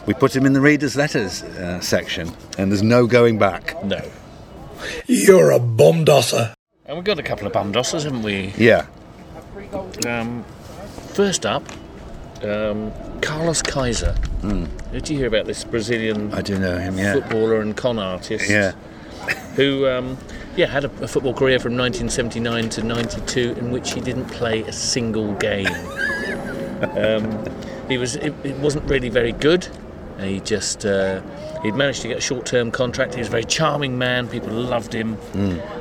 we 0.06 0.14
put 0.14 0.36
him 0.36 0.46
in 0.46 0.54
the 0.54 0.62
readers' 0.62 0.96
letters 0.96 1.44
uh, 1.44 1.80
section, 1.82 2.32
and 2.58 2.72
there's 2.72 2.84
no 2.84 3.08
going 3.08 3.38
back. 3.38 3.84
No. 3.84 4.02
You're 5.08 5.52
a 5.52 5.60
bomdosser. 5.60 6.54
And 6.86 6.98
we've 6.98 7.04
got 7.06 7.20
a 7.20 7.24
couple 7.24 7.46
of 7.46 7.54
bumdossers, 7.54 8.04
haven't 8.04 8.24
we? 8.24 8.54
Yeah, 8.58 8.86
Um, 10.08 10.44
first 11.14 11.46
up, 11.46 11.64
um, 12.44 12.92
Carlos 13.22 13.62
Kaiser. 13.62 14.16
Did 14.92 15.10
you 15.10 15.18
hear 15.18 15.28
about 15.28 15.46
this 15.46 15.64
Brazilian 15.64 16.34
I 16.34 16.42
do 16.42 16.58
know 16.58 16.78
him. 16.78 16.98
Yeah, 16.98 17.14
footballer 17.14 17.62
and 17.62 17.76
con 17.76 18.00
artist? 18.00 18.50
yeah, 18.50 18.72
Who, 19.56 19.86
um, 19.88 20.18
yeah, 20.56 20.68
had 20.68 20.86
a, 20.86 20.92
a 21.04 21.08
football 21.08 21.34
career 21.34 21.60
from 21.60 21.78
1979 21.78 22.70
to 22.70 22.84
92 22.84 23.56
in 23.58 23.72
which 23.72 23.94
he 23.94 24.02
didn't 24.02 24.26
play 24.26 24.62
a 24.64 24.72
single 24.72 25.34
game. 25.36 25.68
um, 26.98 27.46
he 27.88 27.98
was, 27.98 28.16
it, 28.18 28.34
it 28.44 28.58
wasn't 28.58 28.90
really 28.90 29.10
very 29.10 29.32
good. 29.32 29.68
He 30.20 30.42
just, 30.42 30.86
uh, 30.86 31.22
he'd 31.62 31.76
managed 31.76 32.02
to 32.02 32.10
get 32.10 32.18
a 32.18 32.22
short-term 32.22 32.72
contract. 32.72 33.14
He 33.14 33.20
was 33.20 33.30
a 33.30 33.32
very 33.32 33.46
charming 33.46 33.98
man. 33.98 34.28
People 34.28 34.52
loved 34.52 34.94
him. 34.94 35.18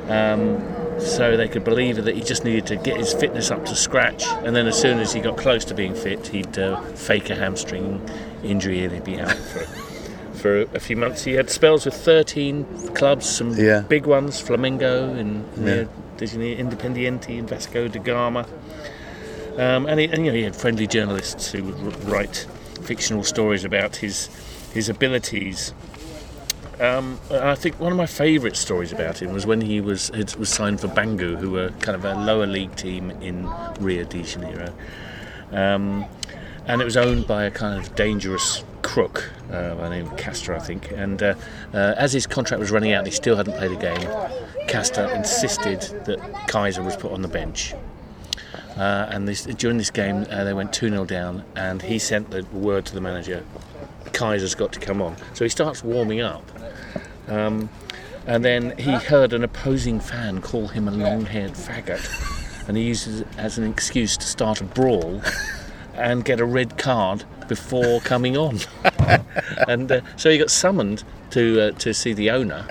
Um, 0.08 0.62
so 1.00 1.36
they 1.36 1.48
could 1.48 1.64
believe 1.64 2.04
that 2.04 2.14
he 2.14 2.22
just 2.22 2.44
needed 2.44 2.66
to 2.66 2.76
get 2.76 2.96
his 2.96 3.12
fitness 3.12 3.50
up 3.50 3.64
to 3.66 3.76
scratch, 3.76 4.24
and 4.26 4.54
then 4.54 4.66
as 4.66 4.80
soon 4.80 4.98
as 4.98 5.12
he 5.12 5.20
got 5.20 5.36
close 5.36 5.64
to 5.66 5.74
being 5.74 5.94
fit, 5.94 6.26
he'd 6.28 6.58
uh, 6.58 6.80
fake 6.92 7.30
a 7.30 7.36
hamstring 7.36 8.04
injury 8.42 8.84
and 8.84 8.92
he'd 8.92 9.04
be 9.04 9.20
out 9.20 9.36
for 9.36 9.87
for 10.38 10.62
a 10.74 10.80
few 10.80 10.96
months. 10.96 11.24
He 11.24 11.32
had 11.34 11.50
spells 11.50 11.84
with 11.84 11.94
13 11.94 12.64
clubs, 12.94 13.28
some 13.28 13.52
Yeah. 13.54 13.80
big 13.80 14.06
ones, 14.06 14.40
Flamengo 14.42 15.18
and 15.18 15.44
Yeah. 15.62 15.84
Disney 16.16 16.56
Independiente 16.56 17.38
and 17.38 17.48
Vasco 17.48 17.88
da 17.88 18.00
Gama. 18.00 18.46
Um, 19.56 19.86
and, 19.86 19.98
he, 20.00 20.06
and 20.06 20.24
you 20.24 20.30
know, 20.32 20.36
he 20.36 20.44
had 20.44 20.54
friendly 20.56 20.86
journalists 20.86 21.50
who 21.52 21.64
would 21.64 22.04
write 22.08 22.46
fictional 22.82 23.24
stories 23.24 23.64
about 23.64 23.96
his 23.96 24.28
his 24.72 24.88
abilities. 24.88 25.72
Um, 26.80 27.18
I 27.30 27.56
think 27.56 27.80
one 27.80 27.90
of 27.90 27.98
my 27.98 28.06
favourite 28.06 28.54
stories 28.54 28.92
about 28.92 29.20
him 29.20 29.32
was 29.32 29.44
when 29.46 29.60
he 29.62 29.80
was 29.80 30.12
was 30.38 30.48
signed 30.48 30.80
for 30.80 30.86
Bangu, 30.88 31.36
who 31.36 31.50
were 31.50 31.70
kind 31.80 31.96
of 31.96 32.04
a 32.04 32.14
lower 32.14 32.46
league 32.46 32.76
team 32.76 33.10
in 33.20 33.48
Rio 33.80 34.04
de 34.04 34.22
Janeiro, 34.22 34.70
um, 35.52 36.04
and 36.68 36.80
it 36.80 36.84
was 36.84 36.96
owned 36.96 37.26
by 37.26 37.44
a 37.44 37.50
kind 37.50 37.78
of 37.78 37.94
dangerous 37.94 38.62
crook 38.82 39.30
uh, 39.50 39.74
by 39.74 39.88
name 39.88 40.06
of 40.06 40.16
Castor, 40.16 40.54
I 40.54 40.58
think. 40.58 40.92
And 40.92 41.22
uh, 41.22 41.34
uh, 41.72 41.94
as 41.96 42.12
his 42.12 42.26
contract 42.26 42.60
was 42.60 42.70
running 42.70 42.92
out, 42.92 43.06
he 43.06 43.12
still 43.12 43.36
hadn't 43.36 43.56
played 43.56 43.72
a 43.72 43.76
game. 43.76 44.68
Castor 44.68 45.10
insisted 45.14 45.80
that 46.04 46.20
Kaiser 46.46 46.82
was 46.82 46.94
put 46.94 47.10
on 47.10 47.22
the 47.22 47.28
bench. 47.28 47.74
Uh, 48.76 49.08
and 49.10 49.26
this, 49.26 49.44
during 49.44 49.78
this 49.78 49.90
game, 49.90 50.26
uh, 50.30 50.44
they 50.44 50.52
went 50.52 50.72
2 50.72 50.90
0 50.90 51.04
down, 51.04 51.42
and 51.56 51.82
he 51.82 51.98
sent 51.98 52.30
the 52.30 52.44
word 52.52 52.86
to 52.86 52.94
the 52.94 53.00
manager 53.00 53.42
Kaiser's 54.12 54.54
got 54.54 54.72
to 54.72 54.80
come 54.80 55.00
on. 55.00 55.16
So 55.34 55.44
he 55.44 55.48
starts 55.48 55.82
warming 55.82 56.20
up. 56.20 56.44
Um, 57.28 57.68
and 58.26 58.44
then 58.44 58.76
he 58.78 58.92
heard 58.92 59.32
an 59.32 59.44
opposing 59.44 60.00
fan 60.00 60.40
call 60.40 60.68
him 60.68 60.88
a 60.88 60.90
long 60.90 61.24
haired 61.24 61.52
faggot. 61.52 62.68
And 62.68 62.76
he 62.76 62.82
uses 62.82 63.20
it 63.22 63.28
as 63.38 63.58
an 63.58 63.70
excuse 63.70 64.16
to 64.16 64.26
start 64.26 64.60
a 64.60 64.64
brawl 64.64 65.22
and 65.98 66.24
get 66.24 66.40
a 66.40 66.44
red 66.44 66.78
card 66.78 67.24
before 67.48 68.00
coming 68.02 68.36
on. 68.36 68.58
and 69.68 69.90
uh, 69.90 70.00
so 70.16 70.30
he 70.30 70.38
got 70.38 70.50
summoned 70.50 71.04
to, 71.30 71.60
uh, 71.60 71.70
to 71.72 71.92
see 71.92 72.12
the 72.12 72.30
owner. 72.30 72.66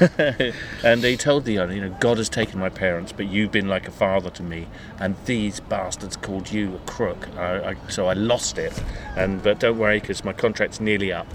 and 0.84 1.04
he 1.04 1.16
told 1.16 1.44
the 1.44 1.58
owner, 1.58 1.72
you 1.72 1.80
know, 1.80 1.96
God 2.00 2.18
has 2.18 2.28
taken 2.28 2.58
my 2.58 2.68
parents, 2.68 3.12
but 3.12 3.26
you've 3.26 3.52
been 3.52 3.68
like 3.68 3.86
a 3.86 3.90
father 3.92 4.30
to 4.30 4.42
me, 4.42 4.66
and 4.98 5.14
these 5.26 5.60
bastards 5.60 6.16
called 6.16 6.50
you 6.50 6.74
a 6.74 6.78
crook. 6.90 7.28
I, 7.36 7.70
I, 7.70 7.76
so 7.88 8.06
I 8.06 8.14
lost 8.14 8.58
it, 8.58 8.82
and 9.16 9.42
but 9.42 9.60
don't 9.60 9.78
worry, 9.78 10.00
because 10.00 10.24
my 10.24 10.32
contract's 10.32 10.80
nearly 10.80 11.12
up. 11.12 11.28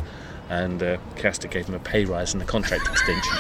And 0.50 0.82
uh, 0.82 0.98
Castor 1.16 1.48
gave 1.48 1.68
him 1.68 1.76
a 1.76 1.80
pay 1.80 2.06
rise 2.06 2.34
and 2.34 2.42
a 2.42 2.46
contract 2.46 2.88
extension. 2.88 3.38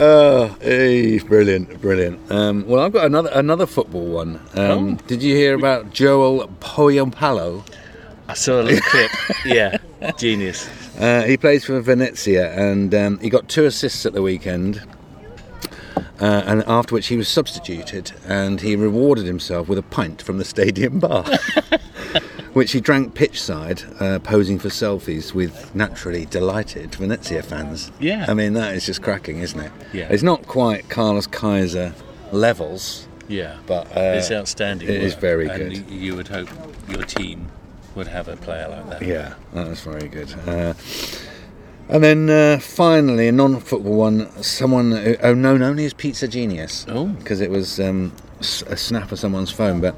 Oh, 0.00 0.56
hey, 0.60 1.18
brilliant, 1.18 1.80
brilliant. 1.80 2.30
Um, 2.30 2.64
well, 2.68 2.84
I've 2.84 2.92
got 2.92 3.06
another 3.06 3.30
another 3.32 3.66
football 3.66 4.06
one. 4.06 4.36
Um, 4.54 4.94
Oh. 4.94 4.94
Did 5.08 5.22
you 5.24 5.34
hear 5.34 5.54
about 5.54 5.92
Joel 5.92 6.46
Pohjanpalo? 6.60 7.64
I 8.28 8.34
saw 8.34 8.60
a 8.60 8.62
little 8.62 8.80
clip. 8.90 9.10
Yeah, 9.44 9.78
genius. 10.16 10.68
Uh, 11.00 11.22
he 11.22 11.36
plays 11.36 11.64
for 11.64 11.80
Venezia, 11.80 12.52
and 12.54 12.94
um, 12.94 13.18
he 13.18 13.28
got 13.28 13.48
two 13.48 13.64
assists 13.64 14.06
at 14.06 14.12
the 14.12 14.22
weekend. 14.22 14.82
Uh, 16.20 16.42
and 16.46 16.64
after 16.66 16.94
which 16.94 17.06
he 17.08 17.16
was 17.16 17.28
substituted, 17.28 18.12
and 18.26 18.60
he 18.60 18.74
rewarded 18.76 19.24
himself 19.24 19.68
with 19.68 19.78
a 19.78 19.82
pint 19.82 20.20
from 20.22 20.38
the 20.38 20.44
stadium 20.44 20.98
bar, 20.98 21.24
which 22.58 22.72
he 22.72 22.80
drank 22.80 23.14
pitchside, 23.14 23.84
uh, 24.02 24.18
posing 24.18 24.58
for 24.58 24.68
selfies 24.68 25.32
with 25.32 25.72
naturally 25.76 26.26
delighted 26.26 26.92
Venezia 26.96 27.40
fans. 27.40 27.92
Yeah. 28.00 28.26
I 28.28 28.34
mean 28.34 28.54
that 28.54 28.74
is 28.74 28.84
just 28.84 29.00
cracking, 29.00 29.38
isn't 29.38 29.60
it? 29.60 29.70
Yeah. 29.92 30.08
It's 30.10 30.24
not 30.24 30.44
quite 30.48 30.88
Carlos 30.88 31.28
Kaiser 31.28 31.94
levels, 32.32 33.06
Yeah, 33.28 33.56
but 33.68 33.86
uh, 33.96 34.16
it's 34.18 34.32
outstanding. 34.32 34.88
It 34.88 35.02
work, 35.02 35.20
very 35.20 35.48
and 35.48 35.72
good. 35.72 35.88
you 35.90 36.16
would 36.16 36.26
hope 36.26 36.48
your 36.88 37.04
team 37.04 37.46
would 37.94 38.08
have 38.08 38.26
a 38.26 38.36
player 38.36 38.68
like 38.68 38.90
that. 38.90 39.02
Yeah, 39.02 39.34
that 39.54 39.68
was 39.68 39.80
very 39.80 40.08
good. 40.08 40.34
Uh, 40.46 40.74
and 41.88 42.02
then 42.02 42.28
uh, 42.28 42.58
finally, 42.58 43.28
a 43.28 43.32
non-football 43.32 43.94
one. 43.96 44.42
Someone 44.42 44.90
who, 44.92 45.16
oh 45.22 45.32
known 45.34 45.62
only 45.62 45.84
as 45.84 45.94
Pizza 45.94 46.26
Genius. 46.26 46.84
Oh. 46.88 47.06
because 47.06 47.40
it 47.40 47.50
was 47.50 47.78
um, 47.78 48.12
a 48.40 48.76
snap 48.76 49.12
of 49.12 49.18
someone's 49.20 49.52
phone. 49.52 49.80
But 49.80 49.94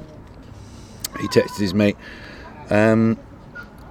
he 1.19 1.27
texted 1.27 1.57
his 1.59 1.73
mate. 1.73 1.97
Um, 2.71 3.17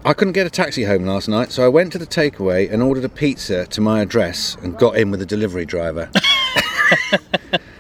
I 0.05 0.15
couldn't 0.15 0.33
get 0.33 0.47
a 0.47 0.51
taxi 0.51 0.85
home 0.85 1.05
last 1.05 1.29
night, 1.29 1.53
so 1.53 1.63
I 1.65 1.69
went 1.69 1.93
to 1.93 1.99
the 1.99 2.07
takeaway 2.07 2.73
and 2.73 2.83
ordered 2.83 3.05
a 3.05 3.09
pizza 3.11 3.67
to 3.67 3.81
my 3.81 4.01
address 4.01 4.57
and 4.63 4.77
got 4.79 4.97
in 4.97 5.11
with 5.11 5.21
a 5.21 5.27
delivery 5.27 5.67
driver. 5.67 6.11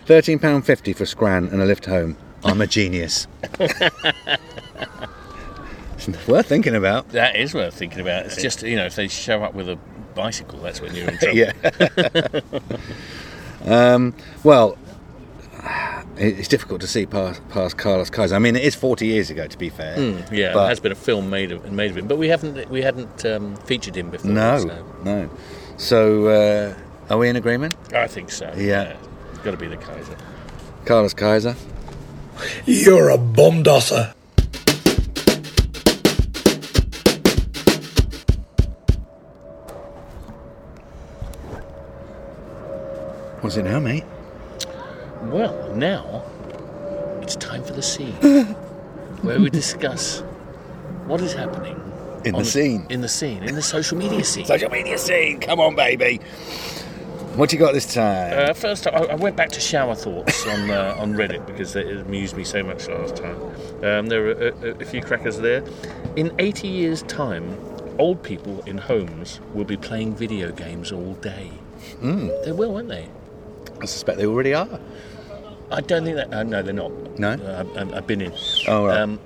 Thirteen 0.06 0.38
pound 0.38 0.66
fifty 0.66 0.92
for 0.92 1.06
Scran 1.06 1.46
and 1.48 1.62
a 1.62 1.64
lift 1.64 1.86
home. 1.86 2.16
I'm 2.44 2.60
a 2.60 2.66
genius. 2.66 3.26
It's 5.96 6.26
worth 6.26 6.46
thinking 6.46 6.74
about. 6.74 7.08
That 7.10 7.36
is 7.36 7.54
worth 7.54 7.74
thinking 7.74 8.00
about. 8.00 8.26
It's 8.26 8.40
just 8.40 8.62
you 8.62 8.76
know 8.76 8.86
if 8.86 8.96
they 8.96 9.08
show 9.08 9.42
up 9.42 9.54
with 9.54 9.68
a 9.68 9.76
bicycle, 10.14 10.58
that's 10.60 10.80
when 10.80 10.94
you're 10.94 11.08
in 11.08 11.18
trouble. 11.20 11.38
Yeah. 11.38 11.52
um, 13.94 14.14
well, 14.44 14.72
it- 14.72 14.89
it's 16.20 16.48
difficult 16.48 16.80
to 16.82 16.86
see 16.86 17.06
past, 17.06 17.40
past 17.48 17.78
Carlos 17.78 18.10
Kaiser. 18.10 18.34
I 18.34 18.38
mean, 18.38 18.54
it 18.56 18.62
is 18.62 18.74
40 18.74 19.06
years 19.06 19.30
ago, 19.30 19.46
to 19.46 19.58
be 19.58 19.68
fair. 19.70 19.94
Hmm, 19.96 20.34
Yeah, 20.34 20.52
But- 20.52 20.60
there 20.60 20.68
has 20.68 20.80
been 20.80 20.92
a 20.92 20.96
film 20.96 21.30
made 21.30 21.50
of 21.52 21.70
made 21.72 21.90
of 21.90 21.96
him, 21.96 22.06
but 22.06 22.18
we 22.18 22.28
haven't 22.28 22.68
we 22.70 22.82
hadn't 22.82 23.24
um, 23.24 23.56
featured 23.64 23.96
him 23.96 24.10
before. 24.10 24.30
No, 24.30 24.58
so 24.58 24.84
no. 25.04 25.30
So, 25.76 26.26
uh, 26.26 26.74
are 27.12 27.16
we 27.18 27.28
in 27.30 27.36
agreement? 27.36 27.74
I 27.94 28.06
think 28.06 28.30
so. 28.30 28.52
Yeah. 28.56 28.96
it's 29.30 29.38
got 29.38 29.52
to 29.52 29.56
be 29.56 29.66
the 29.66 29.76
Kaiser. 29.78 30.16
Carlos 30.84 31.14
Kaiser. 31.14 31.56
You're 32.66 33.10
a 33.10 33.18
bomdosser. 33.18 34.14
What's 43.40 43.56
it 43.56 43.64
now, 43.64 43.80
mate? 43.80 44.04
Well, 45.22 45.74
now 45.74 46.24
it's 47.22 47.36
time 47.36 47.62
for 47.62 47.72
the 47.72 47.82
scene, 47.82 48.12
where 49.22 49.38
we 49.38 49.50
discuss 49.50 50.20
what 51.06 51.20
is 51.20 51.34
happening 51.34 51.76
In 52.24 52.34
the 52.34 52.44
scene. 52.44 52.86
in 52.88 53.00
the 53.00 53.08
scene, 53.08 53.42
in 53.42 53.54
the 53.54 53.62
social 53.62 53.98
media 53.98 54.24
scene. 54.24 54.46
Social 54.46 54.70
media 54.70 54.96
scene. 54.98 55.40
Come 55.40 55.60
on, 55.60 55.74
baby. 55.76 56.20
What 57.36 57.52
you 57.52 57.58
got 57.58 57.74
this 57.74 57.92
time? 57.94 58.50
Uh, 58.50 58.54
first, 58.54 58.86
I, 58.86 58.90
I 58.90 59.14
went 59.14 59.36
back 59.36 59.50
to 59.50 59.60
shower 59.60 59.94
thoughts 59.94 60.46
on 60.46 60.70
uh, 60.70 60.96
on 60.98 61.14
Reddit 61.14 61.46
because 61.46 61.76
it 61.76 61.86
amused 61.98 62.36
me 62.36 62.44
so 62.44 62.62
much 62.62 62.88
last 62.88 63.16
time. 63.16 63.36
Um, 63.84 64.06
there 64.06 64.26
are 64.26 64.48
a, 64.48 64.52
a, 64.62 64.70
a 64.80 64.84
few 64.84 65.00
crackers 65.02 65.38
there. 65.38 65.62
In 66.16 66.32
80 66.38 66.66
years' 66.66 67.02
time, 67.02 67.56
old 67.98 68.22
people 68.22 68.62
in 68.62 68.78
homes 68.78 69.40
will 69.54 69.64
be 69.64 69.76
playing 69.76 70.16
video 70.16 70.50
games 70.50 70.90
all 70.90 71.14
day. 71.14 71.52
Mm. 72.00 72.44
They 72.44 72.52
will, 72.52 72.72
won't 72.72 72.88
they? 72.88 73.08
I 73.80 73.86
suspect 73.86 74.18
they 74.18 74.26
already 74.26 74.52
are. 74.54 74.80
I 75.70 75.80
don't 75.80 76.04
think 76.04 76.16
that. 76.16 76.32
Uh, 76.32 76.42
no, 76.42 76.62
they're 76.62 76.72
not. 76.72 77.18
No? 77.18 77.30
Uh, 77.30 77.64
I've, 77.76 77.94
I've 77.94 78.06
been 78.06 78.20
in. 78.20 78.32
Oh, 78.66 78.86
right. 78.86 78.98
Um, 79.00 79.20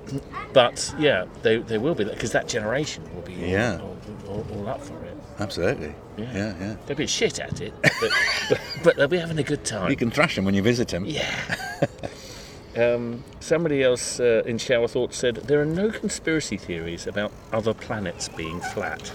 but 0.52 0.94
yeah, 0.98 1.24
they, 1.42 1.58
they 1.58 1.78
will 1.78 1.94
be 1.94 2.04
because 2.04 2.32
that 2.32 2.48
generation 2.48 3.02
will 3.14 3.22
be 3.22 3.34
all, 3.34 3.48
Yeah. 3.48 3.80
all, 3.80 3.96
all, 4.28 4.46
all 4.52 4.68
up 4.68 4.82
for 4.82 5.02
it. 5.04 5.16
Absolutely. 5.38 5.94
Yeah. 6.16 6.32
yeah. 6.34 6.54
yeah. 6.60 6.76
They'll 6.86 6.96
be 6.96 7.06
shit 7.06 7.40
at 7.40 7.60
it, 7.60 7.72
but, 7.82 8.10
but, 8.48 8.60
but 8.82 8.96
they'll 8.96 9.08
be 9.08 9.18
having 9.18 9.38
a 9.38 9.42
good 9.42 9.64
time. 9.64 9.90
You 9.90 9.96
can 9.96 10.10
thrash 10.10 10.36
them 10.36 10.44
when 10.44 10.54
you 10.54 10.62
visit 10.62 10.88
them. 10.88 11.04
Yeah. 11.06 11.86
um, 12.76 13.24
somebody 13.40 13.82
else 13.82 14.20
uh, 14.20 14.42
in 14.46 14.58
Shower 14.58 14.86
Thoughts 14.86 15.16
said 15.16 15.36
there 15.36 15.60
are 15.60 15.66
no 15.66 15.90
conspiracy 15.90 16.56
theories 16.56 17.06
about 17.06 17.32
other 17.52 17.74
planets 17.74 18.28
being 18.28 18.60
flat. 18.60 19.12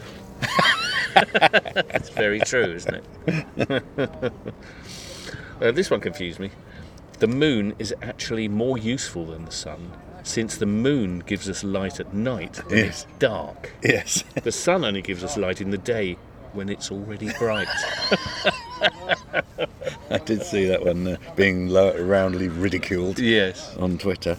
That's 1.14 2.10
very 2.10 2.40
true, 2.40 2.74
isn't 2.74 3.04
it? 3.28 3.84
uh, 5.62 5.72
this 5.72 5.90
one 5.90 6.02
confused 6.02 6.40
me. 6.40 6.52
The 7.20 7.28
moon 7.28 7.76
is 7.80 7.94
actually 8.02 8.48
more 8.48 8.78
useful 8.78 9.26
than 9.28 9.46
the 9.46 9.52
sun, 9.52 9.92
since 10.24 10.56
the 10.58 10.66
moon 10.66 11.20
gives 11.20 11.50
us 11.50 11.64
light 11.64 12.00
at 12.00 12.14
night 12.14 12.58
when 12.68 12.78
Yes. 12.78 13.04
it's 13.04 13.20
dark. 13.20 13.74
Yes. 13.84 14.24
The 14.42 14.52
sun 14.52 14.86
only 14.86 15.02
gives 15.02 15.24
us 15.24 15.36
light 15.38 15.60
in 15.60 15.72
the 15.72 15.78
day 15.78 16.18
when 16.54 16.70
it's 16.70 16.92
already 16.92 17.32
bright. 17.38 17.68
I 20.10 20.18
did 20.18 20.42
see 20.44 20.66
that 20.66 20.84
one 20.86 21.08
uh, 21.08 21.18
being 21.36 21.72
roundly 21.72 22.48
ridiculed 22.48 23.20
yes. 23.20 23.76
on 23.78 23.98
Twitter. 23.98 24.38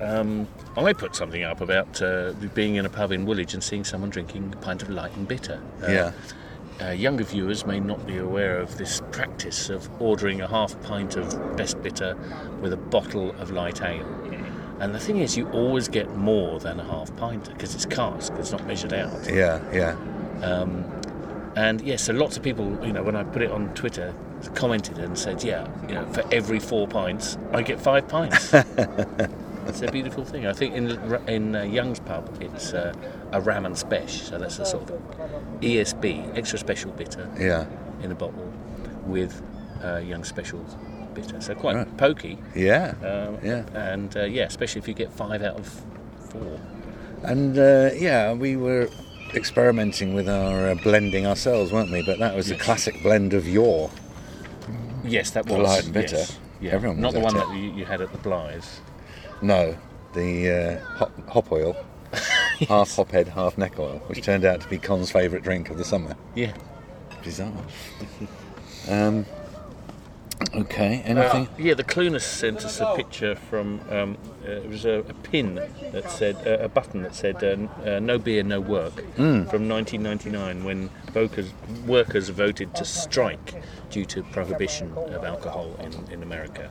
Um, 0.00 0.48
I 0.76 0.92
put 0.92 1.14
something 1.14 1.42
up 1.42 1.60
about 1.60 2.00
uh, 2.02 2.32
being 2.54 2.76
in 2.76 2.86
a 2.86 2.90
pub 2.90 3.12
in 3.12 3.26
Woolwich 3.26 3.54
and 3.54 3.62
seeing 3.62 3.84
someone 3.84 4.10
drinking 4.10 4.52
a 4.52 4.56
pint 4.56 4.82
of 4.82 4.90
light 4.90 5.14
and 5.16 5.28
bitter. 5.28 5.60
Uh, 5.82 5.86
yeah. 5.90 6.12
Uh, 6.80 6.90
younger 6.90 7.24
viewers 7.24 7.66
may 7.66 7.78
not 7.78 8.06
be 8.06 8.16
aware 8.16 8.58
of 8.58 8.78
this 8.78 9.02
practice 9.12 9.68
of 9.68 9.88
ordering 10.00 10.40
a 10.40 10.48
half 10.48 10.80
pint 10.82 11.16
of 11.16 11.56
best 11.56 11.82
bitter 11.82 12.16
with 12.62 12.72
a 12.72 12.76
bottle 12.76 13.32
of 13.32 13.50
light 13.50 13.82
ale. 13.82 14.06
And 14.80 14.94
the 14.94 14.98
thing 14.98 15.18
is, 15.18 15.36
you 15.36 15.46
always 15.50 15.88
get 15.88 16.16
more 16.16 16.58
than 16.58 16.80
a 16.80 16.84
half 16.84 17.14
pint 17.16 17.50
because 17.50 17.74
it's 17.74 17.84
cask, 17.84 18.32
it's 18.38 18.50
not 18.50 18.66
measured 18.66 18.94
out. 18.94 19.30
Yeah. 19.30 19.60
Yeah. 19.72 19.96
Um, 20.42 20.84
and 21.54 21.82
yes, 21.82 22.04
so 22.04 22.14
lots 22.14 22.38
of 22.38 22.42
people, 22.42 22.78
you 22.82 22.92
know, 22.92 23.02
when 23.02 23.14
I 23.14 23.24
put 23.24 23.42
it 23.42 23.50
on 23.50 23.74
Twitter, 23.74 24.14
commented 24.54 24.96
and 24.98 25.18
said, 25.18 25.42
yeah, 25.42 25.68
you 25.86 25.94
know, 25.94 26.06
for 26.14 26.24
every 26.32 26.60
four 26.60 26.88
pints, 26.88 27.36
I 27.52 27.60
get 27.60 27.78
five 27.78 28.08
pints. 28.08 28.54
it's 29.70 29.82
a 29.82 29.90
beautiful 29.92 30.24
thing. 30.24 30.46
I 30.46 30.52
think 30.52 30.74
in 30.74 30.90
in 31.28 31.54
uh, 31.56 31.62
Young's 31.62 32.00
pub, 32.00 32.24
it's 32.40 32.72
uh, 32.74 32.92
a 33.32 33.40
ram 33.40 33.64
and 33.66 33.74
spesh, 33.76 34.10
so 34.28 34.38
that's 34.38 34.58
a 34.58 34.64
sort 34.66 34.90
of 34.90 35.00
ESB, 35.60 36.36
extra 36.36 36.58
special 36.58 36.90
bitter, 36.92 37.28
Yeah. 37.38 37.66
in 38.02 38.10
a 38.12 38.14
bottle 38.14 38.52
with 39.06 39.40
uh, 39.84 39.96
Young 39.98 40.24
Special 40.24 40.60
bitter, 41.14 41.40
so 41.40 41.54
quite 41.54 41.76
Right. 41.76 41.96
pokey. 41.96 42.38
Yeah. 42.54 42.94
Um, 43.02 43.38
Yeah. 43.42 43.62
And 43.92 44.16
uh, 44.16 44.24
yeah, 44.24 44.44
especially 44.46 44.80
if 44.82 44.88
you 44.88 44.94
get 44.94 45.10
five 45.12 45.42
out 45.42 45.56
of 45.58 45.66
four. 46.30 46.58
And 47.22 47.58
uh, 47.58 47.90
yeah, 47.94 48.32
we 48.34 48.56
were 48.56 48.88
experimenting 49.34 50.14
with 50.14 50.28
our 50.28 50.70
uh, 50.70 50.74
blending 50.82 51.26
ourselves, 51.26 51.72
weren't 51.72 51.90
we? 51.92 52.02
But 52.04 52.18
that 52.18 52.34
was 52.36 52.50
Yes. 52.50 52.60
classic 52.62 53.02
blend 53.02 53.32
of 53.34 53.46
your. 53.48 53.90
Yes, 55.04 55.30
that 55.30 55.46
The 55.46 55.54
was 55.54 55.68
light 55.68 55.84
and 55.84 55.94
bitter. 55.94 56.16
yes. 56.16 56.38
Yeah. 56.60 56.72
Everyone 56.74 57.00
Not 57.00 57.14
the 57.14 57.20
one 57.20 57.34
it. 57.36 57.38
that 57.38 57.54
you, 57.56 57.72
you 57.72 57.84
had 57.86 58.00
at 58.02 58.12
the 58.12 58.18
Blythes. 58.18 58.80
No, 59.42 59.76
the 60.14 60.50
uh, 60.50 60.84
hop, 60.96 61.28
hop 61.28 61.52
oil, 61.52 61.76
half 62.68 62.94
hop 62.96 63.10
head, 63.10 63.28
half 63.28 63.56
neck 63.56 63.78
oil, 63.78 64.02
which 64.06 64.22
turned 64.22 64.44
out 64.44 64.60
to 64.60 64.68
be 64.68 64.78
Con's 64.78 65.10
favourite 65.10 65.42
drink 65.44 65.70
of 65.70 65.78
the 65.78 65.84
summer. 65.84 66.16
Yeah. 66.34 66.52
Bizarre. 67.22 67.52
um, 68.88 69.26
okay, 70.54 71.02
Uh, 71.06 71.08
anything? 71.08 71.48
yeah, 71.58 71.74
the 71.74 71.84
Clunas 71.84 72.22
sent 72.22 72.64
us 72.64 72.80
a 72.80 72.94
picture 72.96 73.34
from. 73.34 73.80
Um, 73.90 74.16
uh, 74.46 74.50
it 74.50 74.68
was 74.68 74.84
a, 74.84 75.00
a 75.08 75.14
pin 75.14 75.54
that 75.92 76.10
said 76.10 76.36
uh, 76.46 76.64
a 76.64 76.68
button 76.68 77.02
that 77.02 77.14
said 77.14 77.42
uh, 77.42 77.56
uh, 77.88 77.98
"No 78.00 78.18
beer, 78.18 78.42
no 78.42 78.60
work" 78.60 79.00
Hmm. 79.16 79.44
from 79.44 79.68
1999, 79.68 80.64
when 80.64 80.90
workers 81.14 81.50
workers 81.86 82.28
voted 82.30 82.74
to 82.76 82.84
strike 82.84 83.62
due 83.90 84.04
to 84.04 84.22
prohibition 84.22 84.92
of 84.96 85.24
alcohol 85.24 85.74
in, 85.80 85.92
in 86.12 86.22
America. 86.22 86.70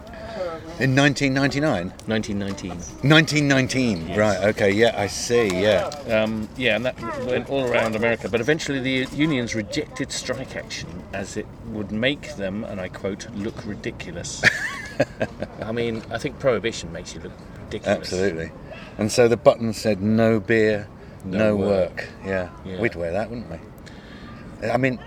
In 0.79 0.95
1999? 0.95 1.89
1919. 2.07 2.69
1919, 3.09 4.07
Yes. 4.07 4.17
right, 4.17 4.37
okay, 4.49 4.71
yeah, 4.71 4.93
I 4.97 5.07
see, 5.07 5.47
yeah. 5.47 5.87
Um, 6.09 6.47
yeah, 6.55 6.77
and 6.77 6.85
that 6.85 6.95
went 7.25 7.49
all 7.49 7.65
around 7.65 7.97
America. 7.97 8.29
But 8.29 8.39
eventually, 8.39 8.79
the 8.79 9.13
unions 9.15 9.53
rejected 9.53 10.11
strike 10.13 10.55
action 10.55 10.87
as 11.13 11.35
it 11.35 11.45
would 11.67 11.91
make 11.91 12.35
them, 12.37 12.63
and 12.63 12.79
I 12.79 12.87
quote, 12.87 13.27
"look 13.35 13.65
ridiculous." 13.65 14.41
I 15.61 15.71
mean, 15.73 16.01
I 16.09 16.17
think 16.17 16.39
prohibition 16.39 16.91
makes 16.93 17.13
you 17.13 17.21
look 17.21 17.33
ridiculous. 17.69 17.97
Absolutely. 17.97 18.51
And 18.97 19.11
so 19.11 19.27
the 19.27 19.37
button 19.37 19.73
said 19.73 20.01
no 20.01 20.39
beer, 20.39 20.87
no, 21.23 21.37
No 21.37 21.55
work. 21.55 21.67
work. 21.95 22.09
Yeah. 22.25 22.49
Yeah. 22.65 22.79
we'd 22.81 22.95
wear 22.95 23.11
that, 23.11 23.29
wouldn't 23.29 23.49
we? 23.49 24.69
I 24.69 24.77
mean, 24.77 24.99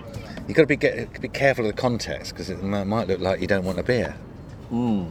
you've 0.46 0.56
got 0.56 0.62
to 0.62 0.66
be 0.66 0.76
get, 0.76 1.20
be 1.20 1.28
careful 1.28 1.66
of 1.66 1.74
the 1.74 1.80
context 1.80 2.32
because 2.32 2.48
it 2.48 2.62
might, 2.62 3.06
look 3.08 3.20
like 3.20 3.40
you 3.40 3.46
don't 3.46 3.64
want 3.64 3.78
a 3.78 3.82
beer. 3.82 4.12
Hmm. 4.70 5.06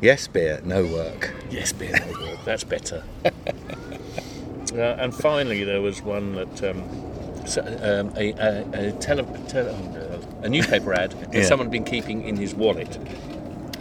Yes, 0.00 0.26
beer, 0.26 0.60
no 0.64 0.84
work. 0.84 1.32
Yes, 1.50 1.72
beer 1.72 1.92
no 1.92 2.20
work. 2.20 2.44
That's 2.44 2.64
better. 2.64 3.02
uh, 3.24 4.76
and 4.76 5.14
finally, 5.14 5.64
there 5.64 5.80
was 5.80 6.02
one 6.02 6.34
that 6.34 6.62
um, 6.70 7.46
so, 7.46 7.62
um, 7.62 8.12
a, 8.18 8.32
a, 8.32 8.88
a, 8.88 8.92
tele, 8.92 9.22
tele, 9.48 9.70
uh, 9.70 10.42
a 10.42 10.48
newspaper 10.48 10.92
ad 10.92 11.12
that 11.12 11.32
Yeah. 11.32 11.44
someone 11.44 11.66
had 11.66 11.72
been 11.72 11.84
keeping 11.84 12.22
in 12.22 12.36
his 12.36 12.54
wallet 12.54 12.98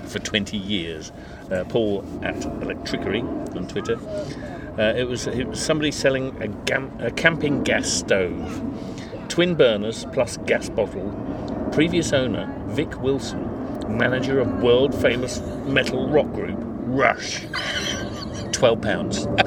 for 0.06 0.20
20 0.20 0.56
years. 0.56 1.12
Uh, 1.54 1.64
Paul 1.66 2.04
at 2.24 2.36
Electricery 2.36 3.22
on 3.56 3.68
Twitter. 3.68 3.98
Uh, 4.80 4.94
it 4.98 5.04
was 5.08 5.28
it 5.28 5.48
was 5.48 5.62
somebody 5.62 5.92
selling 5.92 6.36
a, 6.42 6.48
gam- 6.48 6.92
a 7.00 7.12
camping 7.12 7.62
gas 7.64 7.88
stove, 7.88 8.60
twin 9.30 9.54
burners 9.54 10.06
plus 10.14 10.38
gas 10.48 10.68
bottle. 10.70 11.12
Previous 11.72 12.12
owner 12.12 12.52
Vic 12.70 13.00
Wilson, 13.02 13.44
manager 13.98 14.40
of 14.40 14.64
world 14.64 14.96
famous 15.00 15.42
metal 15.66 16.10
rock 16.10 16.32
group 16.34 16.58
Rush. 16.60 17.46
Twelve 18.52 18.82
pounds. 18.82 19.28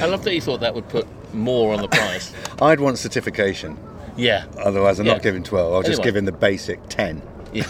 I 0.00 0.06
love 0.06 0.24
that 0.24 0.32
you 0.34 0.40
thought 0.40 0.60
that 0.60 0.74
would 0.74 0.88
put 0.88 1.06
more 1.34 1.74
on 1.74 1.82
the 1.82 1.88
price. 1.88 2.32
I'd 2.62 2.80
want 2.80 2.98
certification, 2.98 3.78
Yeah. 4.16 4.46
otherwise 4.58 4.98
I'm 4.98 5.06
Yeah. 5.06 5.12
not 5.14 5.22
giving 5.22 5.42
12, 5.42 5.72
I'll 5.74 5.80
just 5.82 5.92
Anyway. 6.00 6.04
give 6.04 6.16
him 6.16 6.24
the 6.26 6.32
basic 6.32 6.80
10. 6.88 7.22
Yeah. 7.52 7.64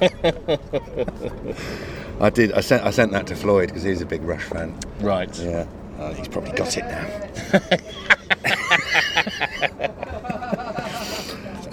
I 2.20 2.30
did, 2.30 2.52
I 2.52 2.60
sent, 2.60 2.84
I 2.84 2.90
sent 2.90 3.12
that 3.12 3.26
to 3.28 3.36
Floyd 3.36 3.68
because 3.68 3.82
he's 3.82 4.00
a 4.00 4.06
big 4.06 4.22
Rush 4.22 4.44
fan. 4.44 4.78
Right. 5.00 5.36
Yeah, 5.38 5.66
oh, 5.98 6.12
he's 6.12 6.28
probably 6.28 6.52
got 6.52 6.76
it 6.76 6.84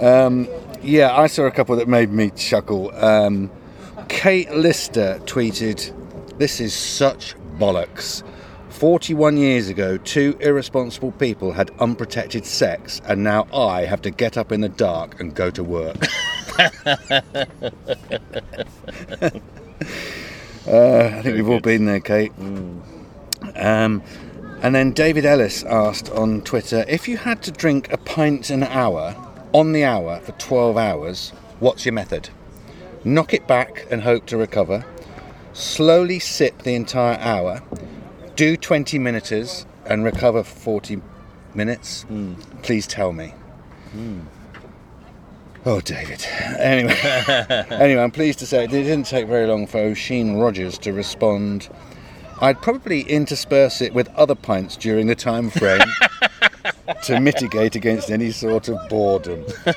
um, 0.26 0.48
yeah, 0.82 1.16
I 1.16 1.26
saw 1.26 1.44
a 1.44 1.50
couple 1.50 1.76
that 1.76 1.88
made 1.88 2.10
me 2.10 2.30
chuckle. 2.30 2.94
Um, 2.94 3.50
Kate 4.08 4.50
Lister 4.50 5.20
tweeted, 5.24 5.92
This 6.38 6.60
is 6.60 6.74
such 6.74 7.34
bollocks. 7.58 8.22
41 8.70 9.36
years 9.36 9.68
ago, 9.68 9.96
two 9.96 10.36
irresponsible 10.40 11.12
people 11.12 11.52
had 11.52 11.70
unprotected 11.80 12.44
sex, 12.44 13.00
and 13.06 13.24
now 13.24 13.48
I 13.52 13.86
have 13.86 14.02
to 14.02 14.10
get 14.10 14.36
up 14.36 14.52
in 14.52 14.60
the 14.60 14.68
dark 14.68 15.18
and 15.18 15.34
go 15.34 15.50
to 15.50 15.64
work. 15.64 15.96
uh, 16.58 16.80
I 20.66 21.22
think 21.22 21.36
we've 21.36 21.48
all 21.48 21.60
been 21.60 21.86
there, 21.86 22.00
Kate. 22.00 22.32
Um, 23.56 24.02
and 24.62 24.74
then 24.74 24.92
David 24.92 25.24
Ellis 25.24 25.62
asked 25.64 26.10
on 26.10 26.40
Twitter 26.42 26.84
if 26.88 27.08
you 27.08 27.18
had 27.18 27.42
to 27.42 27.50
drink 27.50 27.92
a 27.92 27.98
pint 27.98 28.50
an 28.50 28.62
hour, 28.62 29.14
on 29.52 29.72
the 29.72 29.84
hour, 29.84 30.20
for 30.20 30.32
12 30.32 30.76
hours, 30.76 31.30
what's 31.60 31.84
your 31.84 31.92
method? 31.92 32.30
Knock 33.04 33.32
it 33.34 33.46
back 33.46 33.86
and 33.90 34.02
hope 34.02 34.26
to 34.26 34.36
recover. 34.36 34.84
Slowly 35.52 36.18
sip 36.18 36.62
the 36.62 36.74
entire 36.74 37.16
hour. 37.18 37.62
Do 38.34 38.56
20 38.56 38.98
minutes 38.98 39.64
and 39.86 40.04
recover 40.04 40.42
for 40.42 40.58
40 40.58 41.00
minutes. 41.54 42.04
Please 42.62 42.86
tell 42.86 43.12
me. 43.12 43.32
Oh, 45.68 45.80
David. 45.80 46.24
Anyway, 46.60 46.94
anyway, 47.70 48.00
I'm 48.00 48.12
pleased 48.12 48.38
to 48.38 48.46
say 48.46 48.62
it 48.62 48.70
didn't 48.70 49.02
take 49.02 49.26
very 49.26 49.48
long 49.48 49.66
for 49.66 49.78
Oisín 49.78 50.40
Rogers 50.40 50.78
to 50.78 50.92
respond. 50.92 51.68
I'd 52.40 52.62
probably 52.62 53.00
intersperse 53.00 53.80
it 53.80 53.92
with 53.92 54.06
other 54.14 54.36
pints 54.36 54.76
during 54.76 55.08
the 55.08 55.16
time 55.16 55.50
frame 55.50 55.80
to 57.02 57.18
mitigate 57.18 57.74
against 57.74 58.12
any 58.12 58.30
sort 58.30 58.68
of 58.68 58.78
boredom. 58.88 59.40
well 59.66 59.74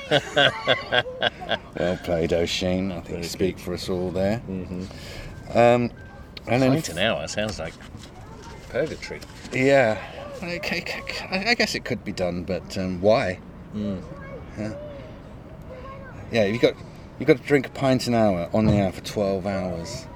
played, 2.04 2.30
Oisín. 2.30 2.96
I 2.96 3.00
think 3.00 3.18
you 3.18 3.24
speak 3.24 3.58
for 3.58 3.74
us 3.74 3.88
all 3.88 4.12
there. 4.12 4.40
Um, 5.52 5.90
and 6.46 6.62
then, 6.62 6.72
an 6.72 6.98
hour 6.98 7.26
sounds 7.26 7.58
like 7.58 7.74
purgatory. 8.68 9.18
yeah, 9.52 10.00
okay, 10.40 10.84
I 11.32 11.50
I 11.50 11.54
guess 11.54 11.74
it 11.74 11.84
could 11.84 12.04
be 12.04 12.12
done, 12.12 12.44
but 12.44 12.78
um, 12.78 13.00
why? 13.00 13.40
Yeah. 13.74 14.76
Yeah, 16.32 16.44
you've 16.44 16.62
got 16.62 16.74
you've 17.18 17.26
got 17.26 17.36
to 17.38 17.42
drink 17.42 17.66
a 17.66 17.70
pint 17.70 18.06
an 18.06 18.14
hour 18.14 18.48
on 18.52 18.66
the 18.66 18.80
hour 18.80 18.92
for 18.92 19.02
twelve 19.02 19.46
hours. 19.46 20.06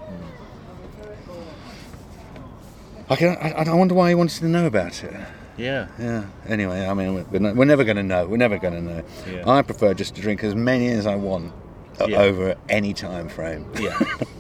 I 3.08 3.16
can. 3.16 3.36
I, 3.36 3.50
I 3.70 3.74
wonder 3.74 3.94
why 3.94 4.08
he 4.08 4.14
wanted 4.14 4.38
to 4.40 4.46
know 4.48 4.66
about 4.66 5.02
it. 5.04 5.12
Yeah. 5.56 5.88
Yeah. 5.98 6.24
Anyway, 6.48 6.84
I 6.86 6.94
mean, 6.94 7.26
we're, 7.30 7.38
not, 7.38 7.54
we're 7.54 7.64
never 7.64 7.84
going 7.84 7.96
to 7.96 8.02
know. 8.02 8.26
We're 8.26 8.38
never 8.38 8.58
going 8.58 8.74
to 8.74 8.80
know. 8.80 9.04
Yeah. 9.30 9.48
I 9.48 9.62
prefer 9.62 9.94
just 9.94 10.16
to 10.16 10.20
drink 10.20 10.42
as 10.42 10.54
many 10.54 10.88
as 10.88 11.06
I 11.06 11.14
want 11.14 11.52
uh, 12.00 12.06
Yeah. 12.08 12.22
over 12.22 12.56
any 12.68 12.92
time 12.94 13.28
frame. 13.28 13.70
Yeah. 13.78 13.98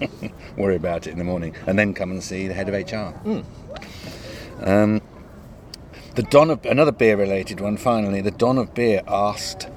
Worry 0.56 0.76
about 0.76 1.06
it 1.06 1.10
in 1.10 1.18
the 1.18 1.24
morning, 1.24 1.54
and 1.66 1.78
then 1.78 1.94
come 1.94 2.10
and 2.10 2.22
see 2.22 2.48
the 2.48 2.54
head 2.54 2.68
of 2.68 2.74
HR. 2.74 3.16
Hmm. 3.18 3.40
Um, 4.60 5.02
the 6.14 6.22
Don 6.22 6.50
of 6.50 6.64
another 6.64 6.92
beer-related 6.92 7.60
one. 7.60 7.76
Finally, 7.76 8.20
the 8.22 8.30
Don 8.30 8.56
of 8.56 8.72
Beer 8.74 9.02
asked 9.06 9.68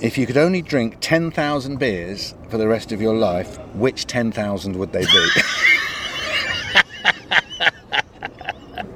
if 0.00 0.18
you 0.18 0.26
could 0.26 0.36
only 0.36 0.62
drink 0.62 0.98
ten 1.00 1.30
thousand 1.30 1.78
beers 1.78 2.34
for 2.48 2.58
the 2.58 2.68
rest 2.68 2.92
of 2.92 3.00
your 3.00 3.14
life, 3.14 3.58
which 3.74 4.06
ten 4.06 4.30
thousand 4.32 4.76
would 4.76 4.92
they 4.92 5.04
be? 5.04 5.28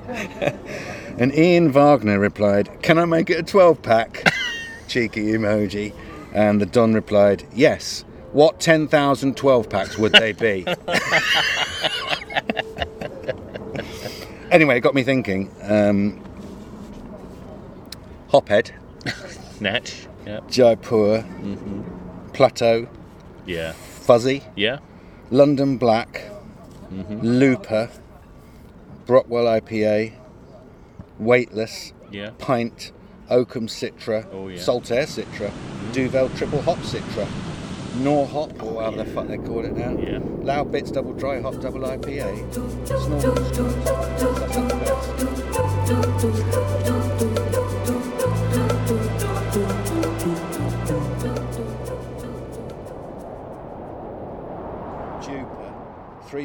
and 1.18 1.34
Ian 1.34 1.72
Wagner 1.72 2.18
replied, 2.18 2.82
"Can 2.82 2.98
I 2.98 3.04
make 3.04 3.30
it 3.30 3.38
a 3.38 3.42
twelve-pack?" 3.42 4.32
Cheeky 4.88 5.32
emoji. 5.32 5.94
And 6.32 6.60
the 6.60 6.66
Don 6.66 6.94
replied, 6.94 7.46
"Yes." 7.54 8.04
What 8.32 8.60
10,000 8.60 9.36
12 9.36 9.68
packs 9.68 9.98
would 9.98 10.12
they 10.12 10.30
be? 10.30 10.64
anyway, 14.52 14.76
it 14.76 14.80
got 14.82 14.94
me 14.94 15.02
thinking. 15.02 15.50
Um, 15.62 16.22
Hophead, 18.28 18.70
Natch. 19.60 20.06
Yeah. 20.26 20.40
Jaipur, 20.48 21.24
Plateau, 22.32 22.86
Yeah. 23.46 23.72
Fuzzy, 23.72 24.42
Yeah. 24.56 24.78
London 25.30 25.76
Black, 25.78 26.30
Mm-hmm. 26.92 27.20
Looper, 27.20 27.88
Brockwell 29.06 29.46
IPA, 29.60 30.12
Weightless, 31.18 31.92
Yeah. 32.10 32.30
Pint, 32.38 32.92
Oakham 33.30 33.68
Citra, 33.68 34.26
Oh, 34.32 34.48
yeah. 34.48 34.60
Saltaire 34.60 35.06
Citra, 35.06 35.50
Duvel 35.92 36.28
Triple 36.36 36.62
Hop 36.62 36.78
Citra, 36.78 37.26
Nor 38.02 38.26
Hop, 38.26 38.60
or 38.62 38.72
whatever 38.72 39.04
the 39.04 39.04
fuck 39.04 39.28
they 39.28 39.38
call 39.38 39.64
it 39.64 39.76
now. 39.76 39.96
Yeah. 40.00 40.18
Loud 40.42 40.72
Bits 40.72 40.90
Double 40.90 41.12
Dry 41.12 41.40
Hop 41.40 41.60
Double 41.60 41.80
IPA. 41.80 42.86
That's 42.86 43.06
not 43.08 43.24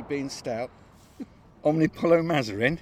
best. 0.02 0.10
bean 0.10 0.30
stout, 0.30 0.70
Omnipollo 1.64 2.24
Mazarin, 2.24 2.80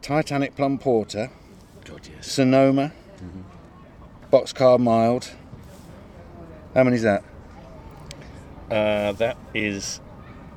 Titanic 0.00 0.56
plum 0.56 0.78
porter, 0.78 1.30
God, 1.84 2.08
yes. 2.08 2.32
Sonoma, 2.32 2.92
Boxcar 4.32 4.78
mild. 4.78 5.30
How 6.74 6.84
many's 6.84 7.02
that? 7.02 7.22
Uh, 8.70 9.12
that 9.12 9.36
is 9.54 10.00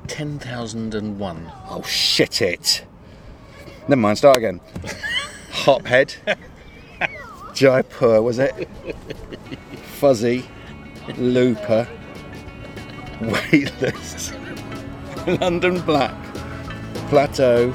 10,001. 0.08 1.52
Oh 1.68 1.82
shit 1.82 2.40
it! 2.40 2.84
Never 3.88 4.00
mind. 4.00 4.18
Start 4.18 4.38
again. 4.38 4.60
Hophead, 5.50 6.16
Jaipur 7.54 8.22
was 8.22 8.38
it? 8.38 8.68
Fuzzy, 9.98 10.44
Looper, 11.16 11.88
Weightless, 13.20 14.32
London 15.40 15.80
Black, 15.80 16.14
Plateau, 17.08 17.72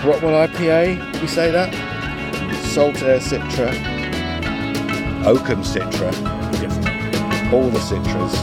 Brockwell 0.00 0.48
IPA. 0.48 1.20
We 1.20 1.26
say 1.26 1.50
that? 1.50 1.74
Saltaire 2.64 3.18
Citra, 3.18 3.68
Oakham 5.26 5.62
Citra, 5.62 6.10
all 7.52 7.68
the 7.68 7.80
Citras, 7.80 8.34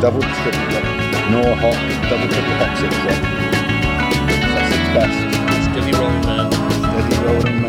double 0.00 0.22
triple, 0.22 0.82
nor 1.30 1.54
hop, 1.54 1.78
double 2.10 2.26
triple 2.26 2.54
hop 2.58 2.76
Citra. 2.76 3.14
That's 4.52 4.74
its 4.74 4.88
best. 4.92 5.70
Steady 5.70 5.92
rolling 5.92 6.26
man. 6.26 7.61